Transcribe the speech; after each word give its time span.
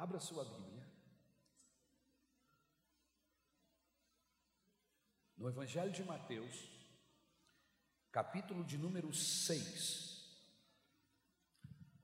Abra 0.00 0.18
sua 0.18 0.42
Bíblia. 0.46 0.88
No 5.36 5.46
Evangelho 5.46 5.92
de 5.92 6.02
Mateus, 6.02 6.70
capítulo 8.10 8.64
de 8.64 8.78
número 8.78 9.12
6, 9.12 10.26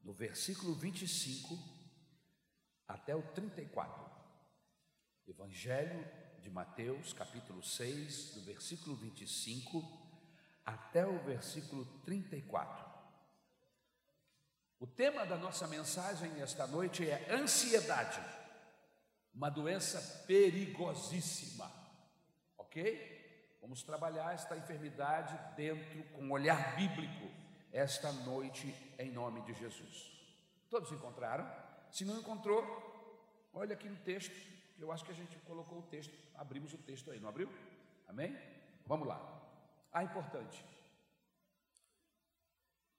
no 0.05 0.13
versículo 0.13 0.75
25 0.75 1.59
até 2.87 3.17
o 3.17 3.23
34. 3.33 4.05
Evangelho 5.27 6.07
de 6.43 6.51
Mateus, 6.51 7.15
capítulo 7.15 7.63
6, 7.63 8.35
do 8.35 8.43
versículo 8.43 8.95
25 8.95 9.81
até 10.67 11.07
o 11.07 11.25
versículo 11.25 11.87
34. 12.03 12.96
O 14.79 14.87
tema 14.87 15.25
da 15.25 15.39
nossa 15.39 15.67
mensagem 15.67 16.41
esta 16.43 16.67
noite 16.67 17.09
é 17.09 17.33
ansiedade, 17.33 18.21
uma 19.35 19.49
doença 19.49 20.25
perigosíssima, 20.27 21.71
ok? 22.59 23.57
Vamos 23.63 23.83
trabalhar 23.83 24.35
esta 24.35 24.55
enfermidade 24.55 25.35
dentro, 25.57 26.05
com 26.11 26.25
um 26.25 26.33
olhar 26.33 26.77
bíblico, 26.77 27.27
esta 27.73 28.13
noite, 28.13 28.75
em 28.99 29.11
nome 29.11 29.41
de 29.43 29.55
Jesus. 29.55 30.13
Todos 30.69 30.93
encontraram? 30.93 31.51
Se 31.91 32.05
não 32.05 32.19
encontrou, 32.19 32.63
olha 33.55 33.73
aqui 33.73 33.89
no 33.89 33.97
texto, 33.97 34.37
eu 34.79 34.93
acho 34.93 35.07
que 35.07 35.13
a 35.13 35.15
gente 35.15 35.39
colocou 35.39 35.79
o 35.79 35.83
texto, 35.85 36.13
abrimos 36.35 36.75
o 36.75 36.79
texto 36.79 37.11
aí, 37.11 37.19
não 37.19 37.31
abriu? 37.31 37.51
Amém? 38.07 38.39
Vamos 38.87 39.09
lá. 39.09 39.19
Ah, 39.91 40.05
importante. 40.05 40.63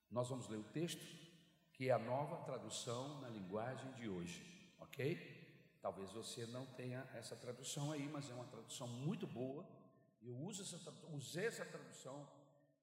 Nós 0.09 0.27
vamos 0.27 0.47
ler 0.49 0.57
o 0.57 0.63
texto 0.63 1.26
que 1.77 1.89
é 1.89 1.91
a 1.91 1.99
nova 1.99 2.37
tradução 2.43 3.21
na 3.21 3.29
linguagem 3.29 3.91
de 3.91 4.09
hoje, 4.09 4.43
ok? 4.79 5.79
Talvez 5.79 6.11
você 6.11 6.47
não 6.47 6.65
tenha 6.73 7.07
essa 7.13 7.35
tradução 7.35 7.91
aí, 7.91 8.09
mas 8.09 8.27
é 8.31 8.33
uma 8.33 8.47
tradução 8.47 8.87
muito 8.87 9.27
boa. 9.27 9.63
Eu 10.23 10.35
uso 10.39 10.63
essa, 10.63 10.91
usei 11.13 11.45
essa 11.45 11.63
tradução 11.63 12.27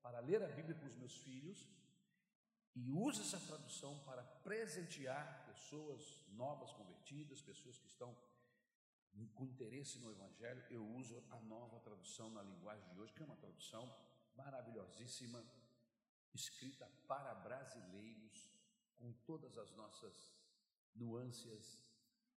para 0.00 0.20
ler 0.20 0.44
a 0.44 0.46
Bíblia 0.46 0.76
com 0.76 0.86
os 0.86 0.94
meus 0.94 1.16
filhos 1.16 1.66
e 2.76 2.88
uso 2.88 3.22
essa 3.22 3.40
tradução 3.40 3.98
para 4.04 4.22
presentear 4.22 5.44
pessoas 5.44 6.20
novas 6.28 6.72
convertidas, 6.72 7.42
pessoas 7.42 7.76
que 7.76 7.88
estão 7.88 8.16
com 9.34 9.44
interesse 9.44 9.98
no 9.98 10.12
Evangelho. 10.12 10.64
Eu 10.70 10.86
uso 10.86 11.20
a 11.32 11.40
nova 11.40 11.80
tradução 11.80 12.30
na 12.30 12.42
linguagem 12.42 12.88
de 12.90 13.00
hoje, 13.00 13.12
que 13.12 13.22
é 13.22 13.26
uma 13.26 13.36
tradução 13.36 13.92
maravilhosíssima, 14.36 15.44
escrita 16.32 16.88
para 17.08 17.34
brasileiros 17.34 18.53
com 18.98 19.12
todas 19.26 19.56
as 19.58 19.70
nossas 19.72 20.32
nuances 20.94 21.84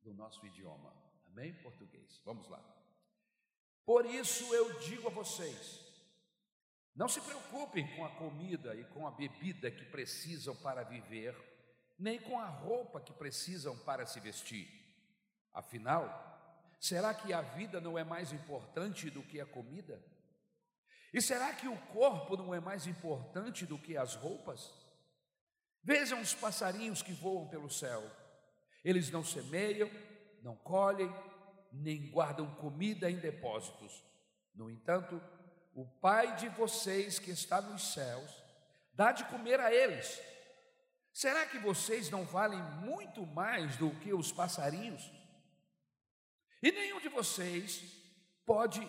do 0.01 0.13
nosso 0.13 0.45
idioma. 0.45 0.93
Amém? 1.27 1.53
Português. 1.55 2.21
Vamos 2.25 2.47
lá. 2.47 2.63
Por 3.85 4.05
isso 4.05 4.53
eu 4.53 4.79
digo 4.79 5.07
a 5.07 5.11
vocês: 5.11 5.87
não 6.95 7.07
se 7.07 7.21
preocupem 7.21 7.95
com 7.95 8.03
a 8.03 8.09
comida 8.09 8.75
e 8.75 8.83
com 8.85 9.07
a 9.07 9.11
bebida 9.11 9.69
que 9.69 9.85
precisam 9.85 10.55
para 10.55 10.83
viver, 10.83 11.35
nem 11.97 12.19
com 12.19 12.39
a 12.39 12.47
roupa 12.47 12.99
que 12.99 13.13
precisam 13.13 13.77
para 13.79 14.05
se 14.05 14.19
vestir. 14.19 14.67
Afinal, 15.53 16.05
será 16.79 17.13
que 17.13 17.31
a 17.31 17.41
vida 17.41 17.79
não 17.79 17.97
é 17.97 18.03
mais 18.03 18.33
importante 18.33 19.09
do 19.09 19.23
que 19.23 19.39
a 19.39 19.45
comida? 19.45 20.03
E 21.13 21.21
será 21.21 21.53
que 21.53 21.67
o 21.67 21.77
corpo 21.87 22.35
não 22.35 22.53
é 22.53 22.59
mais 22.59 22.85
importante 22.85 23.65
do 23.65 23.77
que 23.77 23.95
as 23.95 24.15
roupas? 24.15 24.73
Vejam 25.87 26.19
os 26.19 26.33
passarinhos 26.33 27.01
que 27.01 27.13
voam 27.13 27.47
pelo 27.47 27.69
céu. 27.69 28.03
Eles 28.83 29.09
não 29.09 29.23
semeiam, 29.23 29.89
não 30.43 30.53
colhem, 30.53 31.09
nem 31.71 32.11
guardam 32.11 32.53
comida 32.55 33.09
em 33.09 33.15
depósitos. 33.15 34.03
No 34.53 34.69
entanto, 34.69 35.21
o 35.73 35.85
Pai 35.85 36.35
de 36.35 36.49
vocês 36.49 37.19
que 37.19 37.31
está 37.31 37.61
nos 37.61 37.93
céus 37.93 38.29
dá 38.91 39.13
de 39.13 39.23
comer 39.29 39.61
a 39.61 39.73
eles. 39.73 40.21
Será 41.13 41.45
que 41.45 41.57
vocês 41.57 42.09
não 42.09 42.25
valem 42.25 42.61
muito 42.81 43.25
mais 43.25 43.77
do 43.77 43.89
que 44.01 44.13
os 44.13 44.29
passarinhos? 44.29 45.09
E 46.61 46.69
nenhum 46.69 46.99
de 46.99 47.07
vocês 47.07 47.81
pode 48.45 48.85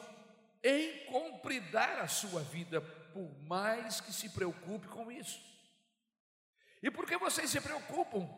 encompridar 0.64 2.00
a 2.00 2.08
sua 2.08 2.42
vida, 2.42 2.80
por 2.80 3.40
mais 3.44 4.00
que 4.00 4.12
se 4.12 4.30
preocupe 4.30 4.88
com 4.88 5.12
isso. 5.12 5.57
E 6.82 6.90
por 6.90 7.06
que 7.06 7.16
vocês 7.16 7.50
se 7.50 7.60
preocupam 7.60 8.28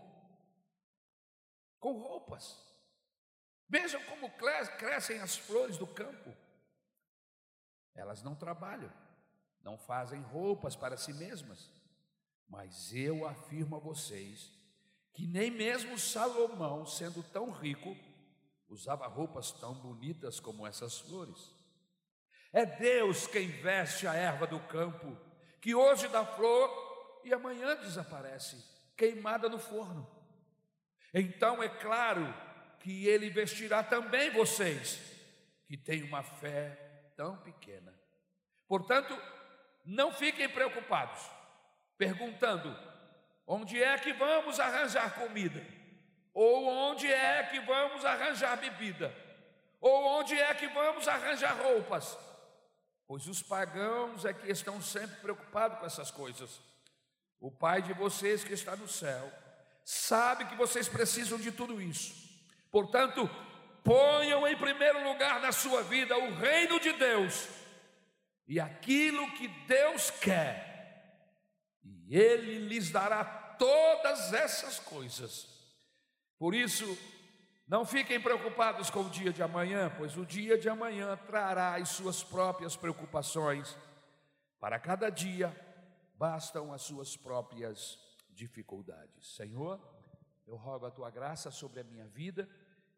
com 1.79 1.93
roupas? 1.93 2.59
Vejam 3.69 4.03
como 4.05 4.31
crescem 4.79 5.21
as 5.21 5.37
flores 5.37 5.77
do 5.77 5.87
campo. 5.87 6.35
Elas 7.95 8.23
não 8.23 8.35
trabalham, 8.35 8.93
não 9.63 9.79
fazem 9.79 10.21
roupas 10.23 10.75
para 10.75 10.97
si 10.97 11.13
mesmas. 11.13 11.71
Mas 12.49 12.93
eu 12.93 13.27
afirmo 13.27 13.77
a 13.77 13.79
vocês 13.79 14.51
que 15.13 15.27
nem 15.27 15.51
mesmo 15.51 15.99
Salomão, 15.99 16.87
sendo 16.87 17.23
tão 17.23 17.51
rico, 17.51 17.97
usava 18.69 19.07
roupas 19.07 19.53
tão 19.53 19.75
bonitas 19.75 20.41
como 20.41 20.67
essas 20.67 20.99
flores. 20.99 21.53
É 22.53 22.65
Deus 22.65 23.27
quem 23.27 23.49
veste 23.49 24.07
a 24.07 24.15
erva 24.15 24.47
do 24.47 24.59
campo, 24.61 25.17
que 25.61 25.75
hoje 25.75 26.09
dá 26.09 26.25
flor 26.25 26.90
e 27.25 27.33
amanhã 27.33 27.77
desaparece, 27.77 28.57
queimada 28.97 29.49
no 29.49 29.59
forno. 29.59 30.09
Então 31.13 31.63
é 31.63 31.69
claro 31.69 32.33
que 32.81 33.07
ele 33.07 33.31
vestirá 33.31 33.83
também 33.83 34.31
vocês, 34.31 35.01
que 35.67 35.77
têm 35.77 36.03
uma 36.03 36.23
fé 36.23 37.13
tão 37.17 37.37
pequena. 37.39 37.95
Portanto, 38.67 39.17
não 39.85 40.13
fiquem 40.13 40.49
preocupados, 40.49 41.21
perguntando: 41.99 42.77
onde 43.47 43.83
é 43.83 43.99
que 43.99 44.13
vamos 44.13 44.59
arranjar 44.61 45.15
comida? 45.15 45.65
Ou 46.33 46.67
onde 46.67 47.11
é 47.11 47.43
que 47.45 47.61
vamos 47.61 48.05
arranjar 48.05 48.57
bebida? 48.57 49.15
Ou 49.81 50.21
onde 50.21 50.39
é 50.39 50.55
que 50.55 50.69
vamos 50.69 51.09
arranjar 51.09 51.57
roupas? 51.61 52.17
Pois 53.07 53.27
os 53.27 53.43
pagãos 53.43 54.25
é 54.25 54.33
que 54.33 54.51
estão 54.51 54.81
sempre 54.81 55.17
preocupados 55.17 55.79
com 55.79 55.87
essas 55.87 56.11
coisas. 56.11 56.61
O 57.41 57.51
Pai 57.51 57.81
de 57.81 57.93
vocês 57.95 58.45
que 58.45 58.53
está 58.53 58.77
no 58.77 58.87
céu 58.87 59.33
sabe 59.85 60.45
que 60.45 60.55
vocês 60.55 60.89
precisam 60.89 61.39
de 61.39 61.51
tudo 61.51 61.81
isso. 61.81 62.15
Portanto, 62.71 63.29
ponham 63.83 64.47
em 64.47 64.57
primeiro 64.57 65.03
lugar 65.03 65.41
na 65.41 65.51
sua 65.51 65.83
vida 65.83 66.17
o 66.19 66.35
reino 66.35 66.79
de 66.79 66.93
Deus 66.93 67.49
e 68.47 68.61
aquilo 68.61 69.33
que 69.33 69.49
Deus 69.49 70.11
quer, 70.11 71.31
e 71.85 72.17
Ele 72.17 72.67
lhes 72.67 72.91
dará 72.91 73.25
todas 73.25 74.33
essas 74.33 74.79
coisas. 74.81 75.47
Por 76.39 76.55
isso, 76.55 76.99
não 77.69 77.85
fiquem 77.85 78.21
preocupados 78.21 78.91
com 78.91 79.03
o 79.03 79.09
dia 79.09 79.33
de 79.33 79.43
amanhã, 79.43 79.93
pois 79.97 80.17
o 80.17 80.27
dia 80.27 80.59
de 80.59 80.69
amanhã 80.69 81.17
trará 81.27 81.77
as 81.77 81.91
suas 81.91 82.25
próprias 82.25 82.75
preocupações. 82.75 83.77
Para 84.59 84.79
cada 84.81 85.09
dia, 85.09 85.55
bastam 86.21 86.71
as 86.71 86.83
suas 86.83 87.17
próprias 87.17 87.99
dificuldades. 88.29 89.35
Senhor, 89.37 89.81
eu 90.47 90.55
rogo 90.55 90.85
a 90.85 90.91
tua 90.91 91.11
graça 91.11 91.51
sobre 91.51 91.81
a 91.81 91.85
minha 91.85 92.07
vida 92.09 92.47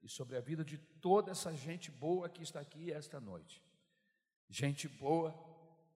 e 0.03 0.09
sobre 0.09 0.37
a 0.37 0.41
vida 0.41 0.65
de 0.65 0.77
toda 0.77 1.31
essa 1.31 1.55
gente 1.55 1.88
boa 1.88 2.28
que 2.28 2.43
está 2.43 2.59
aqui 2.59 2.93
esta 2.93 3.21
noite. 3.21 3.62
Gente 4.49 4.88
boa, 4.88 5.32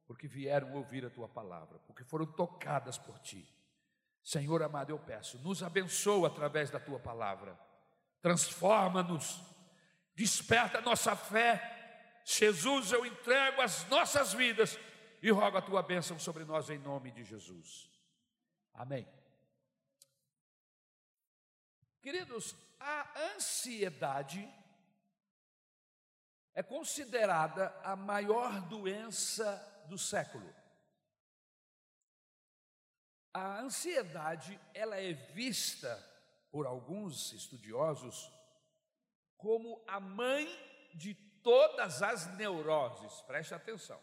porque 0.06 0.28
vieram 0.28 0.72
ouvir 0.74 1.04
a 1.04 1.10
tua 1.10 1.28
palavra, 1.28 1.80
porque 1.80 2.04
foram 2.04 2.26
tocadas 2.26 2.96
por 2.96 3.18
ti. 3.18 3.44
Senhor 4.22 4.62
amado, 4.62 4.90
eu 4.90 4.98
peço, 5.00 5.36
nos 5.38 5.64
abençoa 5.64 6.28
através 6.28 6.70
da 6.70 6.78
tua 6.78 7.00
palavra, 7.00 7.58
transforma-nos, 8.22 9.42
desperta 10.14 10.80
nossa 10.80 11.16
fé. 11.16 12.22
Jesus, 12.24 12.92
eu 12.92 13.04
entrego 13.04 13.60
as 13.62 13.84
nossas 13.88 14.32
vidas 14.32 14.78
e 15.22 15.30
rogo 15.30 15.56
a 15.56 15.62
tua 15.62 15.82
bênção 15.82 16.18
sobre 16.18 16.44
nós 16.44 16.70
em 16.70 16.78
nome 16.78 17.10
de 17.10 17.24
Jesus. 17.24 17.90
Amém. 18.74 19.06
Queridos, 22.00 22.54
a 22.78 23.32
ansiedade 23.34 24.48
é 26.54 26.62
considerada 26.62 27.68
a 27.82 27.96
maior 27.96 28.60
doença 28.68 29.84
do 29.88 29.98
século. 29.98 30.54
A 33.32 33.60
ansiedade, 33.60 34.58
ela 34.72 34.96
é 34.96 35.12
vista 35.12 36.02
por 36.50 36.66
alguns 36.66 37.32
estudiosos 37.32 38.32
como 39.36 39.82
a 39.86 40.00
mãe 40.00 40.46
de 40.94 41.14
todas 41.42 42.02
as 42.02 42.26
neuroses. 42.36 43.20
Preste 43.22 43.52
atenção 43.52 44.00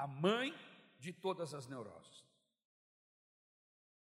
a 0.00 0.06
mãe 0.06 0.54
de 0.98 1.12
todas 1.12 1.52
as 1.52 1.66
neuroses. 1.66 2.24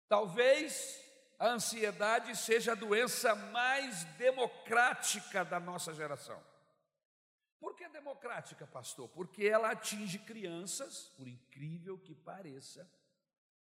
Talvez 0.08 1.00
a 1.38 1.46
ansiedade 1.46 2.34
seja 2.36 2.72
a 2.72 2.74
doença 2.74 3.36
mais 3.36 4.02
democrática 4.16 5.44
da 5.44 5.60
nossa 5.60 5.94
geração. 5.94 6.42
Por 7.60 7.76
que 7.76 7.88
democrática, 7.88 8.66
pastor? 8.66 9.08
Porque 9.10 9.46
ela 9.46 9.70
atinge 9.70 10.18
crianças, 10.18 11.08
por 11.16 11.28
incrível 11.28 11.96
que 11.96 12.16
pareça. 12.16 12.90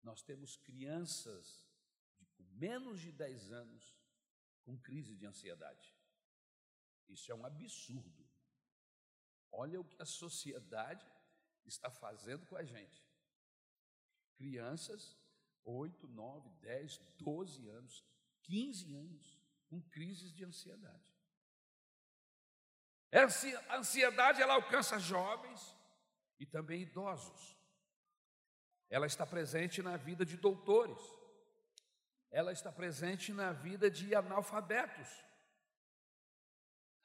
Nós 0.03 0.21
temos 0.23 0.57
crianças 0.59 1.65
de 2.19 2.27
com 2.27 2.45
menos 2.59 3.01
de 3.01 3.11
10 3.11 3.53
anos 3.53 3.97
com 4.65 4.79
crise 4.79 5.17
de 5.17 5.25
ansiedade. 5.25 5.95
Isso 7.09 7.33
é 7.33 7.35
um 7.35 7.47
absurdo. 7.47 8.29
Olha 9.51 9.81
o 9.81 9.85
que 9.85 10.01
a 10.01 10.05
sociedade 10.05 11.11
está 11.65 11.91
fazendo 11.91 12.47
com 12.47 12.57
a 12.57 12.65
gente. 12.65 13.03
Crianças 14.37 15.17
8, 15.65 16.09
9, 16.09 16.51
10, 16.61 16.99
12 17.19 17.69
anos, 17.69 18.05
15 18.43 18.95
anos, 18.95 19.39
com 19.69 19.81
crises 19.81 20.33
de 20.33 20.45
ansiedade. 20.45 21.13
A 23.69 23.77
ansiedade 23.77 24.41
ela 24.41 24.55
alcança 24.55 24.99
jovens 24.99 25.77
e 26.41 26.47
também 26.47 26.83
idosos. 26.83 27.57
Ela 28.89 29.07
está 29.07 29.27
presente 29.27 29.83
na 29.83 29.97
vida 29.97 30.25
de 30.25 30.37
doutores. 30.37 30.99
Ela 32.31 32.53
está 32.53 32.73
presente 32.73 33.33
na 33.33 33.53
vida 33.53 33.91
de 33.91 34.15
analfabetos. 34.15 35.09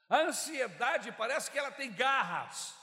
A 0.10 0.20
ansiedade 0.20 1.12
parece 1.12 1.52
que 1.52 1.60
ela 1.60 1.72
tem 1.72 1.92
garras. 1.92 2.74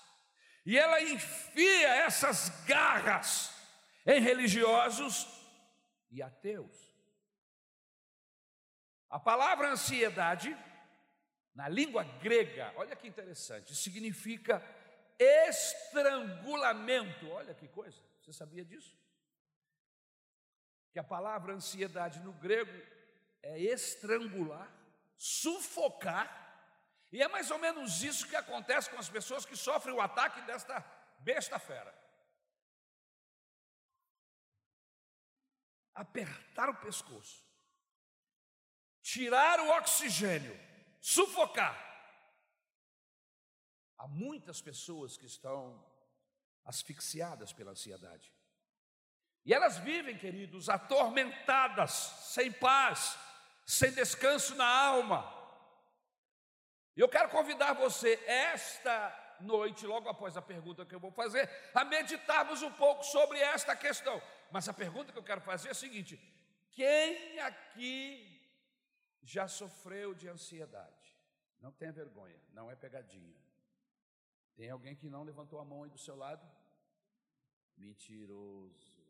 E 0.65 0.79
ela 0.79 1.03
enfia 1.03 1.89
essas 1.89 2.49
garras 2.65 3.53
em 4.07 4.21
religiosos 4.21 5.27
e 6.11 6.23
ateus. 6.23 6.95
A 9.11 9.21
palavra 9.21 9.71
ansiedade, 9.71 10.57
na 11.55 11.69
língua 11.69 12.03
grega, 12.21 12.73
olha 12.77 12.97
que 12.97 13.07
interessante, 13.07 13.75
significa 13.75 14.63
estrangulamento. 15.19 17.31
Olha 17.31 17.55
que 17.55 17.69
coisa, 17.69 18.01
você 18.21 18.33
sabia 18.33 18.65
disso? 18.65 18.97
Que 20.93 20.99
a 20.99 21.05
palavra 21.05 21.53
ansiedade 21.53 22.21
no 22.21 22.33
grego 22.33 22.73
é 23.43 23.59
estrangular, 23.59 24.73
sufocar, 25.17 26.44
e 27.15 27.23
é 27.23 27.29
mais 27.29 27.51
ou 27.51 27.59
menos 27.59 28.03
isso 28.03 28.29
que 28.29 28.37
acontece 28.37 28.91
com 28.91 28.99
as 28.99 29.09
pessoas 29.09 29.47
que 29.47 29.57
sofrem 29.57 29.95
o 29.95 30.01
ataque 30.01 30.41
desta 30.43 30.77
besta 31.21 31.59
fera. 31.59 31.93
apertar 35.95 36.69
o 36.69 36.75
pescoço, 36.75 37.47
tirar 39.01 39.61
o 39.61 39.71
oxigênio, 39.79 40.59
sufocar. 41.01 41.81
Há 43.97 44.09
muitas 44.09 44.61
pessoas 44.61 45.17
que 45.17 45.27
estão 45.27 45.83
asfixiadas 46.65 47.53
pela 47.53 47.71
ansiedade. 47.71 48.33
E 49.45 49.53
elas 49.53 49.79
vivem, 49.79 50.19
queridos, 50.19 50.69
atormentadas, 50.69 51.93
sem 51.93 52.51
paz, 52.51 53.17
sem 53.65 53.93
descanso 53.93 54.55
na 54.57 54.67
alma. 54.67 55.44
E 56.97 57.01
eu 57.01 57.09
quero 57.09 57.29
convidar 57.29 57.73
você, 57.73 58.15
esta 58.27 59.37
noite, 59.41 59.87
logo 59.87 60.09
após 60.09 60.37
a 60.37 60.43
pergunta 60.43 60.87
que 60.87 60.95
eu 60.95 61.01
vou 61.01 61.11
fazer, 61.11 61.51
a 61.75 61.85
meditarmos 61.85 62.63
um 62.63 62.71
pouco 62.71 63.03
sobre 63.03 63.41
esta 63.41 63.75
questão. 63.75 64.23
Mas 64.53 64.69
a 64.69 64.73
pergunta 64.73 65.13
que 65.13 65.19
eu 65.19 65.25
quero 65.25 65.41
fazer 65.41 65.69
é 65.69 65.71
a 65.73 65.75
seguinte: 65.75 66.17
quem 66.71 67.41
aqui 67.41 68.41
já 69.23 69.49
sofreu 69.49 70.15
de 70.15 70.29
ansiedade? 70.29 71.19
Não 71.61 71.73
tenha 71.73 71.93
vergonha, 71.93 72.41
não 72.53 72.71
é 72.71 72.77
pegadinha. 72.77 73.43
Tem 74.55 74.71
alguém 74.71 74.95
que 74.95 75.09
não 75.09 75.25
levantou 75.25 75.59
a 75.59 75.65
mão 75.65 75.83
aí 75.83 75.91
do 75.91 75.99
seu 75.99 76.15
lado? 76.15 76.49
Mentiroso. 77.77 79.03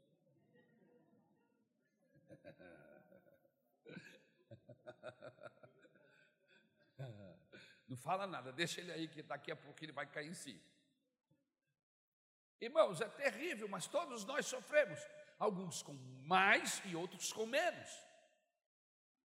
Não 7.86 7.96
fala 7.96 8.26
nada, 8.26 8.52
deixa 8.52 8.81
ele 8.81 8.92
aí 8.92 9.08
que 9.08 9.22
daqui 9.22 9.50
a 9.50 9.56
pouco 9.56 9.82
ele 9.84 9.92
vai 9.92 10.06
cair 10.06 10.28
em 10.28 10.34
si. 10.34 10.60
Irmãos, 12.60 13.00
é 13.00 13.08
terrível, 13.08 13.69
mas 13.69 13.86
todos 13.86 14.25
nós 14.25 14.46
sofremos 14.46 14.98
alguns 15.38 15.82
com 15.82 15.92
mais 16.25 16.81
e 16.86 16.96
outros 16.96 17.32
com 17.32 17.44
menos. 17.44 17.90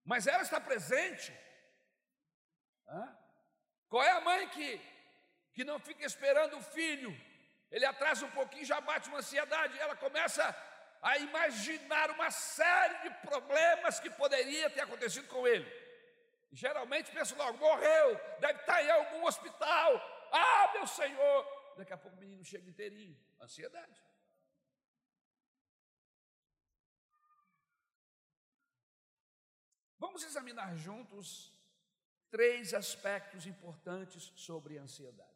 Mas 0.04 0.28
ela 0.28 0.44
está 0.44 0.60
presente. 0.60 1.32
Hã? 2.88 3.18
Qual 3.88 4.04
é 4.04 4.12
a 4.12 4.22
mãe 4.22 4.50
que, 4.50 4.82
que 5.54 5.64
não 5.64 5.80
fica 5.80 6.06
esperando 6.06 6.58
o 6.58 6.62
filho? 6.62 7.16
Ele 7.72 7.86
atrasa 7.86 8.26
um 8.26 8.32
pouquinho, 8.32 8.66
já 8.66 8.82
bate 8.82 9.08
uma 9.10 9.20
ansiedade, 9.20 9.78
ela 9.80 9.96
começa 9.96 10.44
a 11.02 11.18
imaginar 11.18 12.12
uma 12.12 12.30
série 12.30 13.04
de 13.04 13.10
problemas 13.28 14.00
que 14.00 14.10
poderia 14.10 14.70
ter 14.70 14.82
acontecido 14.82 15.28
com 15.28 15.48
ele. 15.48 15.66
Geralmente 16.52 17.12
pensa 17.12 17.36
logo, 17.36 17.58
morreu, 17.58 18.16
deve 18.40 18.60
estar 18.60 18.84
em 18.84 18.90
algum 18.92 19.26
hospital. 19.26 19.94
Ah, 20.32 20.72
meu 20.74 20.88
Senhor! 20.88 21.60
Daqui 21.78 21.94
a 21.94 21.98
pouco 21.98 22.18
o 22.18 22.20
menino 22.20 22.44
chega 22.44 22.70
inteirinho. 22.70 23.18
Ansiedade. 23.40 24.02
Vamos 29.98 30.24
examinar 30.24 30.76
juntos 30.76 31.54
três 32.30 32.74
aspectos 32.74 33.46
importantes 33.46 34.32
sobre 34.36 34.78
a 34.78 34.82
ansiedade. 34.82 35.30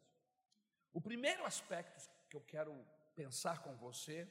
O 0.92 1.00
primeiro 1.00 1.44
aspecto 1.44 2.08
que 2.30 2.36
eu 2.36 2.40
quero 2.40 2.72
pensar 3.14 3.62
com 3.62 3.74
você 3.76 4.28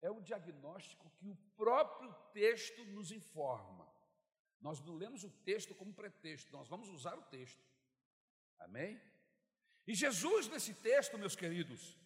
é 0.00 0.10
o 0.10 0.20
diagnóstico 0.20 1.10
que 1.18 1.28
o 1.28 1.36
próprio 1.56 2.12
texto 2.32 2.84
nos 2.86 3.12
informa. 3.12 3.89
Nós 4.60 4.80
não 4.80 4.94
lemos 4.94 5.24
o 5.24 5.30
texto 5.30 5.74
como 5.74 5.92
pretexto, 5.92 6.52
nós 6.52 6.68
vamos 6.68 6.88
usar 6.88 7.16
o 7.18 7.22
texto. 7.22 7.62
Amém? 8.58 9.00
E 9.86 9.94
Jesus, 9.94 10.48
nesse 10.48 10.74
texto, 10.74 11.18
meus 11.18 11.34
queridos, 11.34 11.96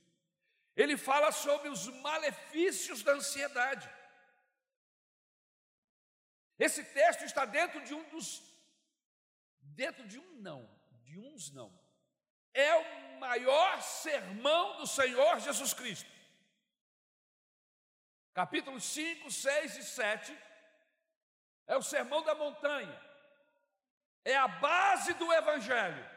ele 0.77 0.97
fala 0.97 1.33
sobre 1.33 1.69
os 1.69 1.89
malefícios 1.89 3.03
da 3.03 3.13
ansiedade. 3.13 3.89
Esse 6.59 6.85
texto 6.85 7.25
está 7.25 7.45
dentro 7.45 7.85
de 7.85 7.93
um 7.93 8.09
dos, 8.11 8.43
dentro 9.61 10.07
de 10.07 10.19
um 10.19 10.37
não, 10.37 10.69
de 11.03 11.19
uns 11.19 11.51
não. 11.51 11.77
É 12.53 12.73
o 12.77 13.19
maior 13.19 13.83
sermão 13.83 14.77
do 14.77 14.87
Senhor 14.87 15.41
Jesus 15.41 15.75
Cristo. 15.75 16.09
Capítulos 18.33 18.85
5, 18.85 19.31
6 19.31 19.77
e 19.79 19.83
7 19.83 20.39
é 21.67 21.77
o 21.77 21.83
sermão 21.83 22.23
da 22.23 22.35
montanha, 22.35 23.01
é 24.25 24.37
a 24.37 24.49
base 24.49 25.15
do 25.15 25.33
Evangelho. 25.33 26.11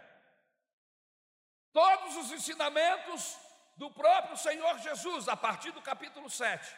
Todos 1.72 2.16
os 2.18 2.32
ensinamentos 2.32 3.38
do 3.76 3.92
próprio 3.92 4.36
Senhor 4.38 4.80
Jesus, 4.80 5.28
a 5.28 5.38
partir 5.38 5.72
do 5.72 5.82
capítulo 5.82 6.30
7 6.30 6.76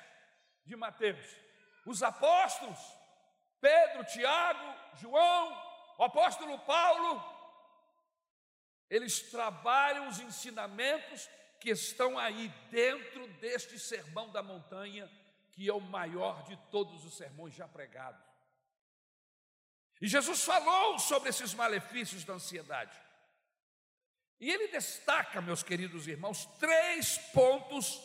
de 0.65 0.75
Mateus. 0.75 1.25
Os 1.85 2.03
apóstolos 2.03 2.77
Pedro, 3.61 4.05
Tiago, 4.05 4.75
João, 4.95 5.51
o 5.97 6.03
apóstolo 6.03 6.57
Paulo, 6.59 7.23
eles 8.89 9.21
trabalham 9.29 10.07
os 10.07 10.19
ensinamentos 10.19 11.29
que 11.59 11.69
estão 11.69 12.17
aí 12.17 12.47
dentro 12.71 13.27
deste 13.33 13.77
sermão 13.77 14.29
da 14.29 14.41
montanha, 14.41 15.09
que 15.51 15.67
é 15.67 15.73
o 15.73 15.81
maior 15.81 16.43
de 16.43 16.55
todos 16.71 17.03
os 17.05 17.17
sermões 17.17 17.53
já 17.53 17.67
pregados. 17.67 18.28
E 20.01 20.07
Jesus 20.07 20.43
falou 20.43 20.97
sobre 20.99 21.29
esses 21.29 21.53
malefícios 21.53 22.23
da 22.23 22.33
ansiedade. 22.33 22.97
E 24.39 24.49
ele 24.49 24.69
destaca, 24.69 25.41
meus 25.41 25.61
queridos 25.61 26.07
irmãos, 26.07 26.45
três 26.57 27.17
pontos 27.33 28.01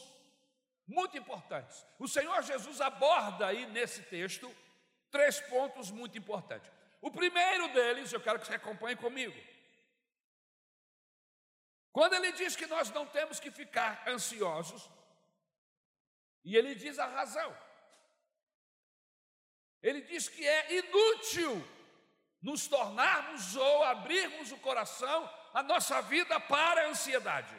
muito 0.87 1.17
importantes. 1.17 1.87
O 1.99 2.09
Senhor 2.09 2.43
Jesus 2.43 2.81
aborda 2.81 3.47
aí 3.47 3.67
nesse 3.67 4.03
texto 4.03 4.53
três 5.11 5.41
pontos 5.41 5.91
muito 5.93 6.19
importantes. 6.19 6.71
O 7.01 7.11
primeiro 7.11 7.69
deles, 7.73 8.13
eu 8.13 8.21
quero 8.21 8.41
que 8.41 8.47
você 8.47 8.55
acompanhe 8.55 8.97
comigo. 8.97 9.39
Quando 11.93 12.15
ele 12.15 12.33
diz 12.33 12.57
que 12.57 12.67
nós 12.67 12.91
não 12.91 13.07
temos 13.07 13.39
que 13.39 13.53
ficar 13.53 14.03
ansiosos, 14.09 14.91
e 16.45 16.57
ele 16.57 16.75
diz 16.75 16.99
a 16.99 17.07
razão. 17.07 17.57
Ele 19.81 20.01
diz 20.01 20.29
que 20.29 20.47
é 20.47 20.79
inútil 20.79 21.74
nos 22.45 22.69
tornarmos 22.69 23.57
ou 23.57 23.83
abrirmos 23.85 24.53
o 24.53 24.59
coração, 24.59 25.31
a 25.55 25.63
nossa 25.63 26.03
vida 26.03 26.39
para 26.39 26.83
a 26.83 26.89
ansiedade. 26.89 27.57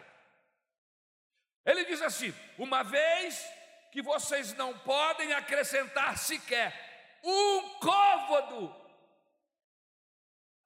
Ele 1.66 1.84
diz 1.86 2.04
assim: 2.04 2.32
uma 2.60 2.84
vez 2.84 3.44
que 3.92 4.04
vocês 4.04 4.54
não 4.54 4.78
podem 4.80 5.34
acrescentar 5.34 6.18
sequer 6.20 7.20
um 7.24 7.80
côvado 7.80 8.86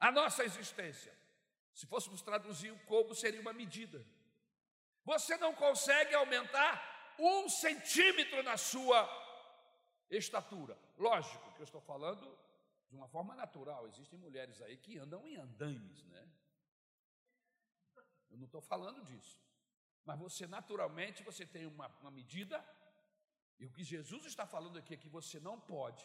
a 0.02 0.12
nossa 0.12 0.44
existência. 0.44 1.18
Se 1.74 1.88
fôssemos 1.88 2.22
traduzir 2.22 2.72
o 2.72 2.80
côvado, 2.80 3.16
seria 3.16 3.40
uma 3.40 3.54
medida. 3.54 4.06
Você 5.06 5.38
não 5.38 5.54
consegue 5.54 6.14
aumentar 6.14 7.16
um 7.18 7.48
centímetro 7.48 8.44
na 8.44 8.58
sua 8.58 9.08
estatura. 10.10 10.78
Lógico 10.98 11.54
que 11.54 11.62
eu 11.62 11.64
estou 11.64 11.80
falando 11.80 12.38
de 12.90 12.96
uma 12.96 13.08
forma 13.08 13.36
natural. 13.36 13.88
Existem 13.88 14.20
mulheres 14.20 14.62
aí 14.62 14.78
que 14.78 14.98
andam 14.98 15.26
em 15.28 15.38
andaimes, 15.38 16.04
né? 16.06 16.28
Eu 18.30 18.38
não 18.38 18.46
estou 18.46 18.62
falando 18.62 19.04
disso. 19.04 19.40
Mas 20.06 20.20
você, 20.20 20.48
naturalmente, 20.48 21.24
você 21.24 21.46
tem 21.46 21.66
uma, 21.66 21.88
uma 22.02 22.12
medida, 22.12 22.64
e 23.60 23.66
o 23.66 23.72
que 23.72 23.84
Jesus 23.84 24.26
está 24.26 24.46
falando 24.46 24.80
aqui 24.80 24.94
é 24.94 24.98
que 24.98 25.10
você 25.10 25.40
não 25.40 25.60
pode, 25.60 26.04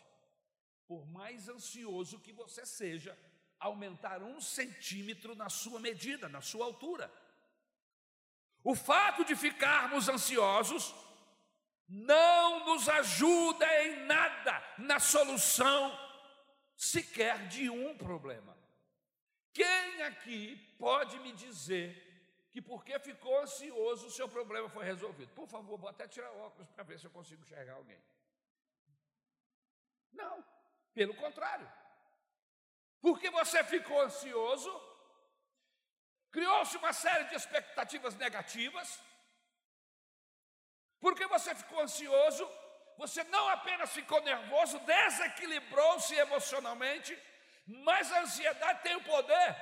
por 0.87 1.07
mais 1.07 1.49
ansioso 1.49 2.21
que 2.21 2.33
você 2.33 2.67
seja, 2.67 3.19
aumentar 3.59 4.23
um 4.23 4.41
centímetro 4.41 5.35
na 5.35 5.49
sua 5.49 5.81
medida, 5.81 6.29
na 6.29 6.43
sua 6.43 6.67
altura. 6.67 7.11
O 8.63 8.75
fato 8.75 9.25
de 9.25 9.35
ficarmos 9.37 10.09
ansiosos 10.09 10.95
não 11.89 12.67
nos 12.67 12.89
ajuda 12.89 13.67
em 13.85 14.07
nada 14.07 14.63
na 14.79 14.99
solução 14.99 16.04
sequer 16.77 17.47
de 17.49 17.71
um 17.71 17.97
problema. 17.97 18.57
Quem 19.53 20.03
aqui 20.03 20.57
pode 20.79 21.19
me 21.21 21.33
dizer 21.33 22.03
que 22.51 22.61
porque 22.61 22.99
ficou 22.99 23.41
ansioso 23.41 24.07
o 24.07 24.11
seu 24.11 24.29
problema 24.29 24.69
foi 24.69 24.85
resolvido? 24.85 25.33
Por 25.35 25.47
favor, 25.47 25.79
vou 25.79 25.89
até 25.89 26.07
tirar 26.09 26.31
óculos 26.33 26.71
para 26.71 26.85
ver 26.85 26.99
se 26.99 27.07
eu 27.07 27.11
consigo 27.11 27.43
enxergar 27.43 27.75
alguém. 27.75 28.01
Não, 30.13 30.45
pelo 30.93 31.15
contrário. 31.15 31.71
Porque 33.01 33.29
você 33.31 33.63
ficou 33.65 34.01
ansioso, 34.01 34.71
criou-se 36.31 36.77
uma 36.77 36.93
série 36.93 37.25
de 37.25 37.35
expectativas 37.35 38.15
negativas, 38.15 39.01
porque 40.99 41.27
você 41.27 41.55
ficou 41.55 41.81
ansioso, 41.81 42.49
você 42.97 43.25
não 43.25 43.49
apenas 43.49 43.93
ficou 43.93 44.21
nervoso, 44.23 44.79
desequilibrou-se 44.81 46.15
emocionalmente, 46.15 47.21
mas 47.67 48.13
a 48.13 48.21
ansiedade 48.21 48.83
tem 48.83 48.97
o 48.97 49.05
poder 49.05 49.57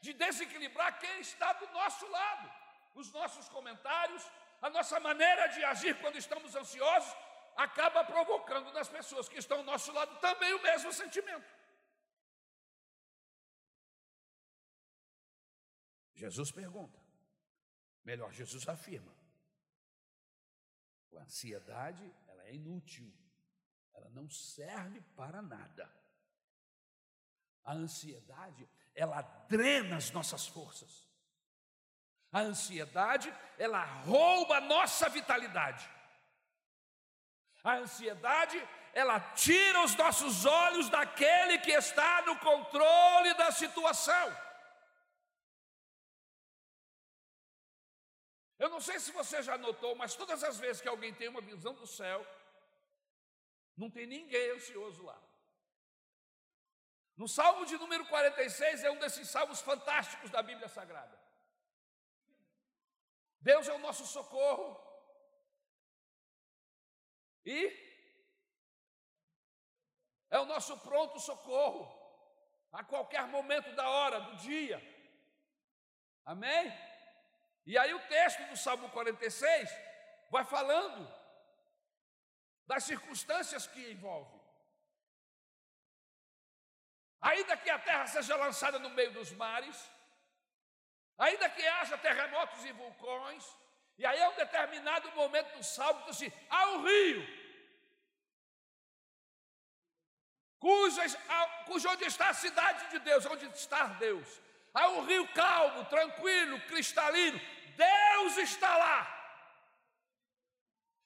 de 0.00 0.12
desequilibrar 0.12 0.98
quem 0.98 1.20
está 1.20 1.52
do 1.54 1.66
nosso 1.72 2.06
lado. 2.08 2.50
Os 2.94 3.12
nossos 3.12 3.48
comentários, 3.48 4.22
a 4.62 4.70
nossa 4.70 4.98
maneira 5.00 5.46
de 5.48 5.64
agir 5.64 5.98
quando 6.00 6.16
estamos 6.16 6.54
ansiosos, 6.54 7.14
acaba 7.56 8.04
provocando 8.04 8.72
nas 8.72 8.88
pessoas 8.88 9.28
que 9.28 9.38
estão 9.38 9.58
ao 9.58 9.64
nosso 9.64 9.92
lado 9.92 10.18
também 10.20 10.52
o 10.54 10.62
mesmo 10.62 10.92
sentimento. 10.92 11.60
Jesus 16.14 16.50
pergunta, 16.52 16.98
melhor, 18.04 18.30
Jesus 18.32 18.68
afirma: 18.68 19.14
a 21.16 21.22
ansiedade, 21.22 22.04
é 22.50 22.54
inútil. 22.54 23.10
Ela 23.94 24.08
não 24.10 24.28
serve 24.28 25.00
para 25.16 25.40
nada. 25.40 25.90
A 27.64 27.72
ansiedade, 27.72 28.68
ela 28.94 29.22
drena 29.48 29.96
as 29.96 30.10
nossas 30.10 30.46
forças. 30.46 31.08
A 32.32 32.40
ansiedade, 32.40 33.32
ela 33.58 33.84
rouba 34.02 34.56
a 34.56 34.60
nossa 34.60 35.08
vitalidade. 35.08 35.88
A 37.62 37.76
ansiedade, 37.76 38.56
ela 38.92 39.20
tira 39.34 39.84
os 39.84 39.94
nossos 39.94 40.44
olhos 40.44 40.88
daquele 40.88 41.58
que 41.58 41.72
está 41.72 42.22
no 42.22 42.38
controle 42.38 43.34
da 43.34 43.52
situação. 43.52 44.50
Eu 48.58 48.68
não 48.68 48.80
sei 48.80 49.00
se 49.00 49.10
você 49.12 49.42
já 49.42 49.56
notou, 49.56 49.94
mas 49.96 50.14
todas 50.14 50.42
as 50.44 50.58
vezes 50.58 50.82
que 50.82 50.88
alguém 50.88 51.14
tem 51.14 51.28
uma 51.28 51.40
visão 51.40 51.72
do 51.74 51.86
céu, 51.86 52.26
não 53.80 53.90
tem 53.90 54.06
ninguém 54.06 54.50
ansioso 54.50 55.02
lá. 55.02 55.18
No 57.16 57.26
Salmo 57.26 57.64
de 57.64 57.76
número 57.78 58.04
46 58.06 58.84
é 58.84 58.90
um 58.90 58.98
desses 58.98 59.28
salmos 59.28 59.60
fantásticos 59.62 60.30
da 60.30 60.42
Bíblia 60.42 60.68
Sagrada. 60.68 61.18
Deus 63.40 63.66
é 63.68 63.72
o 63.72 63.78
nosso 63.78 64.04
socorro. 64.06 64.68
E 67.44 67.58
é 70.28 70.38
o 70.38 70.44
nosso 70.44 70.76
pronto 70.80 71.18
socorro 71.18 71.84
a 72.70 72.84
qualquer 72.84 73.26
momento 73.28 73.74
da 73.74 73.88
hora, 73.88 74.20
do 74.20 74.36
dia. 74.36 74.78
Amém? 76.24 76.70
E 77.64 77.78
aí 77.78 77.94
o 77.94 78.06
texto 78.08 78.42
do 78.50 78.56
Salmo 78.58 78.90
46 78.90 79.70
vai 80.30 80.44
falando 80.44 81.19
das 82.70 82.84
circunstâncias 82.84 83.66
que 83.66 83.80
envolve. 83.90 84.38
Ainda 87.20 87.56
que 87.56 87.68
a 87.68 87.80
terra 87.80 88.06
seja 88.06 88.36
lançada 88.36 88.78
no 88.78 88.90
meio 88.90 89.12
dos 89.12 89.32
mares, 89.32 89.76
ainda 91.18 91.50
que 91.50 91.66
haja 91.66 91.98
terremotos 91.98 92.64
e 92.64 92.70
vulcões, 92.70 93.44
e 93.98 94.06
aí 94.06 94.22
a 94.22 94.28
um 94.28 94.36
determinado 94.36 95.10
momento 95.12 95.56
do 95.56 95.64
salmo 95.64 96.00
diz 96.04 96.10
assim: 96.10 96.32
há 96.48 96.68
um 96.68 96.84
rio, 96.84 97.26
cujo, 100.60 101.00
cujo 101.66 101.90
onde 101.90 102.04
está 102.04 102.28
a 102.28 102.34
cidade 102.34 102.88
de 102.92 103.00
Deus, 103.00 103.26
onde 103.26 103.46
está 103.46 103.88
Deus. 104.06 104.40
Há 104.72 104.88
um 104.90 105.04
rio 105.04 105.26
calmo, 105.34 105.84
tranquilo, 105.86 106.60
cristalino, 106.68 107.40
Deus 107.76 108.36
está 108.36 108.76
lá. 108.76 109.19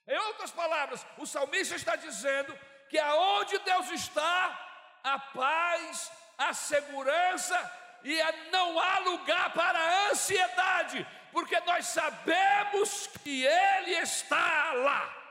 Em 0.07 0.19
outras 0.29 0.51
palavras, 0.51 1.07
o 1.19 1.27
salmista 1.27 1.75
está 1.75 1.97
dizendo 1.97 2.57
que 2.89 2.99
aonde 2.99 3.59
Deus 3.61 3.91
está, 3.91 5.01
a 5.03 5.19
paz, 5.19 6.13
a 6.37 6.53
segurança 6.53 7.57
e 8.05 8.21
não 8.51 8.79
há 8.79 8.99
lugar 8.99 9.53
para 9.55 10.11
ansiedade, 10.11 11.07
porque 11.33 11.59
nós 11.61 11.87
sabemos 11.87 13.07
que 13.23 13.47
Ele 13.47 13.93
está 13.93 14.73
lá. 14.75 15.25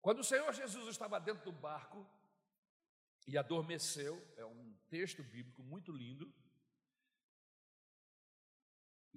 Quando 0.00 0.20
o 0.20 0.24
Senhor 0.24 0.52
Jesus 0.52 0.88
estava 0.88 1.20
dentro 1.20 1.44
do 1.44 1.52
barco 1.52 2.06
e 3.26 3.36
adormeceu, 3.36 4.26
é 4.36 4.44
um 4.44 4.74
texto 4.88 5.22
bíblico 5.22 5.62
muito 5.62 5.92
lindo. 5.92 6.32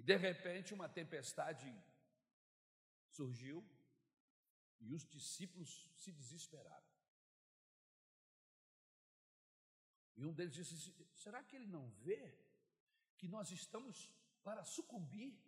E 0.02 0.04
de 0.04 0.16
repente 0.16 0.74
uma 0.74 0.90
tempestade 0.90 1.72
surgiu 3.18 3.64
e 4.80 4.96
os 4.96 5.06
discípulos 5.06 5.88
se 5.96 6.12
desesperaram. 6.12 6.90
E 10.18 10.26
um 10.26 10.34
deles 10.34 10.56
disse: 10.56 10.74
assim, 10.74 11.08
Será 11.14 11.44
que 11.44 11.56
ele 11.56 11.68
não 11.68 11.88
vê 12.06 12.36
que 13.16 13.28
nós 13.28 13.52
estamos 13.52 14.10
para 14.44 14.64
sucumbir? 14.64 15.40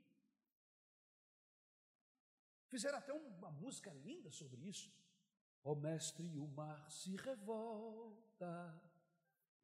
Fizeram 2.68 3.00
até 3.00 3.12
uma 3.12 3.52
música 3.52 3.92
linda 3.92 4.30
sobre 4.30 4.62
isso. 4.62 4.94
Ó 5.64 5.72
oh, 5.72 5.76
mestre, 5.76 6.38
o 6.38 6.48
mar 6.48 6.92
se 6.92 7.16
revolta 7.16 8.54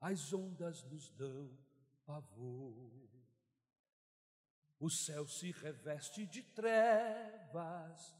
as 0.01 0.33
ondas 0.33 0.81
nos 0.85 1.11
dão 1.11 1.55
pavor. 2.07 3.08
O 4.79 4.89
céu 4.89 5.27
se 5.27 5.51
reveste 5.51 6.25
de 6.25 6.41
trevas, 6.41 8.15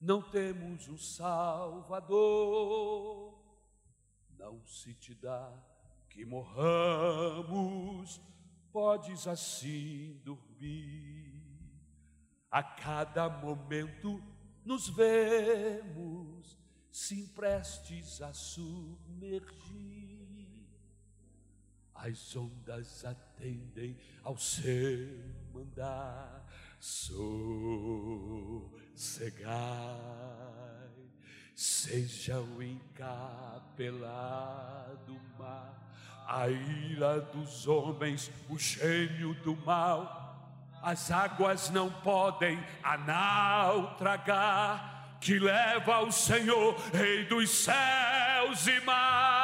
não 0.00 0.22
temos 0.22 0.86
um 0.88 0.96
Salvador. 0.96 2.14
Não 4.38 4.64
se 4.64 4.94
te 4.94 5.12
dá 5.14 5.52
que 6.08 6.24
morramos, 6.24 8.20
podes 8.70 9.26
assim 9.26 10.20
dormir. 10.24 11.42
A 12.48 12.62
cada 12.62 13.28
momento 13.28 14.22
nos 14.64 14.88
vemos, 14.88 16.56
se 16.92 17.26
prestes 17.34 18.22
a 18.22 18.32
submergir 18.32 20.03
as 22.04 22.36
ondas 22.36 23.02
atendem 23.04 23.96
ao 24.22 24.36
seu 24.36 25.08
mandar. 25.54 26.44
Sossegai, 26.78 27.24
seja 31.56 32.38
o 32.40 32.62
encapelado 32.62 33.78
mar, 35.38 35.80
a 36.26 36.46
ira 36.48 37.22
dos 37.22 37.66
homens, 37.66 38.30
o 38.50 38.58
gênio 38.58 39.32
do 39.42 39.56
mal. 39.56 40.20
As 40.82 41.10
águas 41.10 41.70
não 41.70 41.90
podem 41.90 42.62
a 42.82 42.98
nau 42.98 43.96
tragar, 43.96 45.16
que 45.22 45.38
leva 45.38 46.00
o 46.00 46.12
Senhor, 46.12 46.76
Rei 46.92 47.24
dos 47.24 47.48
céus 47.48 48.66
e 48.66 48.78
mar, 48.80 49.43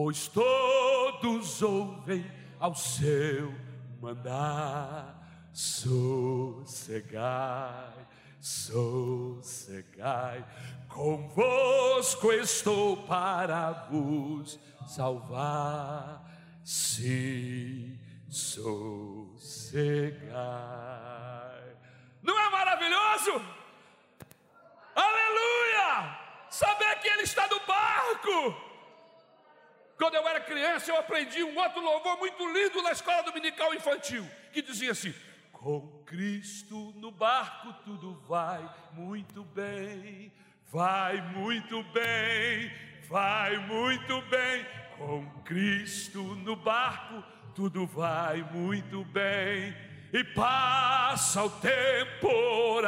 pois 0.00 0.28
todos 0.28 1.60
ouvem 1.60 2.24
ao 2.60 2.72
seu 2.72 3.52
mandar. 4.00 5.16
Sossegai, 5.52 7.16
sossegai, 8.40 9.66
convosco 10.88 12.32
estou 12.32 12.98
para 13.08 13.72
vos 13.90 14.56
salvar. 14.86 16.24
Sim, 16.62 17.98
sossegai. 18.28 18.78
Não 22.22 22.38
é 22.38 22.50
maravilhoso? 22.50 23.42
Aleluia! 24.94 26.20
Saber 26.50 27.00
que 27.00 27.08
Ele 27.08 27.22
está 27.22 27.48
no 27.48 27.58
barco. 27.66 28.67
Quando 29.98 30.14
eu 30.14 30.26
era 30.28 30.40
criança, 30.40 30.92
eu 30.92 30.96
aprendi 30.96 31.42
um 31.42 31.58
outro 31.58 31.82
louvor 31.82 32.16
muito 32.18 32.46
lindo 32.52 32.80
na 32.82 32.92
escola 32.92 33.24
dominical 33.24 33.74
infantil, 33.74 34.24
que 34.52 34.62
dizia 34.62 34.92
assim: 34.92 35.12
com 35.52 36.04
Cristo 36.06 36.94
no 36.96 37.10
barco 37.10 37.72
tudo 37.84 38.14
vai 38.28 38.62
muito 38.92 39.42
bem, 39.42 40.32
vai 40.70 41.20
muito 41.20 41.82
bem, 41.92 42.70
vai 43.08 43.58
muito 43.58 44.22
bem. 44.22 44.64
Com 44.96 45.28
Cristo 45.42 46.22
no 46.22 46.54
barco 46.54 47.24
tudo 47.54 47.84
vai 47.84 48.40
muito 48.52 49.04
bem. 49.06 49.76
E 50.12 50.22
passa 50.22 51.42
o 51.42 51.50
temporal, 51.50 52.86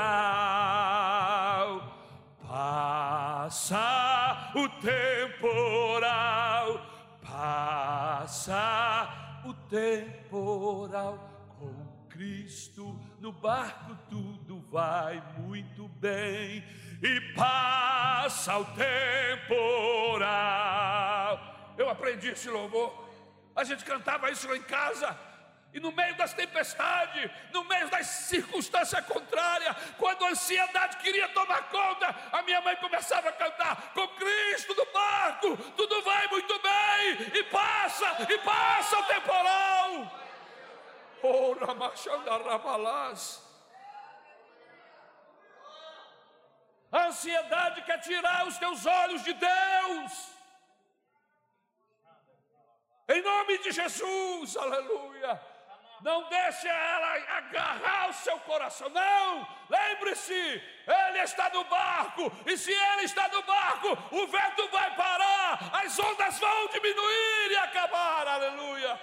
passa 2.46 4.52
o 4.54 4.68
temporal, 4.80 6.49
passa 7.40 9.08
o 9.46 9.54
temporal 9.70 11.26
Cristo, 12.10 13.00
no 13.18 13.32
barco 13.32 13.96
tudo 14.10 14.60
vai 14.70 15.22
muito 15.38 15.88
bem 15.88 16.62
e 17.02 17.18
passa 17.34 18.58
o 18.58 18.64
temporal. 18.74 20.20
Eu 21.78 21.88
aprendi 21.88 22.28
esse 22.28 22.50
louvor, 22.50 23.08
a 23.56 23.64
gente 23.64 23.86
cantava 23.86 24.30
isso 24.30 24.46
lá 24.46 24.56
em 24.58 24.62
casa. 24.62 25.18
E 25.72 25.78
no 25.78 25.92
meio 25.92 26.16
das 26.16 26.34
tempestades, 26.34 27.30
no 27.52 27.62
meio 27.64 27.88
das 27.88 28.06
circunstâncias 28.06 29.04
contrárias, 29.06 29.76
quando 29.96 30.24
a 30.24 30.30
ansiedade 30.30 30.96
queria 30.96 31.28
tomar 31.28 31.68
conta, 31.68 32.08
a 32.32 32.42
minha 32.42 32.60
mãe 32.60 32.74
começava 32.76 33.28
a 33.28 33.32
cantar: 33.32 33.92
Com 33.94 34.08
Cristo 34.08 34.74
no 34.74 34.84
barco, 34.86 35.56
tudo 35.76 36.02
vai 36.02 36.26
muito 36.26 36.58
bem, 36.58 37.38
e 37.38 37.44
passa, 37.44 38.26
e 38.28 38.38
passa 38.38 38.98
o 38.98 39.02
temporal. 39.04 40.20
Oh, 41.22 41.52
Rabalás. 42.44 43.48
A 46.90 47.06
ansiedade 47.06 47.82
quer 47.82 48.00
tirar 48.00 48.48
os 48.48 48.58
teus 48.58 48.84
olhos 48.84 49.22
de 49.22 49.32
Deus. 49.34 50.40
Em 53.08 53.22
nome 53.22 53.58
de 53.58 53.70
Jesus, 53.70 54.56
aleluia. 54.56 55.49
Não 56.02 56.28
deixe 56.28 56.66
ela 56.66 57.36
agarrar 57.36 58.08
o 58.08 58.14
seu 58.14 58.38
coração, 58.40 58.88
não. 58.88 59.46
Lembre-se, 59.68 60.32
Ele 60.32 61.18
está 61.22 61.50
no 61.50 61.64
barco, 61.64 62.32
e 62.46 62.56
se 62.56 62.72
Ele 62.72 63.02
está 63.02 63.28
no 63.28 63.42
barco, 63.42 63.88
o 64.10 64.26
vento 64.26 64.68
vai 64.68 64.96
parar, 64.96 65.70
as 65.84 65.98
ondas 65.98 66.38
vão 66.38 66.68
diminuir 66.68 67.50
e 67.50 67.56
acabar, 67.56 68.26
aleluia. 68.26 68.98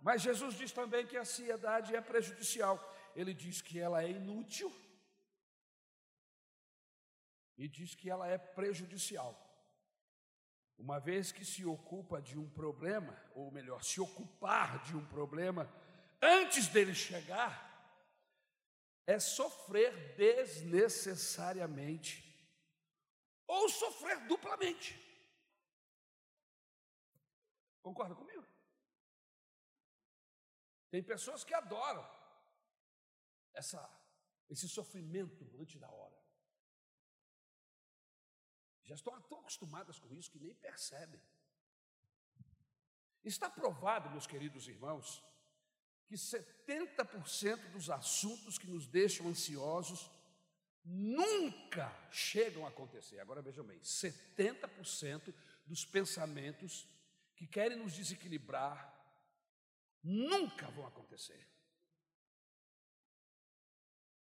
Mas 0.00 0.20
Jesus 0.20 0.56
diz 0.56 0.72
também 0.72 1.06
que 1.06 1.16
a 1.16 1.20
ansiedade 1.20 1.94
é 1.94 2.00
prejudicial. 2.00 2.76
Ele 3.14 3.32
diz 3.32 3.62
que 3.62 3.78
ela 3.78 4.02
é 4.02 4.10
inútil 4.10 4.72
e 7.56 7.68
diz 7.68 7.94
que 7.94 8.10
ela 8.10 8.28
é 8.28 8.36
prejudicial. 8.38 9.38
Uma 10.78 10.98
vez 10.98 11.30
que 11.30 11.44
se 11.44 11.64
ocupa 11.64 12.20
de 12.20 12.36
um 12.38 12.50
problema, 12.50 13.16
ou 13.34 13.50
melhor, 13.50 13.82
se 13.84 14.00
ocupar 14.00 14.82
de 14.84 14.96
um 14.96 15.06
problema 15.06 15.72
antes 16.20 16.66
dele 16.68 16.94
chegar, 16.94 17.70
é 19.06 19.18
sofrer 19.18 20.16
desnecessariamente 20.16 22.30
ou 23.46 23.68
sofrer 23.68 24.26
duplamente. 24.26 24.98
Concorda 27.82 28.14
comigo? 28.14 28.46
Tem 30.90 31.02
pessoas 31.02 31.42
que 31.42 31.54
adoram 31.54 32.08
essa, 33.54 33.90
esse 34.48 34.68
sofrimento 34.68 35.50
antes 35.58 35.80
da 35.80 35.90
hora. 35.90 36.21
Já 38.84 38.94
estão 38.94 39.20
tão 39.22 39.40
acostumadas 39.40 39.98
com 39.98 40.14
isso 40.14 40.30
que 40.30 40.38
nem 40.38 40.54
percebem. 40.54 41.20
Está 43.24 43.48
provado, 43.48 44.10
meus 44.10 44.26
queridos 44.26 44.66
irmãos, 44.66 45.22
que 46.06 46.16
70% 46.16 47.70
dos 47.70 47.88
assuntos 47.88 48.58
que 48.58 48.66
nos 48.66 48.86
deixam 48.86 49.28
ansiosos 49.28 50.10
nunca 50.84 51.90
chegam 52.10 52.66
a 52.66 52.68
acontecer. 52.68 53.20
Agora 53.20 53.40
vejam 53.40 53.64
bem: 53.64 53.78
70% 53.80 55.32
dos 55.66 55.84
pensamentos 55.84 56.88
que 57.36 57.46
querem 57.46 57.78
nos 57.78 57.94
desequilibrar, 57.94 58.92
nunca 60.02 60.68
vão 60.70 60.86
acontecer. 60.86 61.48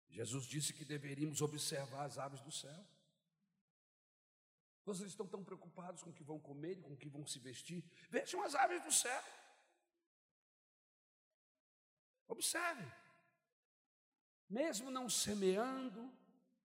Jesus 0.09 0.45
disse 0.45 0.73
que 0.73 0.85
deveríamos 0.85 1.41
observar 1.41 2.05
as 2.05 2.17
aves 2.17 2.41
do 2.41 2.51
céu. 2.51 2.85
Vocês 4.87 5.09
estão 5.09 5.27
tão 5.27 5.43
preocupados 5.43 6.01
com 6.01 6.11
o 6.11 6.13
que 6.13 6.23
vão 6.23 6.39
comer, 6.39 6.81
com 6.81 6.93
o 6.93 6.97
que 6.97 7.09
vão 7.09 7.27
se 7.27 7.39
vestir. 7.39 7.83
Vejam 8.09 8.41
as 8.41 8.55
aves 8.55 8.81
do 8.85 8.91
céu. 8.91 9.23
Observe. 12.29 12.89
Mesmo 14.49 14.89
não 14.89 15.09
semeando, 15.09 16.09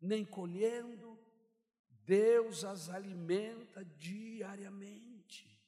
nem 0.01 0.25
colhendo, 0.25 1.19
Deus 2.05 2.63
as 2.63 2.89
alimenta 2.89 3.85
diariamente. 3.85 5.61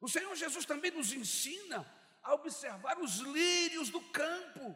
O 0.00 0.08
Senhor 0.08 0.34
Jesus 0.34 0.66
também 0.66 0.90
nos 0.90 1.12
ensina 1.12 1.86
a 2.20 2.34
observar 2.34 2.98
os 2.98 3.18
lírios 3.18 3.90
do 3.90 4.00
campo. 4.10 4.74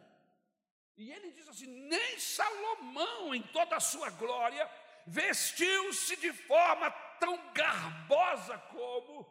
E 0.96 1.10
ele 1.10 1.32
diz 1.32 1.48
assim: 1.48 1.66
nem 1.66 2.20
Salomão, 2.20 3.34
em 3.34 3.42
toda 3.48 3.74
a 3.74 3.80
sua 3.80 4.10
glória, 4.10 4.64
vestiu-se 5.06 6.16
de 6.16 6.32
forma 6.32 6.90
tão 7.18 7.52
garbosa 7.52 8.58
como 8.58 9.26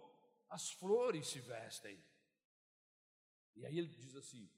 as 0.49 0.71
flores 0.71 1.27
se 1.27 1.39
vestem. 1.39 2.03
E 3.55 3.65
aí 3.65 3.77
ele 3.77 3.88
diz 3.88 4.15
assim: 4.15 4.49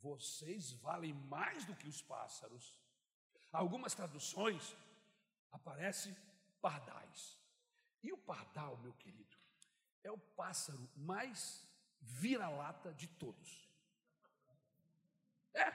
vocês 0.00 0.72
valem 0.72 1.14
mais 1.14 1.64
do 1.64 1.76
que 1.76 1.88
os 1.88 2.02
pássaros. 2.02 2.80
Algumas 3.52 3.94
traduções 3.94 4.76
aparece 5.50 6.16
pardais. 6.60 7.38
E 8.02 8.12
o 8.12 8.18
pardal, 8.18 8.76
meu 8.78 8.92
querido, 8.94 9.36
é 10.02 10.10
o 10.10 10.18
pássaro 10.18 10.90
mais 10.96 11.64
vira-lata 12.00 12.92
de 12.94 13.06
todos. 13.06 13.70
É. 15.54 15.70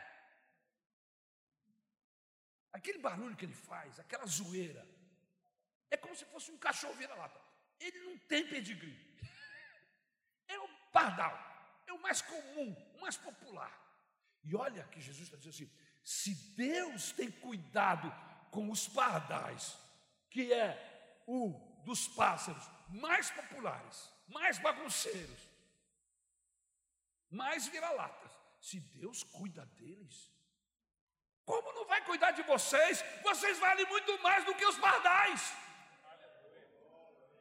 Aquele 2.78 3.00
barulho 3.00 3.36
que 3.36 3.44
ele 3.44 3.56
faz, 3.56 4.00
aquela 4.00 4.28
zoeira, 4.28 4.88
é 5.90 5.98
como 5.98 6.16
se 6.16 6.26
fosse 6.26 6.52
um 6.52 6.58
cachorro 6.60 6.94
vira-lata. 6.94 7.42
Ele 7.80 8.00
não 8.02 8.18
tem 8.20 8.48
pedigree. 8.48 8.98
É 10.50 10.58
o 10.60 10.68
pardal, 10.94 11.36
é 11.86 11.92
o 11.92 12.02
mais 12.02 12.22
comum, 12.22 12.74
o 12.96 13.02
mais 13.02 13.18
popular. 13.18 13.74
E 14.46 14.56
olha 14.56 14.82
que 14.86 15.02
Jesus 15.02 15.26
está 15.26 15.36
dizendo 15.36 15.56
assim: 15.56 15.70
se 16.02 16.34
Deus 16.56 17.12
tem 17.12 17.30
cuidado 17.30 18.10
com 18.50 18.72
os 18.72 18.88
pardais, 18.88 19.78
que 20.30 20.54
é 20.54 21.22
o 21.28 21.50
dos 21.84 22.08
pássaros 22.08 22.64
mais 22.88 23.30
populares, 23.30 24.10
mais 24.30 24.58
bagunceiros, 24.60 25.50
mais 27.30 27.68
vira-latas. 27.68 28.32
Se 28.62 28.80
Deus 28.80 29.22
cuida 29.22 29.66
deles, 29.66 30.32
como 31.48 31.72
não 31.72 31.86
vai 31.86 32.02
cuidar 32.02 32.32
de 32.32 32.44
vocês? 32.44 33.04
Vocês 33.24 33.58
valem 33.58 33.86
muito 33.86 34.14
mais 34.22 34.44
do 34.44 34.54
que 34.54 34.66
os 34.66 34.78
pardais. 34.78 35.42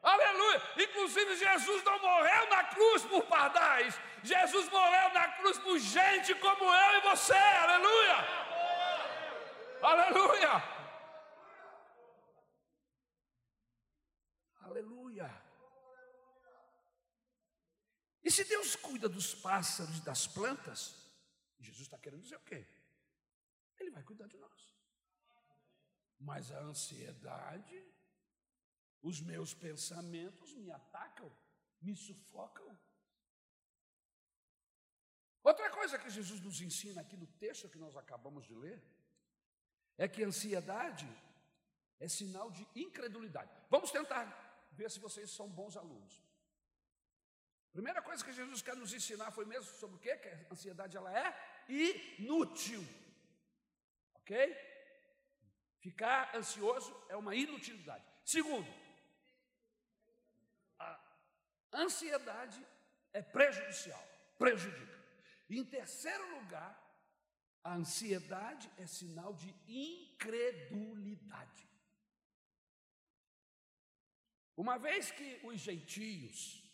Aleluia! 0.00 0.62
Inclusive, 0.84 1.34
Jesus 1.36 1.82
não 1.82 1.98
morreu 1.98 2.48
na 2.48 2.62
cruz 2.74 3.02
por 3.12 3.24
pardais, 3.24 3.98
Jesus 4.22 4.68
morreu 4.68 5.08
na 5.12 5.26
cruz 5.38 5.58
por 5.58 5.76
gente 5.80 6.32
como 6.36 6.64
eu 6.64 6.98
e 6.98 7.00
você. 7.00 7.34
Aleluia! 7.34 8.16
Aleluia! 9.82 10.52
Aleluia! 14.60 15.28
E 18.22 18.30
se 18.30 18.44
Deus 18.44 18.76
cuida 18.76 19.08
dos 19.08 19.34
pássaros 19.34 19.98
e 19.98 20.02
das 20.02 20.28
plantas, 20.28 20.94
Jesus 21.58 21.82
está 21.82 21.98
querendo 21.98 22.22
dizer 22.22 22.36
o 22.36 22.40
quê? 22.40 22.64
Vai 23.96 24.04
cuidar 24.08 24.28
de 24.32 24.38
nós. 24.46 24.62
Mas 26.30 26.50
a 26.52 26.60
ansiedade 26.70 27.78
os 29.08 29.20
meus 29.20 29.54
pensamentos 29.54 30.52
me 30.54 30.70
atacam, 30.70 31.30
me 31.80 31.94
sufocam. 31.94 32.68
Outra 35.42 35.70
coisa 35.70 35.98
que 36.02 36.10
Jesus 36.10 36.40
nos 36.46 36.60
ensina 36.60 37.00
aqui 37.02 37.16
no 37.16 37.28
texto 37.44 37.70
que 37.72 37.78
nós 37.78 37.96
acabamos 37.96 38.44
de 38.44 38.54
ler 38.54 38.82
é 39.96 40.08
que 40.08 40.24
ansiedade 40.24 41.08
é 42.00 42.08
sinal 42.08 42.50
de 42.50 42.66
incredulidade. 42.74 43.50
Vamos 43.70 43.92
tentar 43.98 44.24
ver 44.72 44.90
se 44.90 44.98
vocês 45.06 45.30
são 45.30 45.48
bons 45.48 45.76
alunos. 45.76 46.14
Primeira 47.72 48.02
coisa 48.02 48.24
que 48.24 48.38
Jesus 48.40 48.60
quer 48.60 48.76
nos 48.76 48.92
ensinar 48.92 49.30
foi 49.30 49.46
mesmo 49.54 49.72
sobre 49.82 49.96
o 49.96 50.00
quê? 50.00 50.16
Que 50.16 50.28
a 50.28 50.52
ansiedade 50.52 50.96
ela 50.96 51.12
é 51.16 51.28
inútil. 51.68 52.84
OK? 54.26 54.56
Ficar 55.78 56.34
ansioso 56.34 56.94
é 57.08 57.16
uma 57.16 57.34
inutilidade. 57.34 58.04
Segundo, 58.24 58.68
Ansiedade 61.76 62.66
é 63.12 63.20
prejudicial, 63.20 64.02
prejudica. 64.38 64.96
Em 65.48 65.62
terceiro 65.62 66.40
lugar, 66.40 66.82
a 67.62 67.74
ansiedade 67.74 68.70
é 68.78 68.86
sinal 68.86 69.34
de 69.34 69.54
incredulidade. 69.68 71.68
Uma 74.56 74.78
vez 74.78 75.10
que 75.10 75.38
os 75.44 75.60
gentios, 75.60 76.64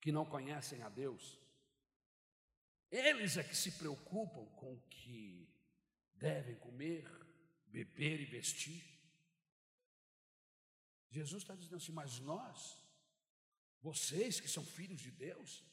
que 0.00 0.12
não 0.12 0.24
conhecem 0.24 0.84
a 0.84 0.88
Deus, 0.88 1.36
eles 2.88 3.36
é 3.36 3.42
que 3.42 3.56
se 3.56 3.72
preocupam 3.72 4.46
com 4.54 4.74
o 4.74 4.80
que 4.82 5.52
devem 6.18 6.56
comer, 6.56 7.04
beber 7.66 8.20
e 8.20 8.24
vestir. 8.24 8.84
Jesus 11.10 11.42
está 11.42 11.54
dizendo 11.54 11.76
assim, 11.76 11.92
mas 11.92 12.18
nós 12.20 12.86
vocês 13.86 14.40
que 14.40 14.48
são 14.48 14.64
filhos 14.64 15.00
de 15.00 15.12
Deus, 15.12 15.64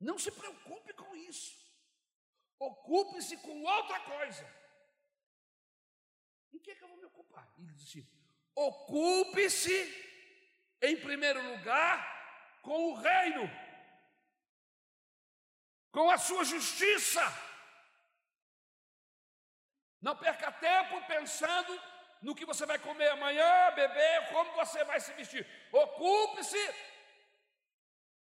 não 0.00 0.18
se 0.18 0.30
preocupe 0.32 0.92
com 0.94 1.14
isso. 1.14 1.54
Ocupe-se 2.58 3.36
com 3.36 3.62
outra 3.62 4.00
coisa. 4.00 4.44
Em 6.52 6.58
que, 6.58 6.70
é 6.70 6.74
que 6.74 6.82
eu 6.82 6.88
vou 6.88 6.96
me 6.96 7.04
ocupar? 7.04 7.46
Ele 7.58 7.72
disse: 7.72 8.04
ocupe-se, 8.54 9.78
em 10.82 10.96
primeiro 11.00 11.40
lugar, 11.52 12.60
com 12.62 12.90
o 12.90 12.94
reino, 12.94 13.48
com 15.92 16.10
a 16.10 16.18
sua 16.18 16.44
justiça. 16.44 17.22
Não 20.06 20.14
perca 20.14 20.52
tempo 20.52 21.04
pensando 21.08 21.72
no 22.22 22.34
que 22.38 22.48
você 22.50 22.64
vai 22.64 22.78
comer 22.78 23.08
amanhã, 23.08 23.72
beber, 23.78 24.28
como 24.32 24.52
você 24.60 24.84
vai 24.84 25.00
se 25.00 25.12
vestir. 25.14 25.44
Ocupe-se, 25.72 26.64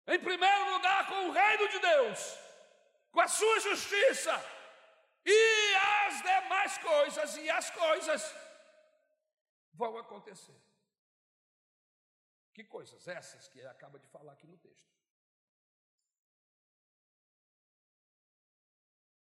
em 0.06 0.20
primeiro 0.20 0.72
lugar, 0.74 1.08
com 1.08 1.30
o 1.30 1.32
reino 1.32 1.68
de 1.70 1.80
Deus, 1.80 2.20
com 3.12 3.22
a 3.22 3.28
sua 3.28 3.60
justiça, 3.62 4.36
e 5.26 5.76
as 6.06 6.22
demais 6.22 6.78
coisas, 6.78 7.38
e 7.38 7.50
as 7.50 7.72
coisas 7.72 8.22
vão 9.74 9.98
acontecer. 9.98 10.62
Que 12.54 12.64
coisas? 12.64 13.08
Essas 13.08 13.48
que 13.48 13.58
ele 13.58 13.68
acaba 13.76 13.98
de 13.98 14.08
falar 14.16 14.34
aqui 14.34 14.46
no 14.46 14.60
texto. 14.60 14.94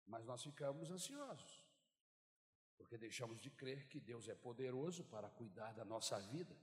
Mas 0.06 0.24
nós 0.26 0.44
ficamos 0.44 0.92
ansiosos 0.92 1.65
porque 2.78 2.98
deixamos 2.98 3.42
de 3.42 3.50
crer 3.50 3.88
que 3.88 4.00
Deus 4.00 4.28
é 4.28 4.36
poderoso 4.36 5.04
para 5.06 5.30
cuidar 5.30 5.74
da 5.74 5.86
nossa 5.86 6.20
vida. 6.20 6.56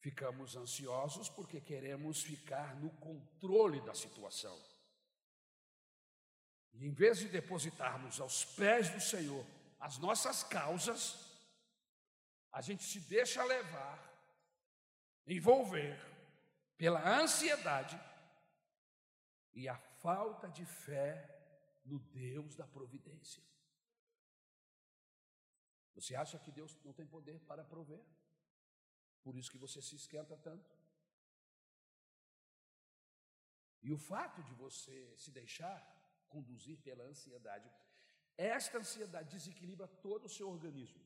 Ficamos 0.00 0.56
ansiosos 0.56 1.28
porque 1.28 1.60
queremos 1.60 2.22
ficar 2.22 2.76
no 2.76 2.90
controle 2.90 3.80
da 3.80 3.94
situação. 3.94 4.56
E 6.72 6.86
em 6.86 6.92
vez 6.92 7.18
de 7.18 7.28
depositarmos 7.28 8.20
aos 8.20 8.44
pés 8.44 8.88
do 8.90 9.00
Senhor 9.00 9.44
as 9.80 9.98
nossas 9.98 10.42
causas, 10.42 11.28
a 12.52 12.60
gente 12.60 12.82
se 12.84 13.00
deixa 13.00 13.44
levar, 13.44 13.98
envolver 15.26 15.98
pela 16.76 17.20
ansiedade 17.20 18.00
e 19.52 19.68
a 19.68 19.76
falta 19.76 20.48
de 20.48 20.64
fé 20.64 21.28
no 21.84 21.98
Deus 21.98 22.54
da 22.54 22.66
providência. 22.66 23.42
Você 25.98 26.14
acha 26.14 26.38
que 26.38 26.52
Deus 26.58 26.72
não 26.84 26.92
tem 26.92 27.06
poder 27.14 27.40
para 27.40 27.64
prover? 27.64 28.00
Por 29.24 29.34
isso 29.36 29.50
que 29.50 29.58
você 29.58 29.80
se 29.82 29.96
esquenta 29.96 30.36
tanto. 30.36 30.70
E 33.82 33.90
o 33.92 33.98
fato 33.98 34.40
de 34.48 34.54
você 34.54 34.96
se 35.16 35.32
deixar 35.32 35.78
conduzir 36.28 36.78
pela 36.86 37.02
ansiedade, 37.04 37.68
esta 38.36 38.78
ansiedade 38.78 39.30
desequilibra 39.36 39.88
todo 39.88 40.26
o 40.26 40.34
seu 40.36 40.48
organismo. 40.48 41.04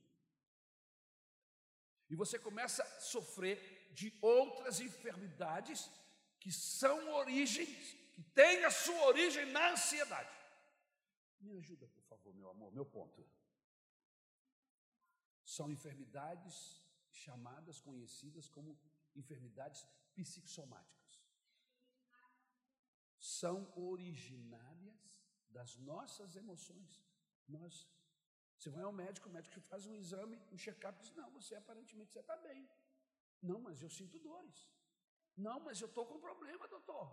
E 2.11 2.15
você 2.15 2.39
começa 2.39 2.83
a 2.83 3.01
sofrer 3.01 3.59
de 3.95 4.13
outras 4.21 4.79
enfermidades 4.81 5.91
que 6.39 6.53
são 6.53 7.15
origens, 7.15 7.95
que 8.15 8.23
têm 8.41 8.65
a 8.67 8.71
sua 8.71 9.07
origem 9.07 9.47
na 9.47 9.71
ansiedade. 9.71 10.37
Me 11.41 11.57
ajuda, 11.57 11.87
por 11.89 12.03
favor, 12.03 12.35
meu 12.35 12.51
amor, 12.51 12.71
meu 12.73 12.85
ponto. 12.85 13.27
São 15.57 15.67
enfermidades 15.77 16.57
chamadas, 17.23 17.81
conhecidas 17.89 18.49
como 18.55 18.71
enfermidades 19.21 19.81
psicossomáticas. 20.17 21.11
São 23.19 23.59
originárias 23.77 25.03
das 25.57 25.77
nossas 25.91 26.37
emoções. 26.43 26.93
Nós, 27.57 27.75
você 28.57 28.71
vai 28.77 28.85
ao 28.85 28.95
médico, 29.03 29.29
o 29.29 29.33
médico 29.33 29.61
faz 29.73 29.85
um 29.91 29.95
exame, 30.03 30.41
um 30.53 30.59
check-up, 30.65 30.99
diz: 31.03 31.13
Não, 31.21 31.31
você 31.39 31.55
aparentemente 31.55 32.19
está 32.19 32.37
bem. 32.49 32.63
Não, 33.51 33.61
mas 33.67 33.83
eu 33.83 33.91
sinto 33.99 34.25
dores. 34.31 34.61
Não, 35.37 35.59
mas 35.61 35.81
eu 35.83 35.89
estou 35.89 36.07
com 36.07 36.19
problema, 36.29 36.67
doutor. 36.77 37.07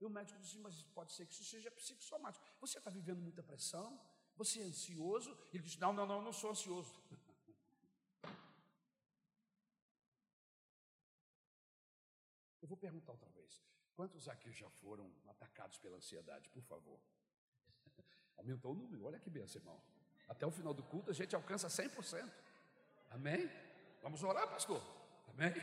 E 0.00 0.04
o 0.04 0.10
médico 0.10 0.40
diz: 0.40 0.56
Mas 0.66 0.82
pode 0.98 1.12
ser 1.12 1.24
que 1.26 1.34
isso 1.34 1.44
seja 1.44 1.70
psicossomático. 1.70 2.44
Você 2.64 2.78
está 2.78 2.90
vivendo 2.90 3.22
muita 3.28 3.42
pressão? 3.42 3.88
Você 4.36 4.60
é 4.60 4.64
ansioso? 4.64 5.30
Ele 5.52 5.62
diz: 5.62 5.76
Não, 5.84 5.92
não, 5.92 6.06
não, 6.12 6.20
não 6.20 6.32
sou 6.32 6.50
ansioso. 6.50 6.92
Eu 12.66 12.68
vou 12.68 12.76
perguntar 12.76 13.12
outra 13.12 13.28
vez. 13.28 13.62
Quantos 13.94 14.28
aqui 14.28 14.50
já 14.50 14.68
foram 14.82 15.08
atacados 15.28 15.78
pela 15.78 15.98
ansiedade, 15.98 16.48
por 16.48 16.64
favor? 16.64 16.98
Aumentou 18.36 18.72
o 18.72 18.74
número, 18.74 19.04
olha 19.04 19.20
que 19.20 19.30
benção, 19.30 19.60
irmão. 19.60 19.80
Até 20.28 20.44
o 20.44 20.50
final 20.50 20.74
do 20.74 20.82
culto 20.82 21.12
a 21.12 21.14
gente 21.14 21.36
alcança 21.36 21.68
100%. 21.68 22.28
Amém? 23.12 23.48
Vamos 24.02 24.20
orar, 24.24 24.48
pastor? 24.48 24.82
Amém? 25.28 25.54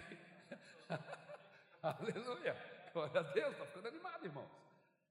Aleluia. 1.83 2.55
Glória 2.93 3.19
a 3.19 3.23
Deus, 3.23 3.51
está 3.51 3.65
ficando 3.65 3.89
animado, 3.89 4.25
irmãos. 4.25 4.51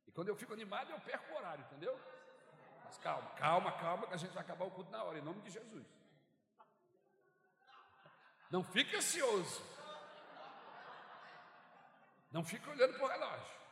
E 0.06 0.12
quando 0.12 0.28
eu 0.28 0.36
fico 0.36 0.54
animado, 0.54 0.92
eu 0.92 1.00
perco 1.00 1.30
o 1.30 1.36
horário, 1.36 1.62
entendeu? 1.66 2.00
Mas 2.86 2.96
calma, 2.96 3.28
calma, 3.32 3.72
calma, 3.72 4.06
que 4.06 4.14
a 4.14 4.16
gente 4.16 4.32
vai 4.32 4.42
acabar 4.42 4.64
o 4.64 4.70
culto 4.70 4.90
na 4.90 5.04
hora, 5.04 5.18
em 5.18 5.22
nome 5.22 5.42
de 5.42 5.50
Jesus. 5.50 5.86
Não 8.50 8.64
fique 8.64 8.96
ansioso. 8.96 9.81
Não 12.32 12.42
fique 12.42 12.68
olhando 12.68 12.94
para 12.94 13.04
o 13.04 13.08
relógio. 13.08 13.62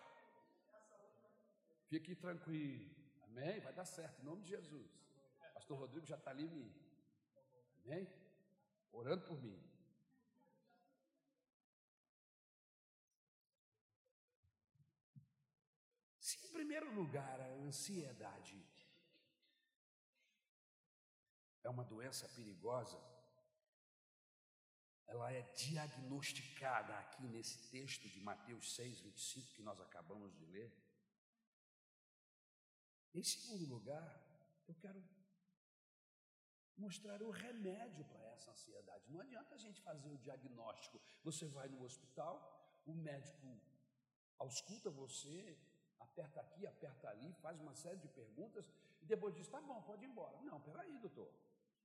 Fique 1.88 2.14
tranquilo. 2.14 2.94
Amém? 3.24 3.58
Vai 3.60 3.72
dar 3.72 3.86
certo, 3.86 4.20
em 4.20 4.24
nome 4.24 4.42
de 4.42 4.50
Jesus. 4.50 4.90
Pastor 5.54 5.78
Rodrigo 5.78 6.06
já 6.06 6.16
está 6.16 6.30
ali 6.30 6.46
me. 6.46 6.70
Amém? 7.84 8.06
Orando 8.92 9.24
por 9.24 9.40
mim. 9.42 9.58
Se 16.18 16.38
em 16.46 16.52
primeiro 16.52 16.92
lugar 16.94 17.40
a 17.40 17.46
ansiedade 17.46 18.62
é 21.62 21.70
uma 21.70 21.84
doença 21.84 22.28
perigosa, 22.28 23.00
ela 25.10 25.32
é 25.32 25.42
diagnosticada 25.54 26.96
aqui 26.98 27.26
nesse 27.26 27.58
texto 27.70 28.08
de 28.08 28.20
Mateus 28.20 28.74
6, 28.74 29.00
25, 29.00 29.54
que 29.54 29.62
nós 29.62 29.80
acabamos 29.80 30.32
de 30.36 30.44
ler. 30.46 30.72
Em 33.12 33.22
segundo 33.22 33.66
lugar, 33.66 34.06
eu 34.68 34.74
quero 34.76 35.02
mostrar 36.76 37.20
o 37.22 37.30
remédio 37.30 38.04
para 38.04 38.24
essa 38.34 38.52
ansiedade. 38.52 39.10
Não 39.10 39.20
adianta 39.20 39.54
a 39.56 39.58
gente 39.58 39.80
fazer 39.80 40.10
o 40.10 40.18
diagnóstico. 40.18 41.00
Você 41.24 41.46
vai 41.48 41.68
no 41.68 41.82
hospital, 41.82 42.34
o 42.86 42.94
médico 42.94 43.60
ausculta 44.38 44.90
você, 44.90 45.58
aperta 45.98 46.40
aqui, 46.40 46.66
aperta 46.66 47.08
ali, 47.08 47.32
faz 47.42 47.60
uma 47.60 47.74
série 47.74 47.98
de 47.98 48.08
perguntas 48.08 48.70
e 49.02 49.06
depois 49.06 49.34
diz: 49.34 49.48
tá 49.48 49.60
bom, 49.60 49.82
pode 49.82 50.04
ir 50.04 50.08
embora. 50.08 50.40
Não, 50.42 50.60
peraí, 50.60 50.98
doutor. 50.98 51.34